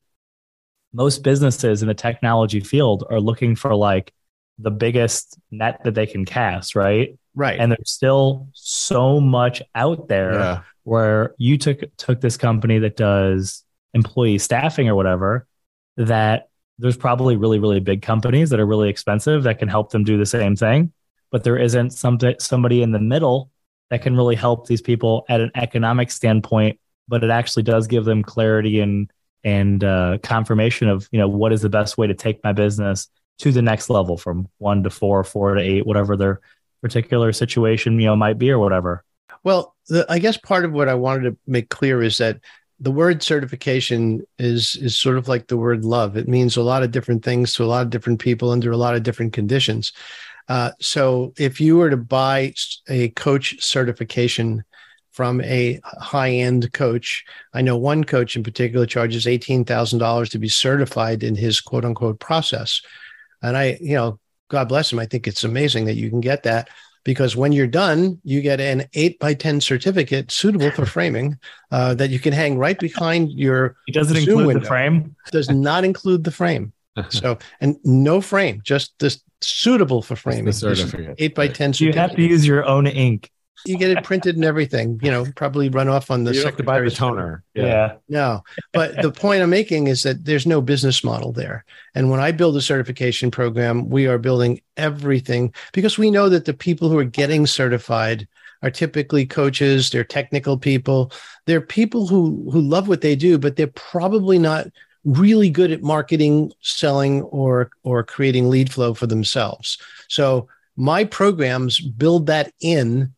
most 0.94 1.22
businesses 1.22 1.82
in 1.82 1.88
the 1.88 1.94
technology 1.94 2.60
field 2.60 3.04
are 3.10 3.20
looking 3.20 3.54
for 3.54 3.74
like 3.74 4.12
the 4.58 4.70
biggest 4.70 5.38
net 5.50 5.80
that 5.84 5.94
they 5.94 6.06
can 6.06 6.24
cast 6.24 6.74
right 6.74 7.18
right 7.34 7.58
and 7.58 7.72
there's 7.72 7.90
still 7.90 8.48
so 8.52 9.20
much 9.20 9.60
out 9.74 10.08
there 10.08 10.34
yeah. 10.34 10.62
where 10.84 11.34
you 11.36 11.58
took 11.58 11.80
took 11.96 12.20
this 12.20 12.36
company 12.36 12.78
that 12.78 12.96
does 12.96 13.64
employee 13.92 14.38
staffing 14.38 14.88
or 14.88 14.94
whatever 14.94 15.46
that 15.96 16.48
there's 16.78 16.96
probably 16.96 17.36
really 17.36 17.58
really 17.58 17.80
big 17.80 18.00
companies 18.00 18.50
that 18.50 18.60
are 18.60 18.66
really 18.66 18.88
expensive 18.88 19.42
that 19.42 19.58
can 19.58 19.68
help 19.68 19.90
them 19.90 20.04
do 20.04 20.16
the 20.16 20.26
same 20.26 20.56
thing 20.56 20.92
but 21.34 21.42
there 21.42 21.58
isn't 21.58 21.90
some 21.90 22.16
somebody 22.38 22.80
in 22.80 22.92
the 22.92 23.00
middle 23.00 23.50
that 23.90 24.02
can 24.02 24.16
really 24.16 24.36
help 24.36 24.66
these 24.66 24.82
people 24.82 25.24
at 25.28 25.40
an 25.40 25.50
economic 25.54 26.10
standpoint, 26.10 26.78
but 27.08 27.24
it 27.24 27.30
actually 27.30 27.62
does 27.62 27.86
give 27.86 28.04
them 28.04 28.22
clarity 28.22 28.80
and 28.80 29.10
and 29.44 29.84
uh, 29.84 30.18
confirmation 30.22 30.88
of 30.88 31.08
you 31.12 31.18
know 31.18 31.28
what 31.28 31.52
is 31.52 31.62
the 31.62 31.68
best 31.68 31.98
way 31.98 32.06
to 32.06 32.14
take 32.14 32.42
my 32.42 32.52
business 32.52 33.08
to 33.38 33.52
the 33.52 33.62
next 33.62 33.90
level 33.90 34.16
from 34.16 34.48
one 34.58 34.82
to 34.82 34.90
four, 34.90 35.22
four 35.24 35.54
to 35.54 35.60
eight, 35.60 35.86
whatever 35.86 36.16
their 36.16 36.40
particular 36.82 37.32
situation 37.32 37.98
you 37.98 38.06
know 38.06 38.16
might 38.16 38.38
be 38.38 38.50
or 38.50 38.58
whatever. 38.58 39.04
Well, 39.42 39.74
the, 39.88 40.06
I 40.08 40.18
guess 40.18 40.36
part 40.36 40.64
of 40.64 40.72
what 40.72 40.88
I 40.88 40.94
wanted 40.94 41.30
to 41.30 41.36
make 41.46 41.68
clear 41.68 42.02
is 42.02 42.18
that 42.18 42.40
the 42.80 42.90
word 42.90 43.22
certification 43.22 44.26
is 44.38 44.76
is 44.76 44.98
sort 44.98 45.18
of 45.18 45.28
like 45.28 45.46
the 45.46 45.56
word 45.56 45.84
love. 45.84 46.16
It 46.16 46.28
means 46.28 46.56
a 46.56 46.62
lot 46.62 46.82
of 46.82 46.90
different 46.90 47.24
things 47.24 47.54
to 47.54 47.64
a 47.64 47.66
lot 47.66 47.82
of 47.82 47.90
different 47.90 48.20
people 48.20 48.50
under 48.50 48.72
a 48.72 48.76
lot 48.76 48.94
of 48.94 49.02
different 49.02 49.32
conditions. 49.32 49.92
Uh, 50.48 50.72
so 50.80 51.32
if 51.38 51.60
you 51.60 51.76
were 51.76 51.90
to 51.90 51.96
buy 51.96 52.52
a 52.88 53.08
coach 53.10 53.62
certification 53.64 54.62
from 55.14 55.40
a 55.42 55.80
high 55.84 56.30
end 56.32 56.72
coach, 56.72 57.24
I 57.54 57.62
know 57.62 57.76
one 57.76 58.04
coach 58.04 58.34
in 58.36 58.42
particular 58.42 58.84
charges 58.84 59.26
$18,000 59.26 60.28
to 60.30 60.38
be 60.38 60.48
certified 60.48 61.22
in 61.22 61.34
his 61.36 61.60
quote 61.60 61.84
unquote 61.84 62.18
process. 62.20 62.82
And 63.40 63.56
I, 63.56 63.78
you 63.80 63.94
know, 63.94 64.18
God 64.48 64.68
bless 64.68 64.92
him. 64.92 64.98
I 64.98 65.06
think 65.06 65.26
it's 65.26 65.44
amazing 65.44 65.84
that 65.86 65.94
you 65.94 66.10
can 66.10 66.20
get 66.20 66.42
that. 66.42 66.68
because 67.04 67.36
when 67.36 67.52
you're 67.52 67.66
done, 67.66 68.18
you 68.24 68.40
get 68.40 68.60
an 68.60 68.86
eight 68.94 69.18
by 69.18 69.34
10 69.34 69.60
certificate 69.60 70.30
suitable 70.32 70.70
for 70.70 70.86
framing 70.86 71.38
uh, 71.70 71.92
that 71.94 72.10
you 72.10 72.18
can 72.18 72.32
hang 72.32 72.56
right 72.58 72.78
behind 72.78 73.30
your. 73.32 73.76
It 73.86 73.92
doesn't 73.94 74.16
Zoom 74.16 74.28
include 74.28 74.46
window. 74.46 74.60
the 74.60 74.66
frame. 74.66 75.14
Does 75.30 75.50
not 75.50 75.84
include 75.84 76.24
the 76.24 76.30
frame. 76.32 76.72
So, 77.10 77.38
and 77.60 77.76
no 77.84 78.20
frame, 78.20 78.60
just 78.64 78.94
this 79.00 79.20
suitable 79.40 80.00
for 80.00 80.14
framing. 80.16 80.44
the 80.44 80.52
certificate. 80.52 81.16
Eight 81.18 81.34
by 81.34 81.46
Right. 81.46 81.54
10 81.54 81.72
You 81.78 81.92
have 81.92 82.14
to 82.14 82.22
use 82.22 82.46
your 82.46 82.64
own 82.64 82.86
ink. 82.86 83.30
You 83.66 83.78
get 83.78 83.90
it 83.90 84.04
printed 84.04 84.36
and 84.36 84.44
everything, 84.44 85.00
you 85.02 85.10
know, 85.10 85.24
probably 85.36 85.68
run 85.68 85.88
off 85.88 86.10
on 86.10 86.24
the 86.24 86.34
you 86.34 86.44
have 86.44 86.56
to 86.56 86.62
buy 86.62 86.80
the 86.80 86.90
secretary's 86.90 86.98
toner. 86.98 87.44
Yeah. 87.54 87.96
No, 88.08 88.42
but 88.72 89.00
the 89.00 89.10
point 89.10 89.42
I'm 89.42 89.50
making 89.50 89.86
is 89.86 90.02
that 90.02 90.24
there's 90.24 90.46
no 90.46 90.60
business 90.60 91.02
model 91.02 91.32
there. 91.32 91.64
And 91.94 92.10
when 92.10 92.20
I 92.20 92.32
build 92.32 92.56
a 92.56 92.60
certification 92.60 93.30
program, 93.30 93.88
we 93.88 94.06
are 94.06 94.18
building 94.18 94.60
everything 94.76 95.54
because 95.72 95.96
we 95.96 96.10
know 96.10 96.28
that 96.28 96.44
the 96.44 96.54
people 96.54 96.88
who 96.88 96.98
are 96.98 97.04
getting 97.04 97.46
certified 97.46 98.28
are 98.62 98.70
typically 98.70 99.26
coaches, 99.26 99.90
they're 99.90 100.04
technical 100.04 100.58
people, 100.58 101.12
they're 101.46 101.60
people 101.60 102.06
who 102.06 102.48
who 102.50 102.60
love 102.60 102.88
what 102.88 103.02
they 103.02 103.14
do, 103.14 103.38
but 103.38 103.56
they're 103.56 103.66
probably 103.68 104.38
not 104.38 104.66
really 105.04 105.50
good 105.50 105.70
at 105.70 105.82
marketing, 105.82 106.52
selling 106.60 107.22
or 107.22 107.70
or 107.82 108.02
creating 108.02 108.48
lead 108.48 108.72
flow 108.72 108.94
for 108.94 109.06
themselves. 109.06 109.78
So 110.08 110.48
my 110.76 111.04
programs 111.04 111.78
build 111.78 112.26
that 112.26 112.52
in 112.60 113.14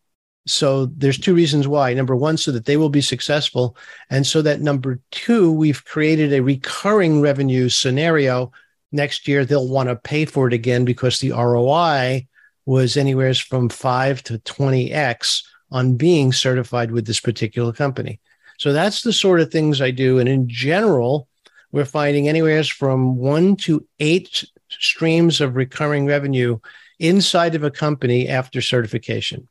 so 0.49 0.87
there's 0.87 1.17
two 1.17 1.33
reasons 1.33 1.67
why. 1.67 1.93
Number 1.93 2.15
one, 2.15 2.37
so 2.37 2.51
that 2.51 2.65
they 2.65 2.77
will 2.77 2.89
be 2.89 3.01
successful. 3.01 3.77
And 4.09 4.25
so 4.25 4.41
that 4.41 4.61
number 4.61 4.99
two, 5.11 5.51
we've 5.51 5.83
created 5.85 6.33
a 6.33 6.41
recurring 6.41 7.21
revenue 7.21 7.69
scenario. 7.69 8.51
Next 8.91 9.27
year, 9.27 9.45
they'll 9.45 9.67
want 9.67 9.89
to 9.89 9.95
pay 9.95 10.25
for 10.25 10.47
it 10.47 10.53
again 10.53 10.85
because 10.85 11.19
the 11.19 11.31
ROI 11.31 12.27
was 12.65 12.97
anywhere 12.97 13.33
from 13.33 13.69
five 13.69 14.23
to 14.23 14.39
20x 14.39 15.43
on 15.71 15.95
being 15.95 16.31
certified 16.31 16.91
with 16.91 17.05
this 17.05 17.19
particular 17.19 17.73
company. 17.73 18.19
So 18.57 18.73
that's 18.73 19.01
the 19.01 19.13
sort 19.13 19.39
of 19.39 19.51
things 19.51 19.81
I 19.81 19.91
do. 19.91 20.19
And 20.19 20.27
in 20.27 20.47
general, 20.49 21.27
we're 21.71 21.85
finding 21.85 22.27
anywhere 22.27 22.63
from 22.63 23.17
one 23.17 23.55
to 23.57 23.85
eight 23.99 24.45
streams 24.69 25.41
of 25.41 25.55
recurring 25.55 26.05
revenue 26.05 26.59
inside 26.99 27.55
of 27.55 27.63
a 27.63 27.71
company 27.71 28.27
after 28.27 28.61
certification. 28.61 29.47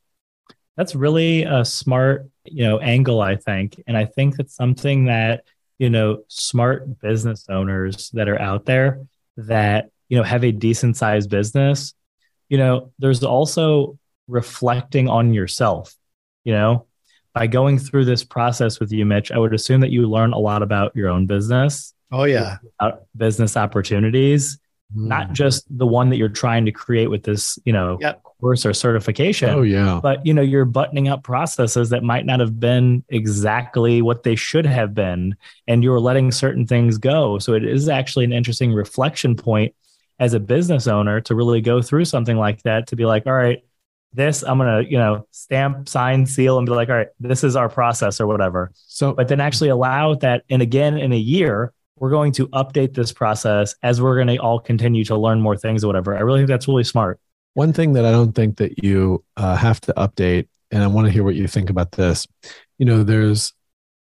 That's 0.76 0.94
really 0.94 1.44
a 1.44 1.64
smart, 1.64 2.28
you 2.44 2.64
know, 2.64 2.78
angle, 2.78 3.20
I 3.20 3.36
think. 3.36 3.82
And 3.86 3.96
I 3.96 4.04
think 4.04 4.36
that's 4.36 4.54
something 4.54 5.06
that, 5.06 5.44
you 5.78 5.90
know, 5.90 6.22
smart 6.28 7.00
business 7.00 7.46
owners 7.48 8.10
that 8.10 8.28
are 8.28 8.40
out 8.40 8.66
there 8.66 9.00
that, 9.36 9.90
you 10.08 10.16
know, 10.16 10.22
have 10.22 10.44
a 10.44 10.52
decent 10.52 10.96
sized 10.96 11.30
business, 11.30 11.94
you 12.48 12.58
know, 12.58 12.92
there's 12.98 13.24
also 13.24 13.98
reflecting 14.28 15.08
on 15.08 15.32
yourself, 15.34 15.94
you 16.44 16.52
know, 16.52 16.86
by 17.34 17.46
going 17.46 17.78
through 17.78 18.04
this 18.04 18.24
process 18.24 18.80
with 18.80 18.92
you, 18.92 19.04
Mitch, 19.04 19.30
I 19.30 19.38
would 19.38 19.52
assume 19.52 19.80
that 19.82 19.90
you 19.90 20.08
learn 20.08 20.32
a 20.32 20.38
lot 20.38 20.62
about 20.62 20.96
your 20.96 21.08
own 21.08 21.26
business, 21.26 21.92
Oh, 22.10 22.24
yeah. 22.24 22.58
business 23.16 23.56
opportunities, 23.56 24.58
not 24.94 25.28
hmm. 25.28 25.32
just 25.34 25.66
the 25.76 25.86
one 25.86 26.10
that 26.10 26.16
you're 26.16 26.28
trying 26.28 26.64
to 26.64 26.72
create 26.72 27.08
with 27.10 27.24
this, 27.24 27.58
you 27.64 27.72
know, 27.72 27.98
Yep. 28.00 28.22
course 28.40 28.66
or 28.66 28.72
certification 28.74 29.48
Oh 29.50 29.62
yeah. 29.62 29.98
but 30.02 30.24
you 30.26 30.34
know 30.34 30.42
you're 30.42 30.66
buttoning 30.66 31.08
up 31.08 31.22
processes 31.22 31.88
that 31.90 32.02
might 32.02 32.26
not 32.26 32.38
have 32.40 32.60
been 32.60 33.02
exactly 33.08 34.02
what 34.02 34.22
they 34.24 34.36
should 34.36 34.66
have 34.66 34.94
been 34.94 35.34
and 35.66 35.82
you're 35.82 35.98
letting 36.00 36.30
certain 36.30 36.66
things 36.66 36.98
go 36.98 37.38
so 37.38 37.54
it 37.54 37.64
is 37.64 37.88
actually 37.88 38.26
an 38.26 38.32
interesting 38.34 38.74
reflection 38.74 39.36
point 39.36 39.74
as 40.18 40.34
a 40.34 40.40
business 40.40 40.86
owner 40.86 41.20
to 41.22 41.34
really 41.34 41.60
go 41.62 41.80
through 41.80 42.04
something 42.04 42.36
like 42.36 42.62
that 42.62 42.86
to 42.88 42.96
be 42.96 43.06
like 43.06 43.26
all 43.26 43.32
right 43.32 43.64
this 44.12 44.42
i'm 44.42 44.58
going 44.58 44.84
to 44.84 44.90
you 44.90 44.98
know 44.98 45.26
stamp 45.30 45.88
sign 45.88 46.26
seal 46.26 46.58
and 46.58 46.66
be 46.66 46.72
like 46.72 46.88
all 46.90 46.96
right 46.96 47.08
this 47.18 47.42
is 47.42 47.56
our 47.56 47.68
process 47.70 48.20
or 48.20 48.26
whatever 48.26 48.70
So 48.74 49.14
but 49.14 49.28
then 49.28 49.40
actually 49.40 49.70
allow 49.70 50.14
that 50.16 50.44
and 50.50 50.60
again 50.60 50.98
in 50.98 51.12
a 51.12 51.18
year 51.18 51.72
we're 51.98 52.10
going 52.10 52.32
to 52.32 52.48
update 52.48 52.94
this 52.94 53.12
process 53.12 53.74
as 53.82 54.00
we're 54.00 54.16
going 54.16 54.26
to 54.28 54.38
all 54.38 54.60
continue 54.60 55.04
to 55.04 55.16
learn 55.16 55.40
more 55.40 55.56
things 55.56 55.82
or 55.82 55.86
whatever 55.86 56.16
i 56.16 56.20
really 56.20 56.40
think 56.40 56.48
that's 56.48 56.68
really 56.68 56.84
smart 56.84 57.18
One 57.54 57.72
thing 57.72 57.94
that 57.94 58.04
I 58.04 58.12
don't 58.12 58.34
think 58.34 58.58
that 58.58 58.84
you 58.84 59.24
uh, 59.38 59.56
have 59.56 59.80
to 59.80 59.94
update, 59.94 60.46
and 60.70 60.84
I 60.84 60.88
want 60.88 61.06
to 61.06 61.10
hear 61.10 61.24
what 61.24 61.36
you 61.36 61.48
think 61.48 61.70
about 61.70 61.92
this. 61.92 62.26
You 62.76 62.84
know, 62.84 63.02
there's 63.02 63.54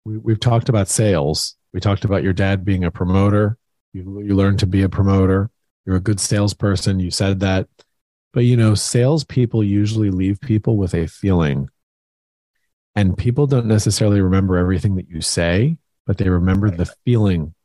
we, 0.05 0.19
we've 0.19 0.39
talked 0.39 0.69
about 0.69 0.87
sales. 0.87 1.57
We 1.73 1.79
talked 1.79 2.05
about 2.05 2.21
your 2.21 2.33
dad 2.33 2.63
being 2.63 2.83
a 2.83 2.91
promoter. 2.91 3.57
You 3.91 4.21
you 4.21 4.35
learned 4.35 4.59
to 4.59 4.67
be 4.67 4.83
a 4.83 4.89
promoter. 4.89 5.49
You're 5.83 5.95
a 5.95 5.99
good 5.99 6.19
salesperson. 6.19 6.99
You 6.99 7.09
said 7.09 7.39
that, 7.39 7.67
but 8.33 8.41
you 8.45 8.55
know, 8.55 8.75
salespeople 8.75 9.63
usually 9.63 10.11
leave 10.11 10.39
people 10.41 10.77
with 10.77 10.93
a 10.93 11.07
feeling, 11.07 11.69
and 12.95 13.17
people 13.17 13.47
don't 13.47 13.65
necessarily 13.65 14.21
remember 14.21 14.57
everything 14.57 14.95
that 14.97 15.09
you 15.09 15.21
say, 15.21 15.77
but 16.05 16.19
they 16.19 16.29
remember 16.29 16.69
the 16.69 16.85
feeling. 17.03 17.55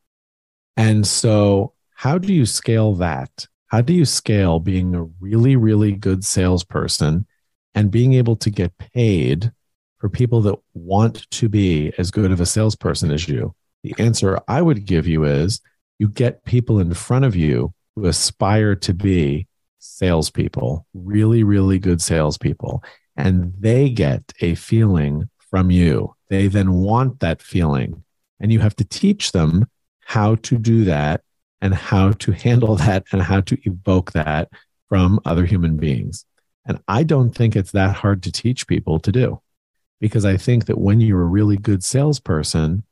And 0.77 1.07
so, 1.07 1.73
how 1.95 2.19
do 2.19 2.33
you 2.33 2.47
scale 2.47 2.95
that? 2.97 3.47
How 3.69 3.81
do 3.81 3.93
you 3.93 4.05
scale 4.05 4.61
being 4.61 4.95
a 4.95 5.05
really, 5.21 5.57
really 5.57 5.93
good 5.93 6.25
salesperson 6.25 7.27
and 7.75 7.91
being 7.91 8.13
able 8.15 8.37
to 8.37 8.51
get 8.51 8.77
paid 8.79 9.53
for 9.99 10.09
people 10.09 10.41
that 10.43 10.57
want 10.75 11.29
to 11.31 11.49
be 11.49 11.93
as 11.99 12.11
good 12.11 12.31
of 12.31 12.41
a 12.41 12.47
salesperson 12.47 13.11
as 13.11 13.29
you? 13.29 13.55
The 13.83 13.95
answer 13.99 14.39
I 14.49 14.63
would 14.63 14.85
give 14.85 15.07
you 15.07 15.25
is 15.25 15.61
you 15.99 16.09
get 16.09 16.45
people 16.45 16.79
in 16.79 16.93
front 16.95 17.25
of 17.25 17.37
you 17.37 17.73
who 17.95 18.07
aspire 18.07 18.75
to 18.77 18.95
be 18.95 19.47
salespeople, 19.79 20.87
really, 20.95 21.45
really 21.45 21.79
good 21.79 22.01
salespeople, 22.01 22.83
and 23.17 23.53
they 23.59 23.91
get 23.91 24.33
a 24.41 24.55
feeling 24.55 25.29
from 25.39 25.71
you. 25.71 26.15
They 26.31 26.49
then 26.49 26.73
want 26.73 27.21
that 27.21 27.43
feeling, 27.43 28.03
and 28.41 28.53
you 28.53 28.61
have 28.61 28.75
to 28.77 28.85
teach 28.85 29.33
them 29.33 29.69
how 30.05 30.37
to 30.37 30.59
do 30.59 30.85
that 30.85 31.23
and 31.61 31.75
how 31.75 32.13
to 32.13 32.33
handle 32.33 32.77
that 32.77 33.05
and 33.13 33.23
how 33.23 33.41
to 33.43 33.59
evoke 33.65 34.13
that 34.13 34.49
from 34.89 35.21
other 35.25 35.45
human 35.47 35.77
beings. 35.77 36.25
And 36.67 36.81
I 36.89 37.03
don't 37.03 37.35
think 37.35 37.57
it's 37.57 37.73
that 37.73 37.97
hard 37.97 38.23
to 38.25 38.33
teach 38.33 38.67
people 38.67 38.99
to 39.01 39.13
do 39.13 39.41
because 40.01 40.25
I 40.25 40.37
think 40.37 40.67
that 40.67 40.79
when 40.79 41.01
you're 41.01 41.23
a 41.23 41.27
really 41.27 41.57
good 41.57 41.83
salesperson, 41.85 42.85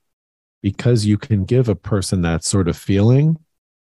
because 0.63 1.07
you 1.07 1.19
can 1.19 1.45
give 1.45 1.69
a 1.69 1.75
person 1.75 2.23
that 2.23 2.45
sort 2.45 2.69
of 2.69 2.77
feeling, 2.77 3.39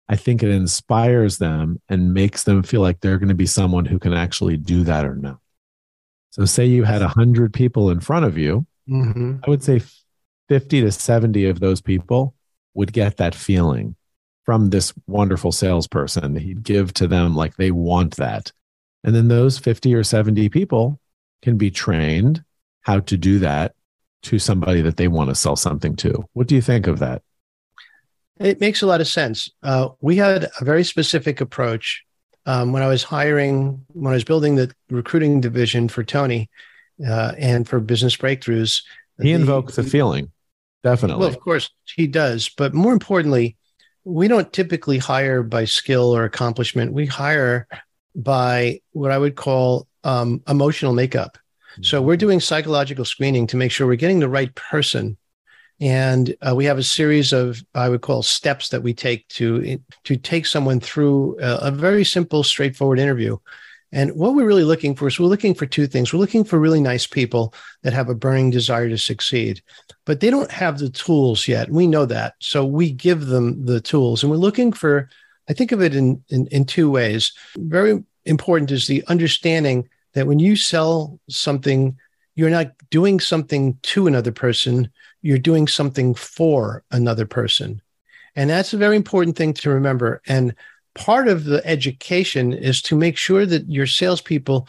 I 0.09 0.17
think 0.17 0.43
it 0.43 0.51
inspires 0.51 1.39
them 1.39 1.81
and 1.89 2.15
makes 2.15 2.45
them 2.45 2.63
feel 2.63 2.81
like 2.81 3.01
they're 3.01 3.19
going 3.19 3.29
to 3.29 3.35
be 3.35 3.47
someone 3.47 3.85
who 3.85 3.99
can 3.99 4.13
actually 4.13 4.57
do 4.57 4.85
that 4.85 5.05
or 5.05 5.15
not. 5.15 5.39
So, 6.31 6.45
say 6.45 6.67
you 6.67 6.85
had 6.85 7.03
100 7.03 7.53
people 7.53 7.91
in 7.91 8.01
front 8.01 8.25
of 8.25 8.39
you, 8.39 8.67
Mhm. 8.89 9.41
I 9.47 9.51
would 9.51 9.63
say 9.63 9.83
50 10.49 10.81
to 10.81 10.93
70 10.93 11.47
of 11.47 11.61
those 11.61 11.81
people 11.81 12.35
would 12.75 12.93
get 12.93 13.17
that 13.17 13.35
feeling 13.35 13.97
from 14.45 14.71
this 14.71 14.95
wonderful 15.07 15.53
salesperson 15.53 16.37
he'd 16.37 16.63
give 16.63 16.95
to 16.95 17.07
them 17.07 17.35
like 17.37 17.57
they 17.57 17.71
want 17.71 18.17
that. 18.17 18.51
And 19.05 19.15
then 19.15 19.29
those 19.29 19.59
50 19.59 19.95
or 19.95 20.03
70 20.03 20.49
people 20.49 20.99
can 21.43 21.59
be 21.59 21.71
trained 21.71 22.43
how 22.83 23.01
to 23.01 23.17
do 23.17 23.39
that 23.41 23.75
to 24.23 24.39
somebody 24.39 24.81
that 24.81 24.97
they 24.97 25.09
want 25.09 25.29
to 25.29 25.35
sell 25.35 25.57
something 25.57 25.95
to. 25.97 26.25
What 26.33 26.47
do 26.47 26.55
you 26.55 26.63
think 26.63 26.87
of 26.87 26.99
that? 26.99 27.23
It 28.41 28.61
makes 28.61 28.83
a 28.83 28.87
lot 28.87 29.01
of 29.01 29.09
sense. 29.09 29.51
Uh, 29.63 29.91
we 30.01 30.17
had 30.17 30.49
a 30.61 30.65
very 30.65 30.85
specific 30.85 31.41
approach 31.41 32.05
um, 32.47 32.73
when 32.73 32.83
I 32.83 32.87
was 32.89 33.03
hiring, 33.03 33.85
when 33.89 34.13
I 34.13 34.17
was 34.17 34.25
building 34.25 34.55
the 34.55 34.73
recruiting 34.91 35.41
division 35.41 35.89
for 35.89 36.03
Tony 36.03 36.49
uh, 37.07 37.33
and 37.37 37.69
for 37.69 37.81
business 37.81 38.17
breakthroughs. 38.17 38.83
He 39.21 39.33
invoked 39.33 39.77
the- 39.77 39.83
a 39.83 39.85
feeling. 39.85 40.33
Definitely. 40.83 41.21
Well, 41.21 41.29
of 41.29 41.41
course, 41.41 41.71
he 41.85 42.07
does. 42.07 42.49
But 42.49 42.75
more 42.75 42.93
importantly, 42.93 43.57
we 44.05 44.29
don't 44.29 44.53
typically 44.53 44.99
hire 44.99 45.43
by 45.43 45.65
skill 45.65 46.15
or 46.15 46.25
accomplishment. 46.25 46.93
We 46.93 47.07
hire 47.07 47.67
by 48.15 48.81
what 48.93 49.11
I 49.11 49.19
would 49.19 49.37
call 49.37 49.87
um, 50.05 50.43
emotional 50.49 50.93
makeup. 50.93 51.39
So 51.81 52.03
we're 52.03 52.17
doing 52.17 52.41
psychological 52.41 53.05
screening 53.05 53.47
to 53.49 53.57
make 53.57 53.71
sure 53.71 53.87
we're 53.87 53.95
getting 53.95 54.19
the 54.19 54.29
right 54.29 54.53
person. 54.55 55.17
And 55.81 56.35
uh, 56.41 56.55
we 56.57 56.65
have 56.65 56.79
a 56.79 56.83
series 56.83 57.33
of 57.33 57.63
I 57.75 57.89
would 57.89 58.01
call 58.01 58.23
steps 58.23 58.71
that 58.71 58.83
we 58.83 58.93
take 58.95 59.29
to 59.29 59.79
to 60.05 60.17
take 60.17 60.47
someone 60.47 60.81
through 60.81 61.39
a, 61.41 61.69
a 61.69 61.71
very 61.71 62.05
simple, 62.05 62.43
straightforward 62.43 62.99
interview. 62.99 63.37
And 63.93 64.13
what 64.13 64.35
we're 64.35 64.47
really 64.47 64.65
looking 64.65 64.95
for 64.95 65.09
is 65.09 65.19
we're 65.19 65.27
looking 65.27 65.55
for 65.55 65.67
two 65.67 65.87
things. 65.87 66.13
We're 66.13 66.21
looking 66.21 66.45
for 66.45 66.59
really 66.59 66.81
nice 66.81 67.07
people 67.07 67.55
that 67.83 67.95
have 67.95 68.09
a 68.09 68.15
burning 68.15 68.51
desire 68.51 68.89
to 68.89 68.99
succeed, 68.99 69.63
but 70.05 70.21
they 70.21 70.31
don't 70.31 70.51
have 70.51 70.79
the 70.79 70.91
tools 70.91 71.49
yet. 71.49 71.71
We 71.71 71.87
know 71.87 72.05
that. 72.07 72.35
So 72.41 72.65
we 72.65 72.91
give 72.91 73.27
them 73.27 73.65
the 73.65 73.81
tools. 73.81 74.23
And 74.23 74.31
we're 74.31 74.37
looking 74.37 74.73
for, 74.73 75.09
I 75.49 75.55
think 75.55 75.73
of 75.73 75.81
it 75.81 75.95
in, 75.95 76.23
in, 76.29 76.47
in 76.49 76.67
two 76.67 76.91
ways. 76.91 77.33
Very 77.57 78.05
important 78.27 78.71
is 78.71 78.87
the 78.87 79.05
understanding 79.09 79.89
that 80.13 80.27
when 80.27 80.39
you 80.39 80.55
sell 80.55 81.19
something, 81.31 81.97
you're 82.35 82.51
not 82.51 82.73
doing 82.91 83.21
something 83.21 83.79
to 83.83 84.07
another 84.07 84.33
person, 84.33 84.91
you're 85.23 85.39
doing 85.39 85.67
something 85.67 86.15
for 86.15 86.85
another 86.91 87.27
person. 87.27 87.81
And 88.37 88.51
that's 88.51 88.73
a 88.73 88.79
very 88.79 88.97
important 88.97 89.37
thing 89.37 89.55
to 89.55 89.71
remember. 89.71 90.23
And 90.29 90.55
part 90.99 91.29
of 91.29 91.45
the 91.45 91.65
education 91.67 92.53
is 92.53 92.83
to 92.83 92.97
make 92.97 93.17
sure 93.17 93.47
that 93.47 93.71
your 93.71 93.87
salespeople 93.87 94.69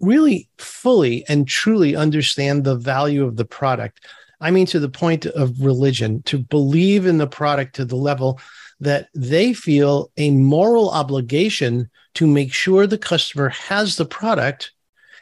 really 0.00 0.48
fully 0.58 1.24
and 1.28 1.48
truly 1.48 1.96
understand 1.96 2.62
the 2.62 2.76
value 2.76 3.24
of 3.24 3.36
the 3.36 3.44
product. 3.44 4.06
I 4.40 4.50
mean, 4.50 4.66
to 4.66 4.78
the 4.78 4.88
point 4.88 5.26
of 5.26 5.60
religion, 5.60 6.22
to 6.24 6.38
believe 6.38 7.06
in 7.06 7.18
the 7.18 7.26
product 7.26 7.76
to 7.76 7.84
the 7.84 7.96
level 7.96 8.40
that 8.80 9.08
they 9.14 9.52
feel 9.52 10.12
a 10.16 10.30
moral 10.30 10.90
obligation 10.90 11.90
to 12.14 12.26
make 12.26 12.52
sure 12.52 12.86
the 12.86 12.98
customer 12.98 13.48
has 13.48 13.96
the 13.96 14.04
product. 14.04 14.72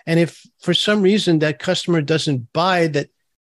And 0.07 0.21
if 0.21 0.45
for 0.61 0.75
some 0.75 1.03
reason 1.03 1.39
that 1.39 1.59
customer 1.59 2.03
doesn't 2.03 2.53
buy, 2.53 2.89
that 2.89 3.09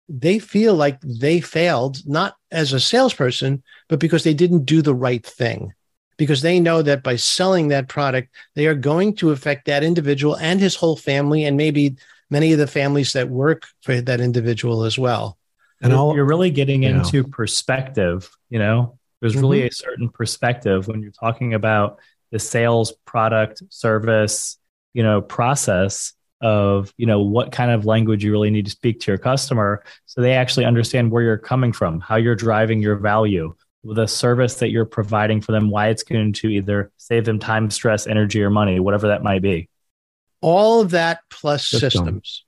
they 0.08 0.38
feel 0.38 0.74
like 0.74 1.00
they 1.00 1.40
failed, 1.40 2.06
not 2.06 2.36
as 2.50 2.72
a 2.72 2.80
salesperson, 2.80 3.62
but 3.88 3.98
because 3.98 4.24
they 4.24 4.34
didn't 4.34 4.66
do 4.66 4.82
the 4.82 4.94
right 4.94 5.24
thing. 5.24 5.72
Because 6.16 6.42
they 6.42 6.60
know 6.60 6.82
that 6.82 7.02
by 7.02 7.16
selling 7.16 7.68
that 7.68 7.88
product, 7.88 8.34
they 8.54 8.66
are 8.66 8.74
going 8.74 9.14
to 9.16 9.30
affect 9.30 9.66
that 9.66 9.82
individual 9.82 10.36
and 10.36 10.60
his 10.60 10.76
whole 10.76 10.96
family, 10.96 11.44
and 11.44 11.56
maybe 11.56 11.96
many 12.30 12.52
of 12.52 12.58
the 12.58 12.66
families 12.66 13.12
that 13.12 13.28
work 13.28 13.66
for 13.82 14.00
that 14.00 14.20
individual 14.20 14.84
as 14.84 14.98
well. 14.98 15.38
And 15.80 15.92
all, 15.92 16.14
you're 16.14 16.24
really 16.24 16.50
getting 16.50 16.84
into 16.84 17.22
know. 17.22 17.28
perspective. 17.28 18.30
You 18.50 18.58
know, 18.58 18.98
there's 19.20 19.32
mm-hmm. 19.32 19.42
really 19.42 19.66
a 19.66 19.72
certain 19.72 20.08
perspective 20.08 20.86
when 20.86 21.02
you're 21.02 21.10
talking 21.10 21.54
about 21.54 21.98
the 22.30 22.38
sales, 22.38 22.92
product, 23.04 23.62
service, 23.68 24.58
you 24.94 25.02
know, 25.02 25.20
process 25.20 26.14
of 26.42 26.92
you 26.96 27.06
know 27.06 27.20
what 27.20 27.52
kind 27.52 27.70
of 27.70 27.86
language 27.86 28.24
you 28.24 28.32
really 28.32 28.50
need 28.50 28.64
to 28.64 28.70
speak 28.70 29.00
to 29.00 29.10
your 29.10 29.18
customer 29.18 29.84
so 30.06 30.20
they 30.20 30.32
actually 30.32 30.64
understand 30.64 31.10
where 31.10 31.22
you're 31.22 31.38
coming 31.38 31.72
from 31.72 32.00
how 32.00 32.16
you're 32.16 32.34
driving 32.34 32.82
your 32.82 32.96
value 32.96 33.54
the 33.84 34.06
service 34.06 34.56
that 34.56 34.70
you're 34.70 34.84
providing 34.84 35.40
for 35.40 35.52
them 35.52 35.70
why 35.70 35.88
it's 35.88 36.02
going 36.02 36.32
to 36.32 36.48
either 36.48 36.90
save 36.96 37.24
them 37.24 37.38
time 37.38 37.70
stress 37.70 38.06
energy 38.06 38.42
or 38.42 38.50
money 38.50 38.78
whatever 38.78 39.08
that 39.08 39.22
might 39.22 39.42
be. 39.42 39.68
All 40.40 40.80
of 40.80 40.90
that 40.90 41.20
plus 41.30 41.66
System. 41.66 41.90
systems. 41.90 42.44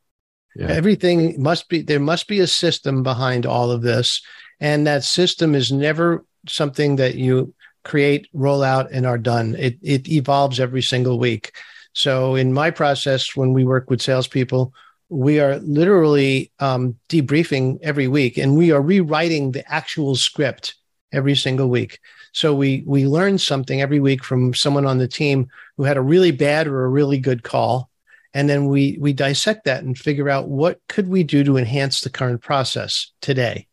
Yeah. 0.56 0.68
everything 0.68 1.42
must 1.42 1.68
be 1.68 1.82
there 1.82 1.98
must 1.98 2.28
be 2.28 2.38
a 2.38 2.46
system 2.46 3.02
behind 3.02 3.44
all 3.44 3.72
of 3.72 3.82
this 3.82 4.22
and 4.60 4.86
that 4.86 5.02
system 5.02 5.54
is 5.54 5.72
never 5.72 6.24
something 6.46 6.96
that 6.96 7.16
you 7.16 7.52
create 7.84 8.28
roll 8.32 8.62
out 8.62 8.90
and 8.90 9.06
are 9.06 9.18
done. 9.18 9.54
It, 9.58 9.78
it 9.82 10.08
evolves 10.08 10.58
every 10.58 10.82
single 10.82 11.18
week. 11.18 11.52
So 11.92 12.34
in 12.34 12.52
my 12.52 12.70
process, 12.70 13.36
when 13.36 13.52
we 13.52 13.64
work 13.64 13.90
with 13.90 14.02
salespeople, 14.02 14.72
we 15.10 15.38
are 15.38 15.58
literally 15.58 16.50
um, 16.58 16.96
debriefing 17.08 17.78
every 17.82 18.08
week, 18.08 18.36
and 18.38 18.56
we 18.56 18.72
are 18.72 18.80
rewriting 18.80 19.52
the 19.52 19.70
actual 19.72 20.16
script 20.16 20.74
every 21.12 21.34
single 21.34 21.68
week. 21.68 21.98
So 22.32 22.54
we 22.54 22.82
we 22.86 23.06
learn 23.06 23.38
something 23.38 23.80
every 23.80 24.00
week 24.00 24.24
from 24.24 24.54
someone 24.54 24.86
on 24.86 24.98
the 24.98 25.08
team 25.08 25.48
who 25.76 25.84
had 25.84 25.96
a 25.96 26.02
really 26.02 26.32
bad 26.32 26.66
or 26.66 26.84
a 26.84 26.88
really 26.88 27.18
good 27.18 27.42
call, 27.42 27.90
and 28.32 28.48
then 28.48 28.66
we 28.66 28.98
we 29.00 29.12
dissect 29.12 29.64
that 29.64 29.84
and 29.84 29.96
figure 29.96 30.28
out 30.28 30.48
what 30.48 30.80
could 30.88 31.08
we 31.08 31.22
do 31.22 31.44
to 31.44 31.56
enhance 31.56 32.00
the 32.00 32.10
current 32.10 32.42
process 32.42 33.12
today. 33.20 33.68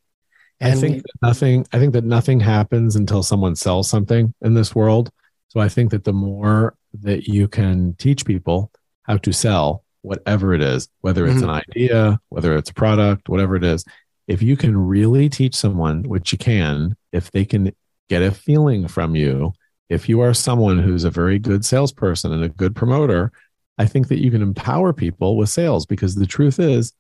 And 0.60 0.74
I 0.74 0.76
think 0.76 0.96
we, 0.98 1.28
nothing. 1.28 1.66
I 1.74 1.80
think 1.80 1.94
that 1.94 2.04
nothing 2.04 2.40
happens 2.40 2.96
until 2.96 3.24
someone 3.24 3.56
sells 3.56 3.90
something 3.90 4.34
in 4.42 4.54
this 4.54 4.76
world. 4.76 5.12
So 5.48 5.60
I 5.60 5.68
think 5.68 5.92
that 5.92 6.04
the 6.04 6.14
more 6.14 6.76
that 7.02 7.28
you 7.28 7.48
can 7.48 7.96
teach 7.96 8.26
people 8.26 8.72
how 9.04 9.18
to 9.18 9.34
sell 9.34 9.84
whatever 10.02 10.54
it 10.54 10.62
is, 10.62 10.88
whether 11.02 11.26
it's 11.26 11.42
mm-hmm. 11.42 11.50
an 11.50 11.64
idea, 11.70 12.20
whether 12.30 12.56
it's 12.56 12.70
a 12.70 12.74
product, 12.74 13.30
whatever 13.30 13.56
it 13.56 13.64
is, 13.64 13.84
if 14.28 14.42
you 14.42 14.56
can 14.56 14.78
really 14.78 15.30
teach 15.30 15.56
someone, 15.56 16.04
which 16.04 16.32
you 16.32 16.38
can, 16.38 16.96
if 17.12 17.32
they 17.32 17.46
can 17.46 17.74
get 18.10 18.22
a 18.22 18.32
feeling 18.32 18.88
from 18.88 19.16
you, 19.16 19.54
if 19.90 20.08
you 20.08 20.22
are 20.22 20.34
someone 20.34 20.80
who's 20.80 21.04
a 21.04 21.10
very 21.10 21.40
good 21.40 21.66
salesperson 21.66 22.32
and 22.32 22.44
a 22.44 22.50
good 22.50 22.76
promoter, 22.76 23.32
I 23.78 23.86
think 23.86 24.08
that 24.10 24.22
you 24.22 24.32
can 24.32 24.42
empower 24.42 24.94
people 24.94 25.38
with 25.38 25.50
sales 25.50 25.86
because 25.86 26.16
the 26.16 26.26
truth 26.26 26.60
is 26.60 26.94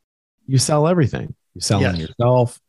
you 0.47 0.57
sell 0.57 0.87
everything. 0.87 1.33
You 1.53 1.61
sell 1.61 1.81
yes. 1.81 1.97
yourself, 1.97 2.59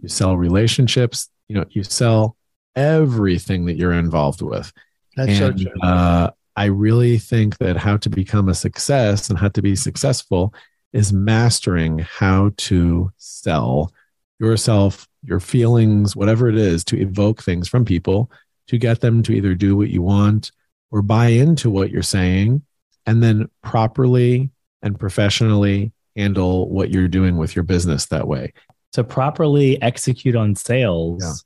you 0.00 0.08
sell 0.08 0.36
relationships, 0.36 1.28
you 1.48 1.56
know, 1.56 1.64
you 1.70 1.82
sell 1.84 2.36
everything 2.76 3.66
that 3.66 3.76
you're 3.76 3.92
involved 3.92 4.42
with. 4.42 4.72
That's 5.16 5.40
and, 5.40 5.60
so 5.60 5.64
true. 5.64 5.80
Uh, 5.80 6.30
I 6.56 6.66
really 6.66 7.18
think 7.18 7.58
that 7.58 7.76
how 7.76 7.96
to 7.98 8.10
become 8.10 8.48
a 8.48 8.54
success 8.54 9.30
and 9.30 9.38
how 9.38 9.48
to 9.48 9.62
be 9.62 9.74
successful 9.74 10.54
is 10.92 11.12
mastering 11.12 11.98
how 12.00 12.52
to 12.56 13.10
sell 13.16 13.92
yourself, 14.38 15.08
your 15.24 15.40
feelings, 15.40 16.16
whatever 16.16 16.48
it 16.48 16.56
is, 16.56 16.84
to 16.84 17.00
evoke 17.00 17.42
things 17.42 17.68
from 17.68 17.84
people 17.84 18.30
to 18.68 18.78
get 18.78 19.00
them 19.00 19.22
to 19.24 19.32
either 19.32 19.54
do 19.54 19.76
what 19.76 19.88
you 19.88 20.02
want 20.02 20.52
or 20.90 21.02
buy 21.02 21.28
into 21.28 21.70
what 21.70 21.90
you're 21.90 22.02
saying, 22.02 22.62
and 23.06 23.22
then 23.22 23.48
properly 23.62 24.50
and 24.82 24.98
professionally 24.98 25.92
handle 26.16 26.68
what 26.68 26.90
you're 26.90 27.08
doing 27.08 27.36
with 27.36 27.56
your 27.56 27.62
business 27.62 28.06
that 28.06 28.28
way. 28.28 28.52
To 28.92 29.02
properly 29.02 29.80
execute 29.80 30.36
on 30.36 30.54
sales, 30.54 31.44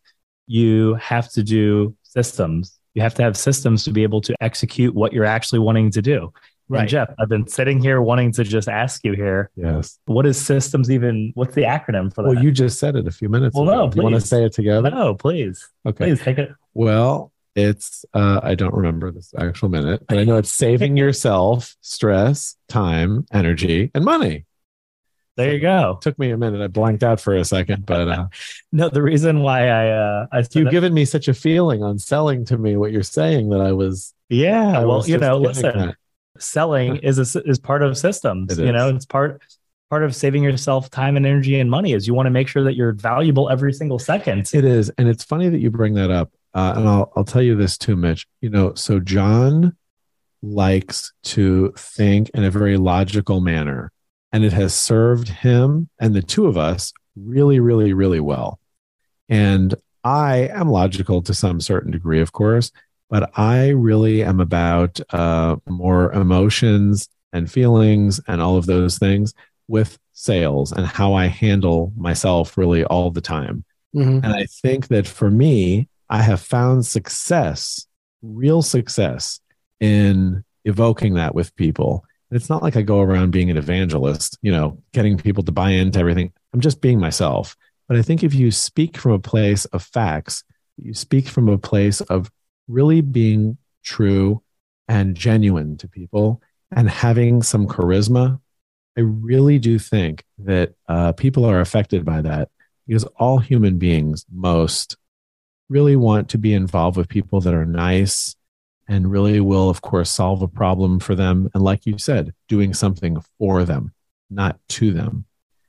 yeah. 0.49 0.55
you 0.59 0.95
have 0.95 1.31
to 1.33 1.43
do 1.43 1.97
systems 2.03 2.77
you 2.97 3.03
have 3.03 3.15
to 3.15 3.23
have 3.23 3.37
systems 3.37 3.85
to 3.85 3.93
be 3.93 4.03
able 4.03 4.23
to 4.23 4.35
execute 4.41 4.95
what 4.95 5.13
you're 5.13 5.27
actually 5.27 5.59
wanting 5.59 5.91
to 5.91 6.01
do. 6.01 6.33
Right. 6.69 6.81
And 6.81 6.89
Jeff, 6.89 7.15
I've 7.19 7.29
been 7.29 7.47
sitting 7.47 7.81
here 7.81 8.01
wanting 8.01 8.33
to 8.33 8.45
just 8.45 8.69
ask 8.69 9.05
you 9.05 9.13
here. 9.13 9.51
Yes. 9.55 9.99
What 10.07 10.27
is 10.27 10.45
systems 10.45 10.91
even? 10.91 11.33
What's 11.35 11.55
the 11.55 11.63
acronym 11.63 12.13
for 12.13 12.23
that? 12.23 12.35
Well, 12.35 12.43
you 12.43 12.51
just 12.51 12.81
said 12.81 12.97
it 12.97 13.07
a 13.07 13.13
few 13.13 13.29
minutes 13.29 13.55
well, 13.55 13.69
ago. 13.69 13.77
No, 13.77 13.89
please. 13.89 13.97
You 13.97 14.03
want 14.03 14.15
to 14.17 14.21
say 14.21 14.45
it 14.45 14.53
together? 14.53 14.91
No, 14.91 15.15
please. 15.15 15.69
Okay. 15.87 16.07
Please 16.07 16.21
take 16.21 16.39
it. 16.39 16.51
Well, 16.75 17.33
it's 17.55 18.05
uh, 18.13 18.41
I 18.43 18.55
don't 18.55 18.75
remember 18.75 19.11
this 19.13 19.33
actual 19.39 19.69
minute, 19.69 20.03
but 20.09 20.19
I 20.19 20.25
know 20.25 20.37
it's 20.37 20.51
saving 20.51 20.97
yourself 20.99 21.77
stress, 21.81 22.57
time, 22.69 23.27
energy, 23.33 23.91
and 23.95 24.05
money. 24.05 24.45
There 25.37 25.53
you 25.53 25.61
go. 25.61 25.99
It 25.99 26.03
took 26.03 26.19
me 26.19 26.31
a 26.31 26.37
minute. 26.37 26.63
I 26.63 26.67
blanked 26.67 27.03
out 27.03 27.21
for 27.21 27.35
a 27.35 27.45
second, 27.45 27.87
but 27.87 28.09
uh, 28.09 28.27
no, 28.73 28.89
the 28.89 29.03
reason 29.03 29.41
why 29.41 29.69
I 29.69 29.91
uh, 29.91 30.27
I 30.33 30.45
you've 30.53 30.71
given 30.71 30.93
me 30.95 31.05
such 31.05 31.29
a 31.29 31.35
feeling 31.35 31.83
on 31.83 31.99
selling 31.99 32.45
to 32.47 32.59
me 32.59 32.77
what 32.77 32.91
you're 32.91 33.03
saying 33.03 33.51
that 33.51 33.61
I 33.61 33.73
was 33.73 34.15
yeah. 34.29 34.79
I 34.79 34.85
well, 34.85 34.99
was 34.99 35.09
you 35.09 35.19
know, 35.19 35.39
listen, 35.39 35.79
that. 35.79 35.97
Selling 36.39 36.97
is 37.03 37.37
a, 37.37 37.43
is 37.43 37.59
part 37.59 37.83
of 37.83 37.97
systems. 37.97 38.59
It 38.59 38.63
you 38.63 38.69
is. 38.69 38.73
know, 38.73 38.89
it's 38.89 39.07
part 39.07 39.43
part 39.89 40.03
of 40.03 40.17
saving 40.17 40.43
yourself 40.43 40.91
time 40.91 41.17
and 41.17 41.25
energy 41.25 41.61
and 41.61 41.71
money 41.71 41.93
is 41.93 42.09
you 42.09 42.15
want 42.15 42.27
to 42.27 42.31
make 42.31 42.49
sure 42.49 42.65
that 42.65 42.75
you're 42.75 42.93
valuable 42.93 43.49
every 43.49 43.73
single 43.73 44.01
second. 44.01 44.51
It 44.53 44.65
is, 44.65 44.91
and 44.99 45.09
it's 45.09 45.23
funny 45.23 45.49
that 45.49 45.61
you 45.61 45.71
bring 45.71 45.95
that 45.95 46.11
up. 46.11 46.33
Uh, 46.55 46.75
and 46.77 46.89
I'll 46.89 47.13
I'll 47.17 47.25
tell 47.25 47.43
you 47.43 47.57
this 47.57 47.79
too, 47.79 47.97
Mitch. 47.97 48.27
You 48.41 48.51
know, 48.51 48.75
so 48.75 48.99
John 49.01 49.77
likes 50.43 51.13
to 51.23 51.73
think 51.77 52.31
in 52.31 52.45
a 52.45 52.51
very 52.51 52.77
logical 52.77 53.41
manner 53.41 53.91
and 54.33 54.45
it 54.45 54.53
has 54.53 54.75
served 54.75 55.29
him 55.29 55.89
and 55.99 56.15
the 56.15 56.23
two 56.23 56.47
of 56.47 56.57
us 56.57 56.93
really, 57.17 57.61
really, 57.61 57.93
really 57.93 58.21
well. 58.21 58.61
And 59.29 59.75
I 60.05 60.49
am 60.53 60.69
logical 60.69 61.23
to 61.23 61.35
some 61.35 61.61
certain 61.61 61.91
degree, 61.91 62.21
of 62.21 62.33
course, 62.33 62.71
but 63.09 63.31
I 63.39 63.69
really 63.69 64.23
am 64.23 64.41
about 64.41 65.01
uh, 65.13 65.57
more 65.69 66.13
emotions 66.13 67.09
and 67.33 67.51
feelings 67.51 68.21
and 68.27 68.41
all 68.41 68.57
of 68.57 68.67
those 68.67 68.99
things 68.99 69.35
with 69.69 69.99
sales 70.13 70.73
and 70.73 70.87
how 70.87 71.15
I 71.15 71.27
handle 71.27 71.93
myself 71.97 72.57
really 72.57 72.85
all 72.85 73.11
the 73.11 73.21
time. 73.21 73.65
Mm-hmm. 73.95 74.25
And 74.25 74.27
I 74.27 74.47
think 74.63 74.89
that 74.89 75.07
for 75.07 75.31
me, 75.31 75.89
I 76.09 76.23
have 76.23 76.41
found 76.41 76.87
success, 76.87 77.87
real 78.23 78.63
success 78.63 79.41
in 79.81 80.45
evoking 80.65 81.15
that 81.15 81.35
with 81.35 81.55
people 81.57 82.05
it's 82.31 82.51
not 82.51 82.63
like 82.63 82.77
I 82.77 82.83
go 82.83 83.01
around 83.01 83.31
being 83.31 83.51
an 83.51 83.57
evangelist, 83.57 84.39
you 84.43 84.51
know, 84.51 84.83
getting 84.93 85.17
people 85.17 85.43
to 85.45 85.53
buy 85.53 85.71
into 85.71 85.99
everything. 85.99 86.33
I'm 86.53 86.61
just 86.61 86.81
being 86.81 86.99
myself. 86.99 87.57
But 87.89 87.97
I 87.97 88.03
think 88.03 88.25
if 88.25 88.35
you 88.35 88.51
speak 88.51 88.97
from 88.97 89.13
a 89.13 89.19
place 89.19 89.65
of 89.67 89.83
facts, 89.83 90.43
you 90.77 90.93
speak 90.93 91.29
from 91.29 91.49
a 91.49 91.59
place 91.59 92.01
of 92.03 92.31
really 92.69 93.01
being 93.01 93.59
true 93.83 94.43
and 94.89 95.15
genuine 95.15 95.77
to 95.79 95.89
people 95.89 96.43
and 96.71 96.89
having 96.89 97.43
some 97.43 97.67
charisma, 97.67 98.41
I 98.97 99.03
really 99.03 99.59
do 99.59 99.79
think 99.79 100.25
that 100.39 100.75
uh, 100.89 101.13
people 101.13 101.45
are 101.45 101.61
affected 101.61 102.05
by 102.05 102.23
that 102.23 102.49
because 102.87 103.05
all 103.17 103.39
human 103.39 103.79
beings, 103.79 104.25
most, 104.33 104.97
really 105.69 105.97
want 105.97 106.29
to 106.31 106.39
be 106.39 106.55
involved 106.55 106.97
with 106.97 107.09
people 107.09 107.41
that 107.41 107.55
are 107.55 107.67
nice 107.67 108.37
and 108.89 109.11
really 109.11 109.41
will, 109.41 109.69
of 109.69 109.83
course, 109.83 110.11
solve 110.11 110.43
a 110.43 110.49
problem 110.49 111.01
for 111.01 111.15
them. 111.15 111.51
And 111.55 111.63
like 111.63 111.87
you 111.87 111.99
said, 111.99 112.33
doing 112.49 112.73
something 112.73 113.19
for 113.39 113.65
them, 113.65 113.93
not 114.31 114.61
to 114.71 114.93
them. 114.93 115.25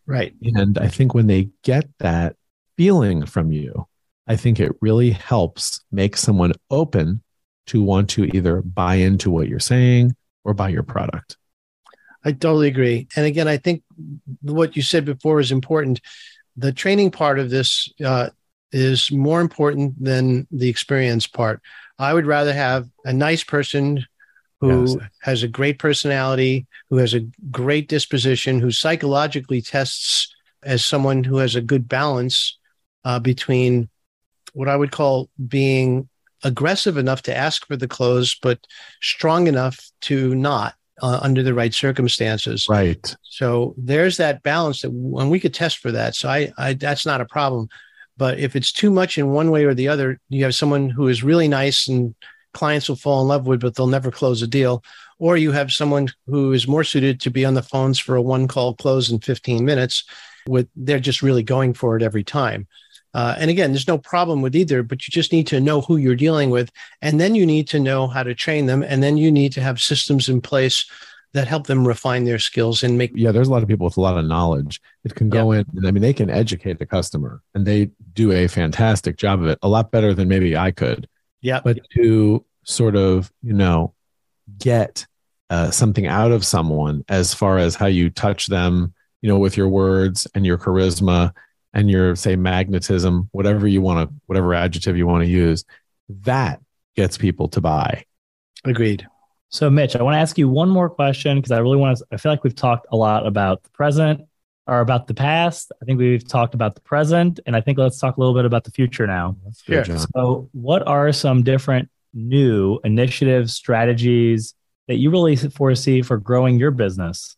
Right. 0.05 0.33
And 0.41 0.77
I 0.77 0.87
think 0.87 1.13
when 1.13 1.27
they 1.27 1.49
get 1.63 1.89
that 1.99 2.35
feeling 2.77 3.25
from 3.25 3.51
you, 3.51 3.87
I 4.27 4.35
think 4.35 4.59
it 4.59 4.73
really 4.81 5.11
helps 5.11 5.81
make 5.91 6.17
someone 6.17 6.53
open 6.69 7.21
to 7.67 7.81
want 7.81 8.09
to 8.11 8.25
either 8.25 8.61
buy 8.61 8.95
into 8.95 9.29
what 9.29 9.47
you're 9.47 9.59
saying 9.59 10.15
or 10.43 10.53
buy 10.53 10.69
your 10.69 10.83
product. 10.83 11.37
I 12.23 12.31
totally 12.31 12.67
agree. 12.67 13.07
And 13.15 13.25
again, 13.25 13.47
I 13.47 13.57
think 13.57 13.83
what 14.41 14.75
you 14.75 14.81
said 14.81 15.05
before 15.05 15.39
is 15.39 15.51
important. 15.51 16.01
The 16.57 16.73
training 16.73 17.11
part 17.11 17.39
of 17.39 17.49
this 17.49 17.89
uh, 18.03 18.29
is 18.71 19.11
more 19.11 19.39
important 19.39 20.03
than 20.03 20.47
the 20.51 20.69
experience 20.69 21.27
part. 21.27 21.61
I 21.99 22.13
would 22.13 22.25
rather 22.25 22.53
have 22.53 22.87
a 23.05 23.13
nice 23.13 23.43
person 23.43 24.05
who 24.59 24.81
yes. 24.85 24.97
has 25.21 25.43
a 25.43 25.47
great 25.47 25.79
personality, 25.79 26.65
who 26.89 26.97
has 26.97 27.13
a 27.13 27.27
great 27.51 27.87
disposition, 27.87 28.59
who 28.59 28.71
psychologically 28.71 29.61
tests 29.61 30.33
as 30.63 30.83
someone 30.83 31.23
who 31.23 31.37
has 31.37 31.55
a 31.55 31.61
good 31.61 31.87
balance 31.87 32.57
uh, 33.05 33.19
between 33.19 33.89
what 34.57 34.67
I 34.67 34.75
would 34.75 34.91
call 34.91 35.29
being 35.47 36.09
aggressive 36.43 36.97
enough 36.97 37.21
to 37.23 37.37
ask 37.37 37.67
for 37.67 37.77
the 37.77 37.87
close, 37.87 38.35
but 38.41 38.59
strong 39.03 39.45
enough 39.45 39.79
to 40.01 40.33
not 40.33 40.73
uh, 41.03 41.19
under 41.21 41.43
the 41.43 41.53
right 41.53 41.75
circumstances. 41.75 42.65
Right. 42.67 43.15
So 43.21 43.75
there's 43.77 44.17
that 44.17 44.41
balance 44.41 44.81
that, 44.81 44.89
and 44.89 45.29
we 45.29 45.39
could 45.39 45.53
test 45.53 45.77
for 45.77 45.91
that. 45.91 46.15
So 46.15 46.27
I, 46.27 46.51
I, 46.57 46.73
that's 46.73 47.05
not 47.05 47.21
a 47.21 47.25
problem. 47.25 47.69
But 48.17 48.39
if 48.39 48.55
it's 48.55 48.71
too 48.71 48.89
much 48.89 49.19
in 49.19 49.29
one 49.29 49.51
way 49.51 49.63
or 49.63 49.75
the 49.75 49.89
other, 49.89 50.19
you 50.29 50.43
have 50.43 50.55
someone 50.55 50.89
who 50.89 51.07
is 51.07 51.23
really 51.23 51.47
nice 51.47 51.87
and 51.87 52.15
clients 52.55 52.89
will 52.89 52.95
fall 52.95 53.21
in 53.21 53.27
love 53.27 53.45
with, 53.45 53.61
but 53.61 53.75
they'll 53.75 53.85
never 53.85 54.09
close 54.09 54.41
a 54.41 54.47
deal. 54.47 54.83
Or 55.19 55.37
you 55.37 55.51
have 55.51 55.71
someone 55.71 56.07
who 56.25 56.51
is 56.51 56.67
more 56.67 56.83
suited 56.83 57.21
to 57.21 57.29
be 57.29 57.45
on 57.45 57.53
the 57.53 57.61
phones 57.61 57.99
for 57.99 58.15
a 58.15 58.21
one 58.23 58.47
call 58.47 58.73
close 58.73 59.11
in 59.11 59.19
15 59.19 59.63
minutes 59.63 60.03
with 60.47 60.67
they're 60.75 60.99
just 60.99 61.21
really 61.21 61.43
going 61.43 61.73
for 61.73 61.95
it 61.95 62.01
every 62.01 62.23
time. 62.23 62.67
Uh, 63.13 63.35
and 63.37 63.49
again, 63.49 63.71
there's 63.71 63.87
no 63.87 63.97
problem 63.97 64.41
with 64.41 64.55
either, 64.55 64.83
but 64.83 65.07
you 65.07 65.11
just 65.11 65.31
need 65.31 65.47
to 65.47 65.59
know 65.59 65.81
who 65.81 65.97
you're 65.97 66.15
dealing 66.15 66.49
with. 66.49 66.71
And 67.01 67.19
then 67.19 67.35
you 67.35 67.45
need 67.45 67.67
to 67.69 67.79
know 67.79 68.07
how 68.07 68.23
to 68.23 68.35
train 68.35 68.65
them. 68.65 68.83
And 68.83 69.01
then 69.01 69.17
you 69.17 69.31
need 69.31 69.53
to 69.53 69.61
have 69.61 69.79
systems 69.79 70.29
in 70.29 70.41
place 70.41 70.85
that 71.33 71.47
help 71.47 71.67
them 71.67 71.87
refine 71.87 72.23
their 72.23 72.39
skills 72.39 72.83
and 72.83 72.97
make. 72.97 73.11
Yeah, 73.13 73.31
there's 73.31 73.47
a 73.47 73.51
lot 73.51 73.63
of 73.63 73.69
people 73.69 73.85
with 73.85 73.97
a 73.97 74.01
lot 74.01 74.17
of 74.17 74.25
knowledge 74.25 74.81
that 75.03 75.15
can 75.15 75.29
go 75.29 75.51
in 75.51 75.65
and 75.75 75.87
I 75.87 75.91
mean, 75.91 76.01
they 76.01 76.13
can 76.13 76.29
educate 76.29 76.79
the 76.79 76.85
customer 76.85 77.41
and 77.53 77.65
they 77.65 77.91
do 78.13 78.31
a 78.31 78.47
fantastic 78.47 79.17
job 79.17 79.41
of 79.41 79.47
it, 79.47 79.59
a 79.61 79.67
lot 79.67 79.91
better 79.91 80.13
than 80.13 80.27
maybe 80.27 80.55
I 80.55 80.71
could. 80.71 81.07
Yeah. 81.41 81.61
But 81.63 81.79
to 81.95 82.45
sort 82.63 82.95
of, 82.95 83.31
you 83.43 83.53
know, 83.53 83.93
get 84.57 85.05
uh, 85.49 85.71
something 85.71 86.07
out 86.07 86.31
of 86.31 86.45
someone 86.45 87.03
as 87.09 87.33
far 87.33 87.57
as 87.57 87.75
how 87.75 87.85
you 87.85 88.09
touch 88.09 88.47
them, 88.47 88.93
you 89.21 89.29
know, 89.29 89.39
with 89.39 89.57
your 89.57 89.69
words 89.69 90.27
and 90.33 90.45
your 90.45 90.57
charisma 90.57 91.33
and 91.73 91.89
your 91.89 92.15
say 92.15 92.35
magnetism, 92.35 93.29
whatever 93.31 93.67
you 93.67 93.81
want 93.81 94.09
to, 94.09 94.15
whatever 94.25 94.53
adjective 94.53 94.97
you 94.97 95.07
want 95.07 95.23
to 95.23 95.29
use, 95.29 95.65
that 96.23 96.61
gets 96.95 97.17
people 97.17 97.47
to 97.49 97.61
buy. 97.61 98.03
Agreed. 98.65 99.07
So, 99.49 99.69
Mitch, 99.69 99.95
I 99.95 100.03
want 100.03 100.15
to 100.15 100.19
ask 100.19 100.37
you 100.37 100.49
one 100.49 100.69
more 100.69 100.89
question 100.89 101.37
because 101.37 101.51
I 101.51 101.59
really 101.59 101.77
want 101.77 101.97
to. 101.97 102.05
I 102.11 102.17
feel 102.17 102.31
like 102.31 102.43
we've 102.43 102.55
talked 102.55 102.87
a 102.91 102.97
lot 102.97 103.25
about 103.25 103.63
the 103.63 103.69
present 103.69 104.21
or 104.65 104.81
about 104.81 105.07
the 105.07 105.13
past. 105.13 105.71
I 105.81 105.85
think 105.85 105.99
we've 105.99 106.27
talked 106.27 106.53
about 106.53 106.75
the 106.75 106.81
present, 106.81 107.39
and 107.45 107.55
I 107.55 107.61
think 107.61 107.77
let's 107.77 107.99
talk 107.99 108.17
a 108.17 108.19
little 108.19 108.35
bit 108.35 108.43
about 108.43 108.65
the 108.65 108.71
future 108.71 109.07
now. 109.07 109.37
Sure. 109.63 109.85
So, 109.85 110.49
what 110.51 110.85
are 110.85 111.13
some 111.13 111.43
different 111.43 111.89
new 112.13 112.79
initiatives, 112.83 113.53
strategies 113.53 114.53
that 114.87 114.95
you 114.95 115.11
really 115.11 115.35
foresee 115.37 116.01
for 116.01 116.17
growing 116.17 116.59
your 116.59 116.71
business? 116.71 117.36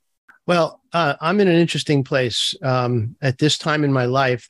Well, 0.50 0.82
uh, 0.94 1.14
I'm 1.22 1.40
in 1.42 1.48
an 1.48 1.58
interesting 1.58 2.04
place. 2.04 2.56
Um, 2.64 3.16
at 3.22 3.38
this 3.38 3.60
time 3.60 3.84
in 3.84 3.94
my 3.94 4.06
life, 4.06 4.50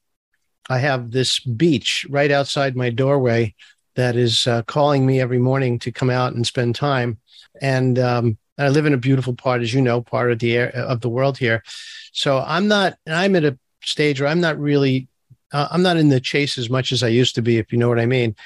I 0.70 0.78
have 0.78 1.12
this 1.12 1.42
beach 1.42 2.06
right 2.10 2.32
outside 2.32 2.78
my 2.78 2.90
doorway 2.90 3.54
that 3.98 4.16
is 4.16 4.48
uh, 4.48 4.62
calling 4.62 5.06
me 5.06 5.20
every 5.20 5.40
morning 5.40 5.78
to 5.80 5.92
come 5.92 6.10
out 6.10 6.32
and 6.32 6.48
spend 6.48 6.76
time. 6.76 7.18
And 7.62 8.00
um, 8.00 8.38
I 8.58 8.70
live 8.70 8.86
in 8.86 8.94
a 8.94 8.98
beautiful 8.98 9.36
part, 9.36 9.62
as 9.62 9.74
you 9.74 9.82
know, 9.82 10.00
part 10.02 10.32
of 10.32 10.40
the 10.40 10.56
air, 10.56 10.70
of 10.70 11.02
the 11.02 11.10
world 11.10 11.38
here. 11.38 11.64
So 12.14 12.42
I'm 12.48 12.70
not. 12.70 12.98
I'm 13.06 13.36
at 13.36 13.44
a 13.44 13.60
stage 13.84 14.22
where 14.22 14.30
I'm 14.30 14.40
not 14.40 14.58
really. 14.58 15.10
Uh, 15.52 15.68
I'm 15.70 15.84
not 15.84 15.98
in 15.98 16.08
the 16.08 16.22
chase 16.22 16.58
as 16.58 16.70
much 16.70 16.94
as 16.94 17.04
I 17.04 17.10
used 17.10 17.36
to 17.36 17.42
be, 17.42 17.58
if 17.58 17.74
you 17.74 17.78
know 17.78 17.90
what 17.90 18.00
I 18.00 18.06
mean. 18.06 18.38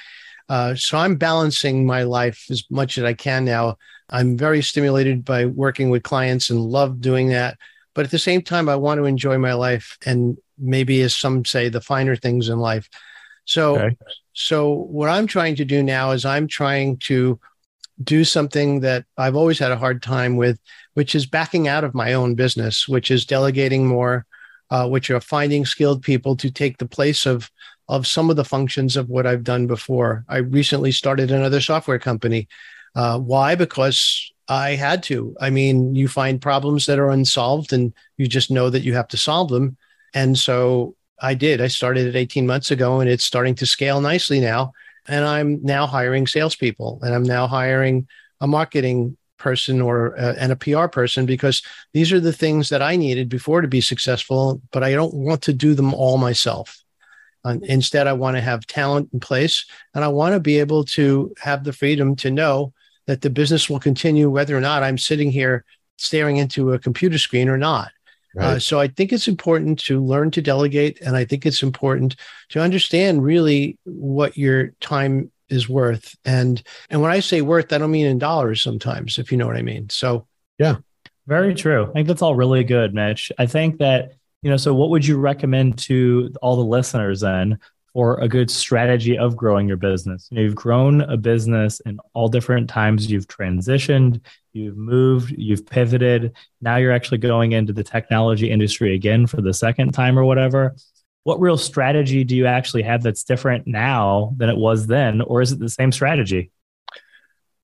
Uh, 0.48 0.74
so 0.74 0.98
I'm 0.98 1.14
balancing 1.14 1.86
my 1.86 2.02
life 2.02 2.46
as 2.50 2.64
much 2.68 2.98
as 2.98 3.04
I 3.04 3.14
can 3.14 3.44
now 3.44 3.76
I'm 4.10 4.36
very 4.36 4.62
stimulated 4.62 5.24
by 5.24 5.46
working 5.46 5.90
with 5.90 6.02
clients 6.02 6.50
and 6.50 6.60
love 6.60 7.00
doing 7.00 7.28
that. 7.30 7.58
But 7.94 8.04
at 8.04 8.10
the 8.10 8.18
same 8.18 8.42
time, 8.42 8.68
I 8.68 8.76
want 8.76 8.98
to 8.98 9.04
enjoy 9.04 9.38
my 9.38 9.54
life 9.54 9.96
and 10.04 10.36
maybe, 10.58 11.00
as 11.02 11.16
some 11.16 11.44
say, 11.44 11.68
the 11.68 11.80
finer 11.80 12.16
things 12.16 12.48
in 12.48 12.58
life. 12.58 12.88
So, 13.44 13.78
okay. 13.78 13.96
so 14.32 14.70
what 14.70 15.08
I'm 15.08 15.26
trying 15.26 15.56
to 15.56 15.64
do 15.64 15.82
now 15.82 16.10
is 16.10 16.24
I'm 16.24 16.48
trying 16.48 16.98
to 16.98 17.38
do 18.02 18.24
something 18.24 18.80
that 18.80 19.04
I've 19.16 19.36
always 19.36 19.58
had 19.58 19.70
a 19.70 19.76
hard 19.76 20.02
time 20.02 20.36
with, 20.36 20.58
which 20.94 21.14
is 21.14 21.26
backing 21.26 21.68
out 21.68 21.84
of 21.84 21.94
my 21.94 22.14
own 22.14 22.34
business, 22.34 22.88
which 22.88 23.10
is 23.10 23.24
delegating 23.24 23.86
more, 23.86 24.26
uh, 24.70 24.88
which 24.88 25.10
are 25.10 25.20
finding 25.20 25.64
skilled 25.64 26.02
people 26.02 26.36
to 26.36 26.50
take 26.50 26.78
the 26.78 26.88
place 26.88 27.26
of 27.26 27.50
of 27.86 28.06
some 28.06 28.30
of 28.30 28.36
the 28.36 28.44
functions 28.46 28.96
of 28.96 29.10
what 29.10 29.26
I've 29.26 29.44
done 29.44 29.66
before. 29.66 30.24
I 30.26 30.38
recently 30.38 30.90
started 30.90 31.30
another 31.30 31.60
software 31.60 31.98
company 31.98 32.48
uh, 32.94 33.18
why? 33.18 33.54
Because 33.54 34.32
I 34.48 34.70
had 34.70 35.02
to. 35.04 35.34
I 35.40 35.50
mean, 35.50 35.94
you 35.94 36.08
find 36.08 36.40
problems 36.40 36.86
that 36.86 36.98
are 36.98 37.10
unsolved 37.10 37.72
and 37.72 37.92
you 38.16 38.26
just 38.26 38.50
know 38.50 38.70
that 38.70 38.82
you 38.82 38.94
have 38.94 39.08
to 39.08 39.16
solve 39.16 39.48
them. 39.48 39.76
And 40.12 40.38
so 40.38 40.96
I 41.20 41.34
did. 41.34 41.60
I 41.60 41.68
started 41.68 42.06
it 42.06 42.16
18 42.16 42.46
months 42.46 42.70
ago 42.70 43.00
and 43.00 43.08
it's 43.08 43.24
starting 43.24 43.54
to 43.56 43.66
scale 43.66 44.00
nicely 44.00 44.40
now. 44.40 44.72
And 45.06 45.24
I'm 45.24 45.62
now 45.62 45.86
hiring 45.86 46.26
salespeople 46.26 47.00
and 47.02 47.14
I'm 47.14 47.22
now 47.22 47.46
hiring 47.46 48.06
a 48.40 48.46
marketing 48.46 49.16
person 49.38 49.80
or 49.80 50.18
uh, 50.18 50.34
and 50.38 50.52
a 50.52 50.56
PR 50.56 50.86
person 50.86 51.26
because 51.26 51.62
these 51.92 52.12
are 52.12 52.20
the 52.20 52.32
things 52.32 52.68
that 52.68 52.82
I 52.82 52.96
needed 52.96 53.28
before 53.28 53.60
to 53.60 53.68
be 53.68 53.80
successful, 53.80 54.60
but 54.72 54.82
I 54.82 54.92
don't 54.92 55.12
want 55.12 55.42
to 55.42 55.52
do 55.52 55.74
them 55.74 55.92
all 55.92 56.18
myself. 56.18 56.80
Instead, 57.62 58.06
I 58.06 58.14
want 58.14 58.38
to 58.38 58.40
have 58.40 58.66
talent 58.66 59.10
in 59.12 59.20
place 59.20 59.66
and 59.94 60.02
I 60.02 60.08
want 60.08 60.32
to 60.32 60.40
be 60.40 60.60
able 60.60 60.84
to 60.96 61.34
have 61.42 61.62
the 61.62 61.74
freedom 61.74 62.16
to 62.16 62.30
know 62.30 62.72
that 63.06 63.20
the 63.20 63.30
business 63.30 63.68
will 63.68 63.80
continue 63.80 64.30
whether 64.30 64.56
or 64.56 64.60
not 64.60 64.82
I'm 64.82 64.98
sitting 64.98 65.30
here 65.30 65.64
staring 65.96 66.36
into 66.36 66.72
a 66.72 66.78
computer 66.78 67.18
screen 67.18 67.48
or 67.48 67.58
not. 67.58 67.90
Uh, 68.36 68.40
right. 68.40 68.46
Uh, 68.46 68.58
so 68.58 68.80
I 68.80 68.88
think 68.88 69.12
it's 69.12 69.28
important 69.28 69.78
to 69.80 70.02
learn 70.02 70.30
to 70.32 70.42
delegate, 70.42 71.00
and 71.00 71.16
I 71.16 71.24
think 71.24 71.46
it's 71.46 71.62
important 71.62 72.16
to 72.50 72.60
understand 72.60 73.22
really 73.22 73.78
what 73.84 74.36
your 74.36 74.68
time 74.80 75.30
is 75.48 75.68
worth. 75.68 76.16
And 76.24 76.62
and 76.90 77.00
when 77.00 77.12
I 77.12 77.20
say 77.20 77.42
worth, 77.42 77.72
I 77.72 77.78
don't 77.78 77.90
mean 77.90 78.06
in 78.06 78.18
dollars 78.18 78.62
sometimes, 78.62 79.18
if 79.18 79.30
you 79.30 79.38
know 79.38 79.46
what 79.46 79.56
I 79.56 79.62
mean. 79.62 79.88
So 79.88 80.26
yeah, 80.58 80.76
very 81.26 81.54
true. 81.54 81.86
I 81.88 81.92
think 81.92 82.08
that's 82.08 82.22
all 82.22 82.34
really 82.34 82.64
good, 82.64 82.92
Mitch. 82.92 83.30
I 83.38 83.46
think 83.46 83.78
that 83.78 84.12
you 84.42 84.50
know. 84.50 84.56
So 84.56 84.74
what 84.74 84.90
would 84.90 85.06
you 85.06 85.18
recommend 85.18 85.78
to 85.80 86.32
all 86.42 86.56
the 86.56 86.62
listeners 86.64 87.20
then 87.20 87.58
for 87.94 88.18
a 88.18 88.28
good 88.28 88.50
strategy 88.50 89.16
of 89.16 89.36
growing 89.36 89.68
your 89.68 89.76
business. 89.76 90.26
You 90.30 90.36
know, 90.36 90.42
you've 90.42 90.54
grown 90.56 91.00
a 91.02 91.16
business 91.16 91.78
in 91.80 91.98
all 92.12 92.28
different 92.28 92.68
times. 92.68 93.10
You've 93.10 93.28
transitioned, 93.28 94.20
you've 94.52 94.76
moved, 94.76 95.30
you've 95.30 95.64
pivoted. 95.64 96.32
Now 96.60 96.76
you're 96.76 96.92
actually 96.92 97.18
going 97.18 97.52
into 97.52 97.72
the 97.72 97.84
technology 97.84 98.50
industry 98.50 98.94
again 98.94 99.28
for 99.28 99.40
the 99.40 99.54
second 99.54 99.92
time 99.92 100.18
or 100.18 100.24
whatever. 100.24 100.74
What 101.22 101.40
real 101.40 101.56
strategy 101.56 102.24
do 102.24 102.36
you 102.36 102.46
actually 102.46 102.82
have 102.82 103.02
that's 103.02 103.22
different 103.22 103.66
now 103.66 104.34
than 104.36 104.50
it 104.50 104.56
was 104.56 104.88
then, 104.88 105.22
or 105.22 105.40
is 105.40 105.52
it 105.52 105.60
the 105.60 105.70
same 105.70 105.92
strategy? 105.92 106.50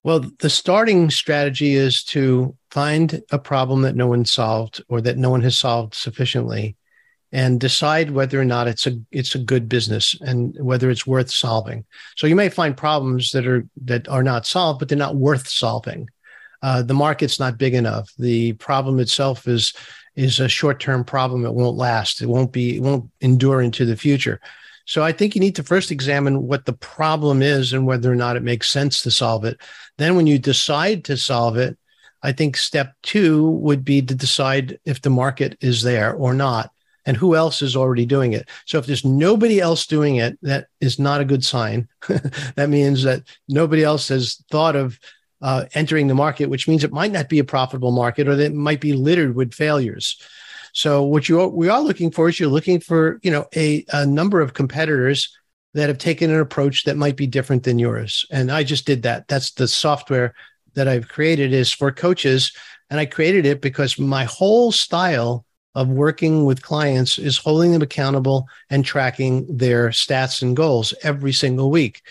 Well, 0.03 0.25
the 0.39 0.49
starting 0.49 1.11
strategy 1.11 1.75
is 1.75 2.03
to 2.05 2.57
find 2.71 3.21
a 3.31 3.37
problem 3.37 3.83
that 3.83 3.95
no 3.95 4.07
one 4.07 4.25
solved 4.25 4.81
or 4.89 5.01
that 5.01 5.17
no 5.17 5.29
one 5.29 5.41
has 5.41 5.59
solved 5.59 5.93
sufficiently 5.93 6.75
and 7.31 7.59
decide 7.59 8.11
whether 8.11 8.39
or 8.39 8.45
not 8.45 8.67
it's 8.67 8.85
a 8.87 8.99
it's 9.11 9.35
a 9.35 9.39
good 9.39 9.69
business 9.69 10.15
and 10.21 10.55
whether 10.59 10.89
it's 10.89 11.07
worth 11.07 11.31
solving. 11.31 11.85
So 12.17 12.27
you 12.27 12.35
may 12.35 12.49
find 12.49 12.75
problems 12.75 13.31
that 13.31 13.47
are 13.47 13.65
that 13.85 14.07
are 14.07 14.23
not 14.23 14.45
solved, 14.45 14.79
but 14.79 14.89
they're 14.89 14.97
not 14.97 15.15
worth 15.15 15.47
solving. 15.47 16.09
Uh, 16.61 16.83
the 16.83 16.93
market's 16.93 17.39
not 17.39 17.57
big 17.57 17.73
enough. 17.73 18.11
The 18.19 18.53
problem 18.53 18.99
itself 18.99 19.47
is 19.47 19.73
is 20.15 20.39
a 20.39 20.49
short 20.49 20.79
term 20.79 21.03
problem. 21.03 21.45
It 21.45 21.53
won't 21.53 21.77
last. 21.77 22.21
It 22.21 22.27
won't 22.27 22.51
be. 22.51 22.77
It 22.77 22.81
won't 22.81 23.09
endure 23.21 23.61
into 23.61 23.85
the 23.85 23.95
future. 23.95 24.41
So 24.85 25.03
I 25.03 25.13
think 25.13 25.35
you 25.35 25.41
need 25.41 25.55
to 25.55 25.63
first 25.63 25.91
examine 25.91 26.47
what 26.47 26.65
the 26.65 26.73
problem 26.73 27.41
is 27.41 27.71
and 27.71 27.85
whether 27.85 28.11
or 28.11 28.15
not 28.15 28.35
it 28.35 28.43
makes 28.43 28.69
sense 28.69 29.01
to 29.03 29.11
solve 29.11 29.45
it. 29.45 29.57
Then, 29.97 30.15
when 30.15 30.27
you 30.27 30.37
decide 30.37 31.05
to 31.05 31.15
solve 31.15 31.55
it, 31.55 31.77
I 32.23 32.33
think 32.33 32.57
step 32.57 32.93
two 33.03 33.49
would 33.51 33.85
be 33.85 34.01
to 34.01 34.13
decide 34.13 34.79
if 34.83 35.01
the 35.01 35.09
market 35.09 35.57
is 35.61 35.81
there 35.81 36.13
or 36.13 36.33
not 36.33 36.71
and 37.05 37.17
who 37.17 37.35
else 37.35 37.61
is 37.61 37.75
already 37.75 38.05
doing 38.05 38.33
it. 38.33 38.47
So 38.65 38.77
if 38.77 38.85
there's 38.85 39.05
nobody 39.05 39.59
else 39.59 39.87
doing 39.87 40.17
it, 40.17 40.37
that 40.43 40.67
is 40.79 40.99
not 40.99 41.21
a 41.21 41.25
good 41.25 41.43
sign. 41.43 41.87
that 42.55 42.69
means 42.69 43.03
that 43.03 43.23
nobody 43.47 43.83
else 43.83 44.09
has 44.09 44.43
thought 44.51 44.75
of 44.75 44.99
uh, 45.41 45.65
entering 45.73 46.07
the 46.07 46.15
market, 46.15 46.49
which 46.49 46.67
means 46.67 46.83
it 46.83 46.93
might 46.93 47.11
not 47.11 47.29
be 47.29 47.39
a 47.39 47.43
profitable 47.43 47.91
market 47.91 48.27
or 48.27 48.35
that 48.35 48.45
it 48.45 48.53
might 48.53 48.81
be 48.81 48.93
littered 48.93 49.35
with 49.35 49.53
failures. 49.53 50.21
So 50.73 51.03
what 51.03 51.27
you 51.27 51.45
we 51.47 51.69
are 51.69 51.81
looking 51.81 52.11
for 52.11 52.29
is 52.29 52.39
you're 52.39 52.49
looking 52.49 52.79
for 52.79 53.19
you 53.23 53.31
know 53.31 53.45
a, 53.55 53.83
a 53.91 54.05
number 54.05 54.39
of 54.39 54.53
competitors 54.53 55.35
that 55.73 55.87
have 55.87 55.97
taken 55.97 56.29
an 56.29 56.39
approach 56.39 56.83
that 56.83 56.97
might 56.97 57.15
be 57.15 57.27
different 57.27 57.63
than 57.63 57.79
yours. 57.79 58.25
And 58.31 58.51
I 58.51 58.63
just 58.63 58.85
did 58.85 59.03
that. 59.03 59.27
That's 59.27 59.51
the 59.51 59.67
software 59.67 60.33
that 60.73 60.87
I've 60.87 61.07
created 61.07 61.53
is 61.53 61.71
for 61.71 61.91
coaches, 61.91 62.53
and 62.89 62.99
I 62.99 63.05
created 63.05 63.45
it 63.45 63.61
because 63.61 63.99
my 63.99 64.25
whole 64.25 64.71
style 64.71 65.45
of 65.75 65.87
working 65.87 66.45
with 66.45 66.61
clients 66.61 67.17
is 67.17 67.37
holding 67.37 67.71
them 67.71 67.81
accountable 67.81 68.47
and 68.69 68.83
tracking 68.83 69.45
their 69.55 69.89
stats 69.89 70.41
and 70.41 70.55
goals 70.55 70.93
every 71.03 71.33
single 71.33 71.71
week. 71.71 72.01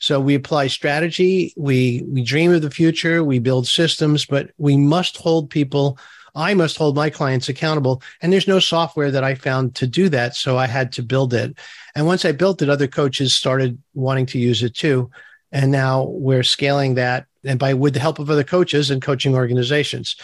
So 0.00 0.20
we 0.20 0.34
apply 0.34 0.66
strategy, 0.66 1.54
we 1.56 2.04
we 2.06 2.22
dream 2.22 2.52
of 2.52 2.62
the 2.62 2.70
future, 2.70 3.24
we 3.24 3.38
build 3.38 3.66
systems, 3.66 4.26
but 4.26 4.50
we 4.58 4.76
must 4.76 5.16
hold 5.16 5.48
people 5.50 5.98
I 6.36 6.52
must 6.52 6.76
hold 6.76 6.94
my 6.94 7.08
clients 7.08 7.48
accountable. 7.48 8.02
And 8.20 8.30
there's 8.30 8.46
no 8.46 8.60
software 8.60 9.10
that 9.10 9.24
I 9.24 9.34
found 9.34 9.74
to 9.76 9.86
do 9.86 10.10
that. 10.10 10.36
So 10.36 10.58
I 10.58 10.66
had 10.66 10.92
to 10.92 11.02
build 11.02 11.32
it. 11.32 11.58
And 11.94 12.06
once 12.06 12.26
I 12.26 12.32
built 12.32 12.60
it, 12.60 12.68
other 12.68 12.86
coaches 12.86 13.34
started 13.34 13.82
wanting 13.94 14.26
to 14.26 14.38
use 14.38 14.62
it 14.62 14.74
too. 14.74 15.10
And 15.50 15.72
now 15.72 16.04
we're 16.04 16.42
scaling 16.42 16.94
that 16.96 17.26
and 17.42 17.58
by 17.58 17.72
with 17.72 17.94
the 17.94 18.00
help 18.00 18.18
of 18.18 18.28
other 18.28 18.44
coaches 18.44 18.90
and 18.90 19.00
coaching 19.00 19.34
organizations. 19.34 20.16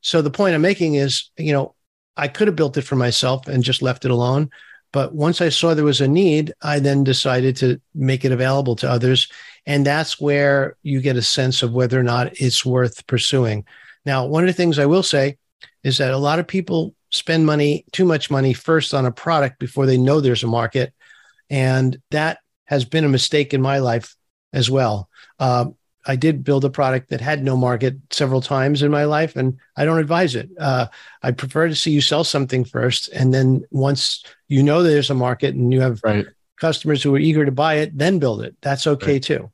So 0.00 0.22
the 0.22 0.30
point 0.30 0.54
I'm 0.54 0.62
making 0.62 0.94
is, 0.94 1.30
you 1.36 1.52
know, 1.52 1.74
I 2.20 2.28
could 2.28 2.48
have 2.48 2.56
built 2.56 2.76
it 2.76 2.82
for 2.82 2.96
myself 2.96 3.48
and 3.48 3.64
just 3.64 3.80
left 3.80 4.04
it 4.04 4.10
alone. 4.10 4.50
But 4.92 5.14
once 5.14 5.40
I 5.40 5.48
saw 5.48 5.72
there 5.72 5.84
was 5.84 6.02
a 6.02 6.08
need, 6.08 6.52
I 6.62 6.78
then 6.80 7.02
decided 7.02 7.56
to 7.56 7.80
make 7.94 8.24
it 8.24 8.32
available 8.32 8.76
to 8.76 8.90
others. 8.90 9.28
And 9.64 9.86
that's 9.86 10.20
where 10.20 10.76
you 10.82 11.00
get 11.00 11.16
a 11.16 11.22
sense 11.22 11.62
of 11.62 11.72
whether 11.72 11.98
or 11.98 12.02
not 12.02 12.40
it's 12.40 12.66
worth 12.66 13.06
pursuing. 13.06 13.64
Now, 14.04 14.26
one 14.26 14.42
of 14.42 14.48
the 14.48 14.52
things 14.52 14.78
I 14.78 14.86
will 14.86 15.02
say 15.02 15.38
is 15.82 15.98
that 15.98 16.12
a 16.12 16.18
lot 16.18 16.38
of 16.38 16.46
people 16.46 16.94
spend 17.10 17.46
money, 17.46 17.84
too 17.92 18.04
much 18.04 18.30
money 18.30 18.52
first 18.52 18.92
on 18.92 19.06
a 19.06 19.12
product 19.12 19.58
before 19.58 19.86
they 19.86 19.96
know 19.96 20.20
there's 20.20 20.44
a 20.44 20.48
market. 20.48 20.92
And 21.48 21.96
that 22.10 22.38
has 22.66 22.84
been 22.84 23.04
a 23.04 23.08
mistake 23.08 23.54
in 23.54 23.62
my 23.62 23.78
life 23.78 24.14
as 24.52 24.70
well. 24.70 25.08
Uh, 25.38 25.66
I 26.06 26.16
did 26.16 26.44
build 26.44 26.64
a 26.64 26.70
product 26.70 27.10
that 27.10 27.20
had 27.20 27.44
no 27.44 27.56
market 27.56 27.96
several 28.10 28.40
times 28.40 28.82
in 28.82 28.90
my 28.90 29.04
life, 29.04 29.36
and 29.36 29.58
I 29.76 29.84
don't 29.84 29.98
advise 29.98 30.34
it. 30.34 30.50
Uh, 30.58 30.86
I 31.22 31.32
prefer 31.32 31.68
to 31.68 31.74
see 31.74 31.90
you 31.90 32.00
sell 32.00 32.24
something 32.24 32.64
first, 32.64 33.08
and 33.08 33.34
then 33.34 33.64
once 33.70 34.24
you 34.48 34.62
know 34.62 34.82
there's 34.82 35.10
a 35.10 35.14
market 35.14 35.54
and 35.54 35.72
you 35.72 35.80
have 35.80 36.00
right. 36.02 36.26
customers 36.58 37.02
who 37.02 37.14
are 37.14 37.18
eager 37.18 37.44
to 37.44 37.52
buy 37.52 37.74
it, 37.74 37.96
then 37.96 38.18
build 38.18 38.42
it. 38.42 38.56
That's 38.62 38.86
okay 38.86 39.14
right. 39.14 39.22
too. 39.22 39.50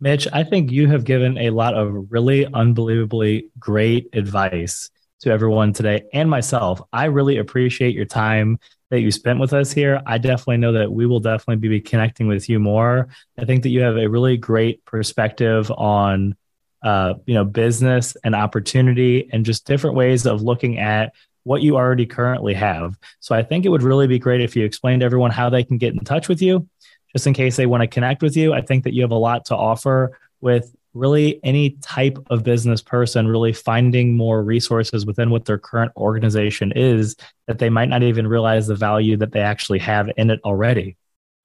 Mitch, 0.00 0.28
I 0.32 0.44
think 0.44 0.70
you 0.70 0.88
have 0.88 1.04
given 1.04 1.38
a 1.38 1.50
lot 1.50 1.74
of 1.74 2.12
really 2.12 2.46
unbelievably 2.46 3.48
great 3.58 4.10
advice 4.12 4.90
to 5.20 5.30
everyone 5.30 5.72
today 5.72 6.04
and 6.12 6.28
myself. 6.28 6.82
I 6.92 7.06
really 7.06 7.38
appreciate 7.38 7.94
your 7.94 8.04
time 8.04 8.58
that 8.90 9.00
you 9.00 9.10
spent 9.10 9.40
with 9.40 9.52
us 9.52 9.72
here. 9.72 10.00
I 10.06 10.18
definitely 10.18 10.58
know 10.58 10.72
that 10.72 10.92
we 10.92 11.06
will 11.06 11.20
definitely 11.20 11.68
be 11.68 11.80
connecting 11.80 12.26
with 12.26 12.48
you 12.48 12.58
more. 12.58 13.08
I 13.38 13.44
think 13.44 13.62
that 13.62 13.70
you 13.70 13.80
have 13.80 13.96
a 13.96 14.08
really 14.08 14.36
great 14.36 14.84
perspective 14.84 15.70
on 15.70 16.36
uh, 16.82 17.14
you 17.24 17.34
know, 17.34 17.44
business 17.44 18.14
and 18.24 18.34
opportunity 18.34 19.28
and 19.32 19.46
just 19.46 19.66
different 19.66 19.96
ways 19.96 20.26
of 20.26 20.42
looking 20.42 20.78
at 20.78 21.14
what 21.44 21.62
you 21.62 21.76
already 21.76 22.04
currently 22.04 22.52
have. 22.54 22.98
So 23.20 23.34
I 23.34 23.42
think 23.42 23.64
it 23.64 23.70
would 23.70 23.82
really 23.82 24.06
be 24.06 24.18
great 24.18 24.42
if 24.42 24.54
you 24.54 24.64
explained 24.64 25.00
to 25.00 25.06
everyone 25.06 25.30
how 25.30 25.48
they 25.48 25.64
can 25.64 25.78
get 25.78 25.94
in 25.94 26.00
touch 26.00 26.28
with 26.28 26.42
you 26.42 26.68
just 27.14 27.26
in 27.26 27.32
case 27.32 27.56
they 27.56 27.66
want 27.66 27.80
to 27.82 27.86
connect 27.86 28.22
with 28.22 28.36
you. 28.36 28.52
I 28.52 28.60
think 28.60 28.84
that 28.84 28.92
you 28.92 29.02
have 29.02 29.12
a 29.12 29.16
lot 29.16 29.46
to 29.46 29.56
offer 29.56 30.18
with 30.40 30.74
really 30.94 31.40
any 31.44 31.70
type 31.82 32.18
of 32.30 32.44
business 32.44 32.80
person 32.80 33.28
really 33.28 33.52
finding 33.52 34.16
more 34.16 34.42
resources 34.42 35.04
within 35.04 35.30
what 35.30 35.44
their 35.44 35.58
current 35.58 35.92
organization 35.96 36.72
is 36.72 37.16
that 37.46 37.58
they 37.58 37.68
might 37.68 37.88
not 37.88 38.02
even 38.02 38.26
realize 38.26 38.66
the 38.66 38.74
value 38.74 39.16
that 39.16 39.32
they 39.32 39.40
actually 39.40 39.80
have 39.80 40.10
in 40.16 40.30
it 40.30 40.40
already. 40.44 40.96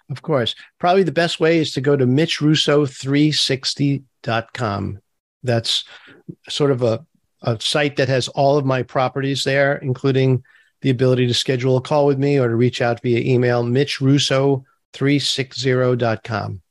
Of 0.09 0.21
course. 0.21 0.55
Probably 0.79 1.03
the 1.03 1.11
best 1.11 1.39
way 1.39 1.59
is 1.59 1.71
to 1.73 1.81
go 1.81 1.95
to 1.95 2.05
mitchrusso360.com. 2.05 4.99
That's 5.43 5.85
sort 6.47 6.71
of 6.71 6.81
a, 6.83 7.05
a 7.41 7.59
site 7.61 7.95
that 7.97 8.09
has 8.09 8.27
all 8.29 8.57
of 8.57 8.65
my 8.65 8.81
properties 8.83 9.43
there, 9.43 9.77
including 9.77 10.43
the 10.81 10.89
ability 10.89 11.27
to 11.27 11.33
schedule 11.33 11.77
a 11.77 11.81
call 11.81 12.05
with 12.05 12.17
me 12.17 12.39
or 12.39 12.47
to 12.47 12.55
reach 12.55 12.81
out 12.81 13.01
via 13.01 13.19
email, 13.19 13.63
Mitch 13.63 14.01
Russo 14.01 14.63
360.com. 14.93 16.61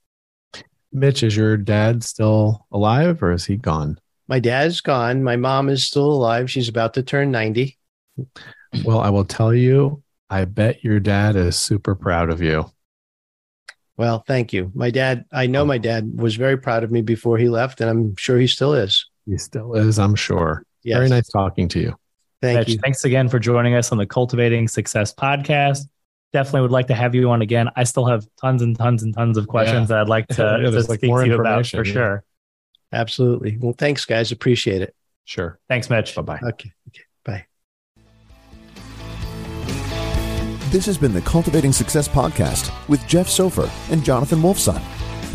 Mitch, 0.93 1.22
is 1.22 1.36
your 1.36 1.57
dad 1.57 2.03
still 2.03 2.66
alive 2.72 3.22
or 3.22 3.32
is 3.32 3.45
he 3.45 3.57
gone? 3.57 3.99
My 4.26 4.41
dad's 4.41 4.80
gone. 4.80 5.22
My 5.22 5.36
mom 5.36 5.68
is 5.68 5.86
still 5.86 6.11
alive. 6.11 6.51
She's 6.51 6.68
about 6.68 6.95
to 6.95 7.03
turn 7.03 7.30
90. 7.30 7.78
Well, 8.84 9.01
I 9.01 9.11
will 9.11 9.24
tell 9.24 9.55
you, 9.55 10.03
I 10.28 10.45
bet 10.45 10.84
your 10.84 11.01
dad 11.01 11.36
is 11.36 11.57
super 11.57 11.95
proud 11.95 12.30
of 12.30 12.43
you. 12.43 12.70
Well, 13.97 14.22
thank 14.26 14.53
you. 14.53 14.70
My 14.74 14.91
dad, 14.91 15.24
I 15.32 15.47
know 15.47 15.64
my 15.64 15.78
dad 15.78 16.20
was 16.20 16.36
very 16.36 16.57
proud 16.57 16.84
of 16.84 16.91
me 16.91 17.01
before 17.03 17.36
he 17.39 17.49
left, 17.49 17.80
and 17.80 17.91
I'm 17.91 18.16
sure 18.16 18.39
he 18.39 18.47
still 18.47 18.74
is. 18.74 19.07
He 19.26 19.39
still 19.39 19.74
is, 19.74 19.99
I'm 19.99 20.14
sure. 20.14 20.62
Yes. 20.84 20.99
Very 20.99 21.09
nice 21.09 21.28
talking 21.28 21.68
to 21.68 21.80
you. 21.80 21.95
Thank 22.41 22.61
Mitch, 22.61 22.68
you. 22.68 22.78
Thanks 22.78 23.05
again 23.05 23.28
for 23.28 23.39
joining 23.39 23.74
us 23.74 23.91
on 23.91 23.99
the 23.99 24.07
Cultivating 24.07 24.68
Success 24.68 25.12
podcast 25.12 25.89
definitely 26.33 26.62
would 26.62 26.70
like 26.70 26.87
to 26.89 26.95
have 26.95 27.14
you 27.14 27.31
on 27.31 27.43
again. 27.43 27.68
I 27.76 27.85
still 27.85 28.07
have 28.07 28.26
tons 28.41 28.62
and 28.62 28.76
tons 28.76 29.03
and 29.03 29.14
tons 29.14 29.39
of 29.39 29.49
questions 29.49 29.91
yeah. 29.91 29.97
that 29.97 30.03
I'd 30.03 30.09
like 30.09 30.26
to, 30.29 30.43
yeah, 30.62 30.70
to 30.70 30.76
like 30.76 30.99
speak 30.99 31.14
to 31.14 31.26
you 31.26 31.41
about 31.41 31.66
for 31.66 31.85
yeah. 31.85 31.93
sure. 31.93 32.24
Absolutely. 32.93 33.59
Well, 33.59 33.74
thanks, 33.76 34.05
guys. 34.05 34.33
Appreciate 34.33 34.83
it. 34.83 34.95
Sure. 35.24 35.59
Thanks, 35.68 35.91
Mitch. 35.91 36.14
Bye 36.14 36.22
bye. 36.22 36.41
Okay. 36.43 36.72
okay. 36.89 37.03
Bye. 37.24 37.45
This 40.70 40.87
has 40.87 40.99
been 40.99 41.12
the 41.12 41.22
Cultivating 41.22 41.72
Success 41.72 42.09
Podcast 42.09 42.72
with 42.89 43.07
Jeff 43.07 43.26
Sofer 43.26 43.70
and 43.93 44.05
Jonathan 44.05 44.41
Wolfson. 44.41 44.83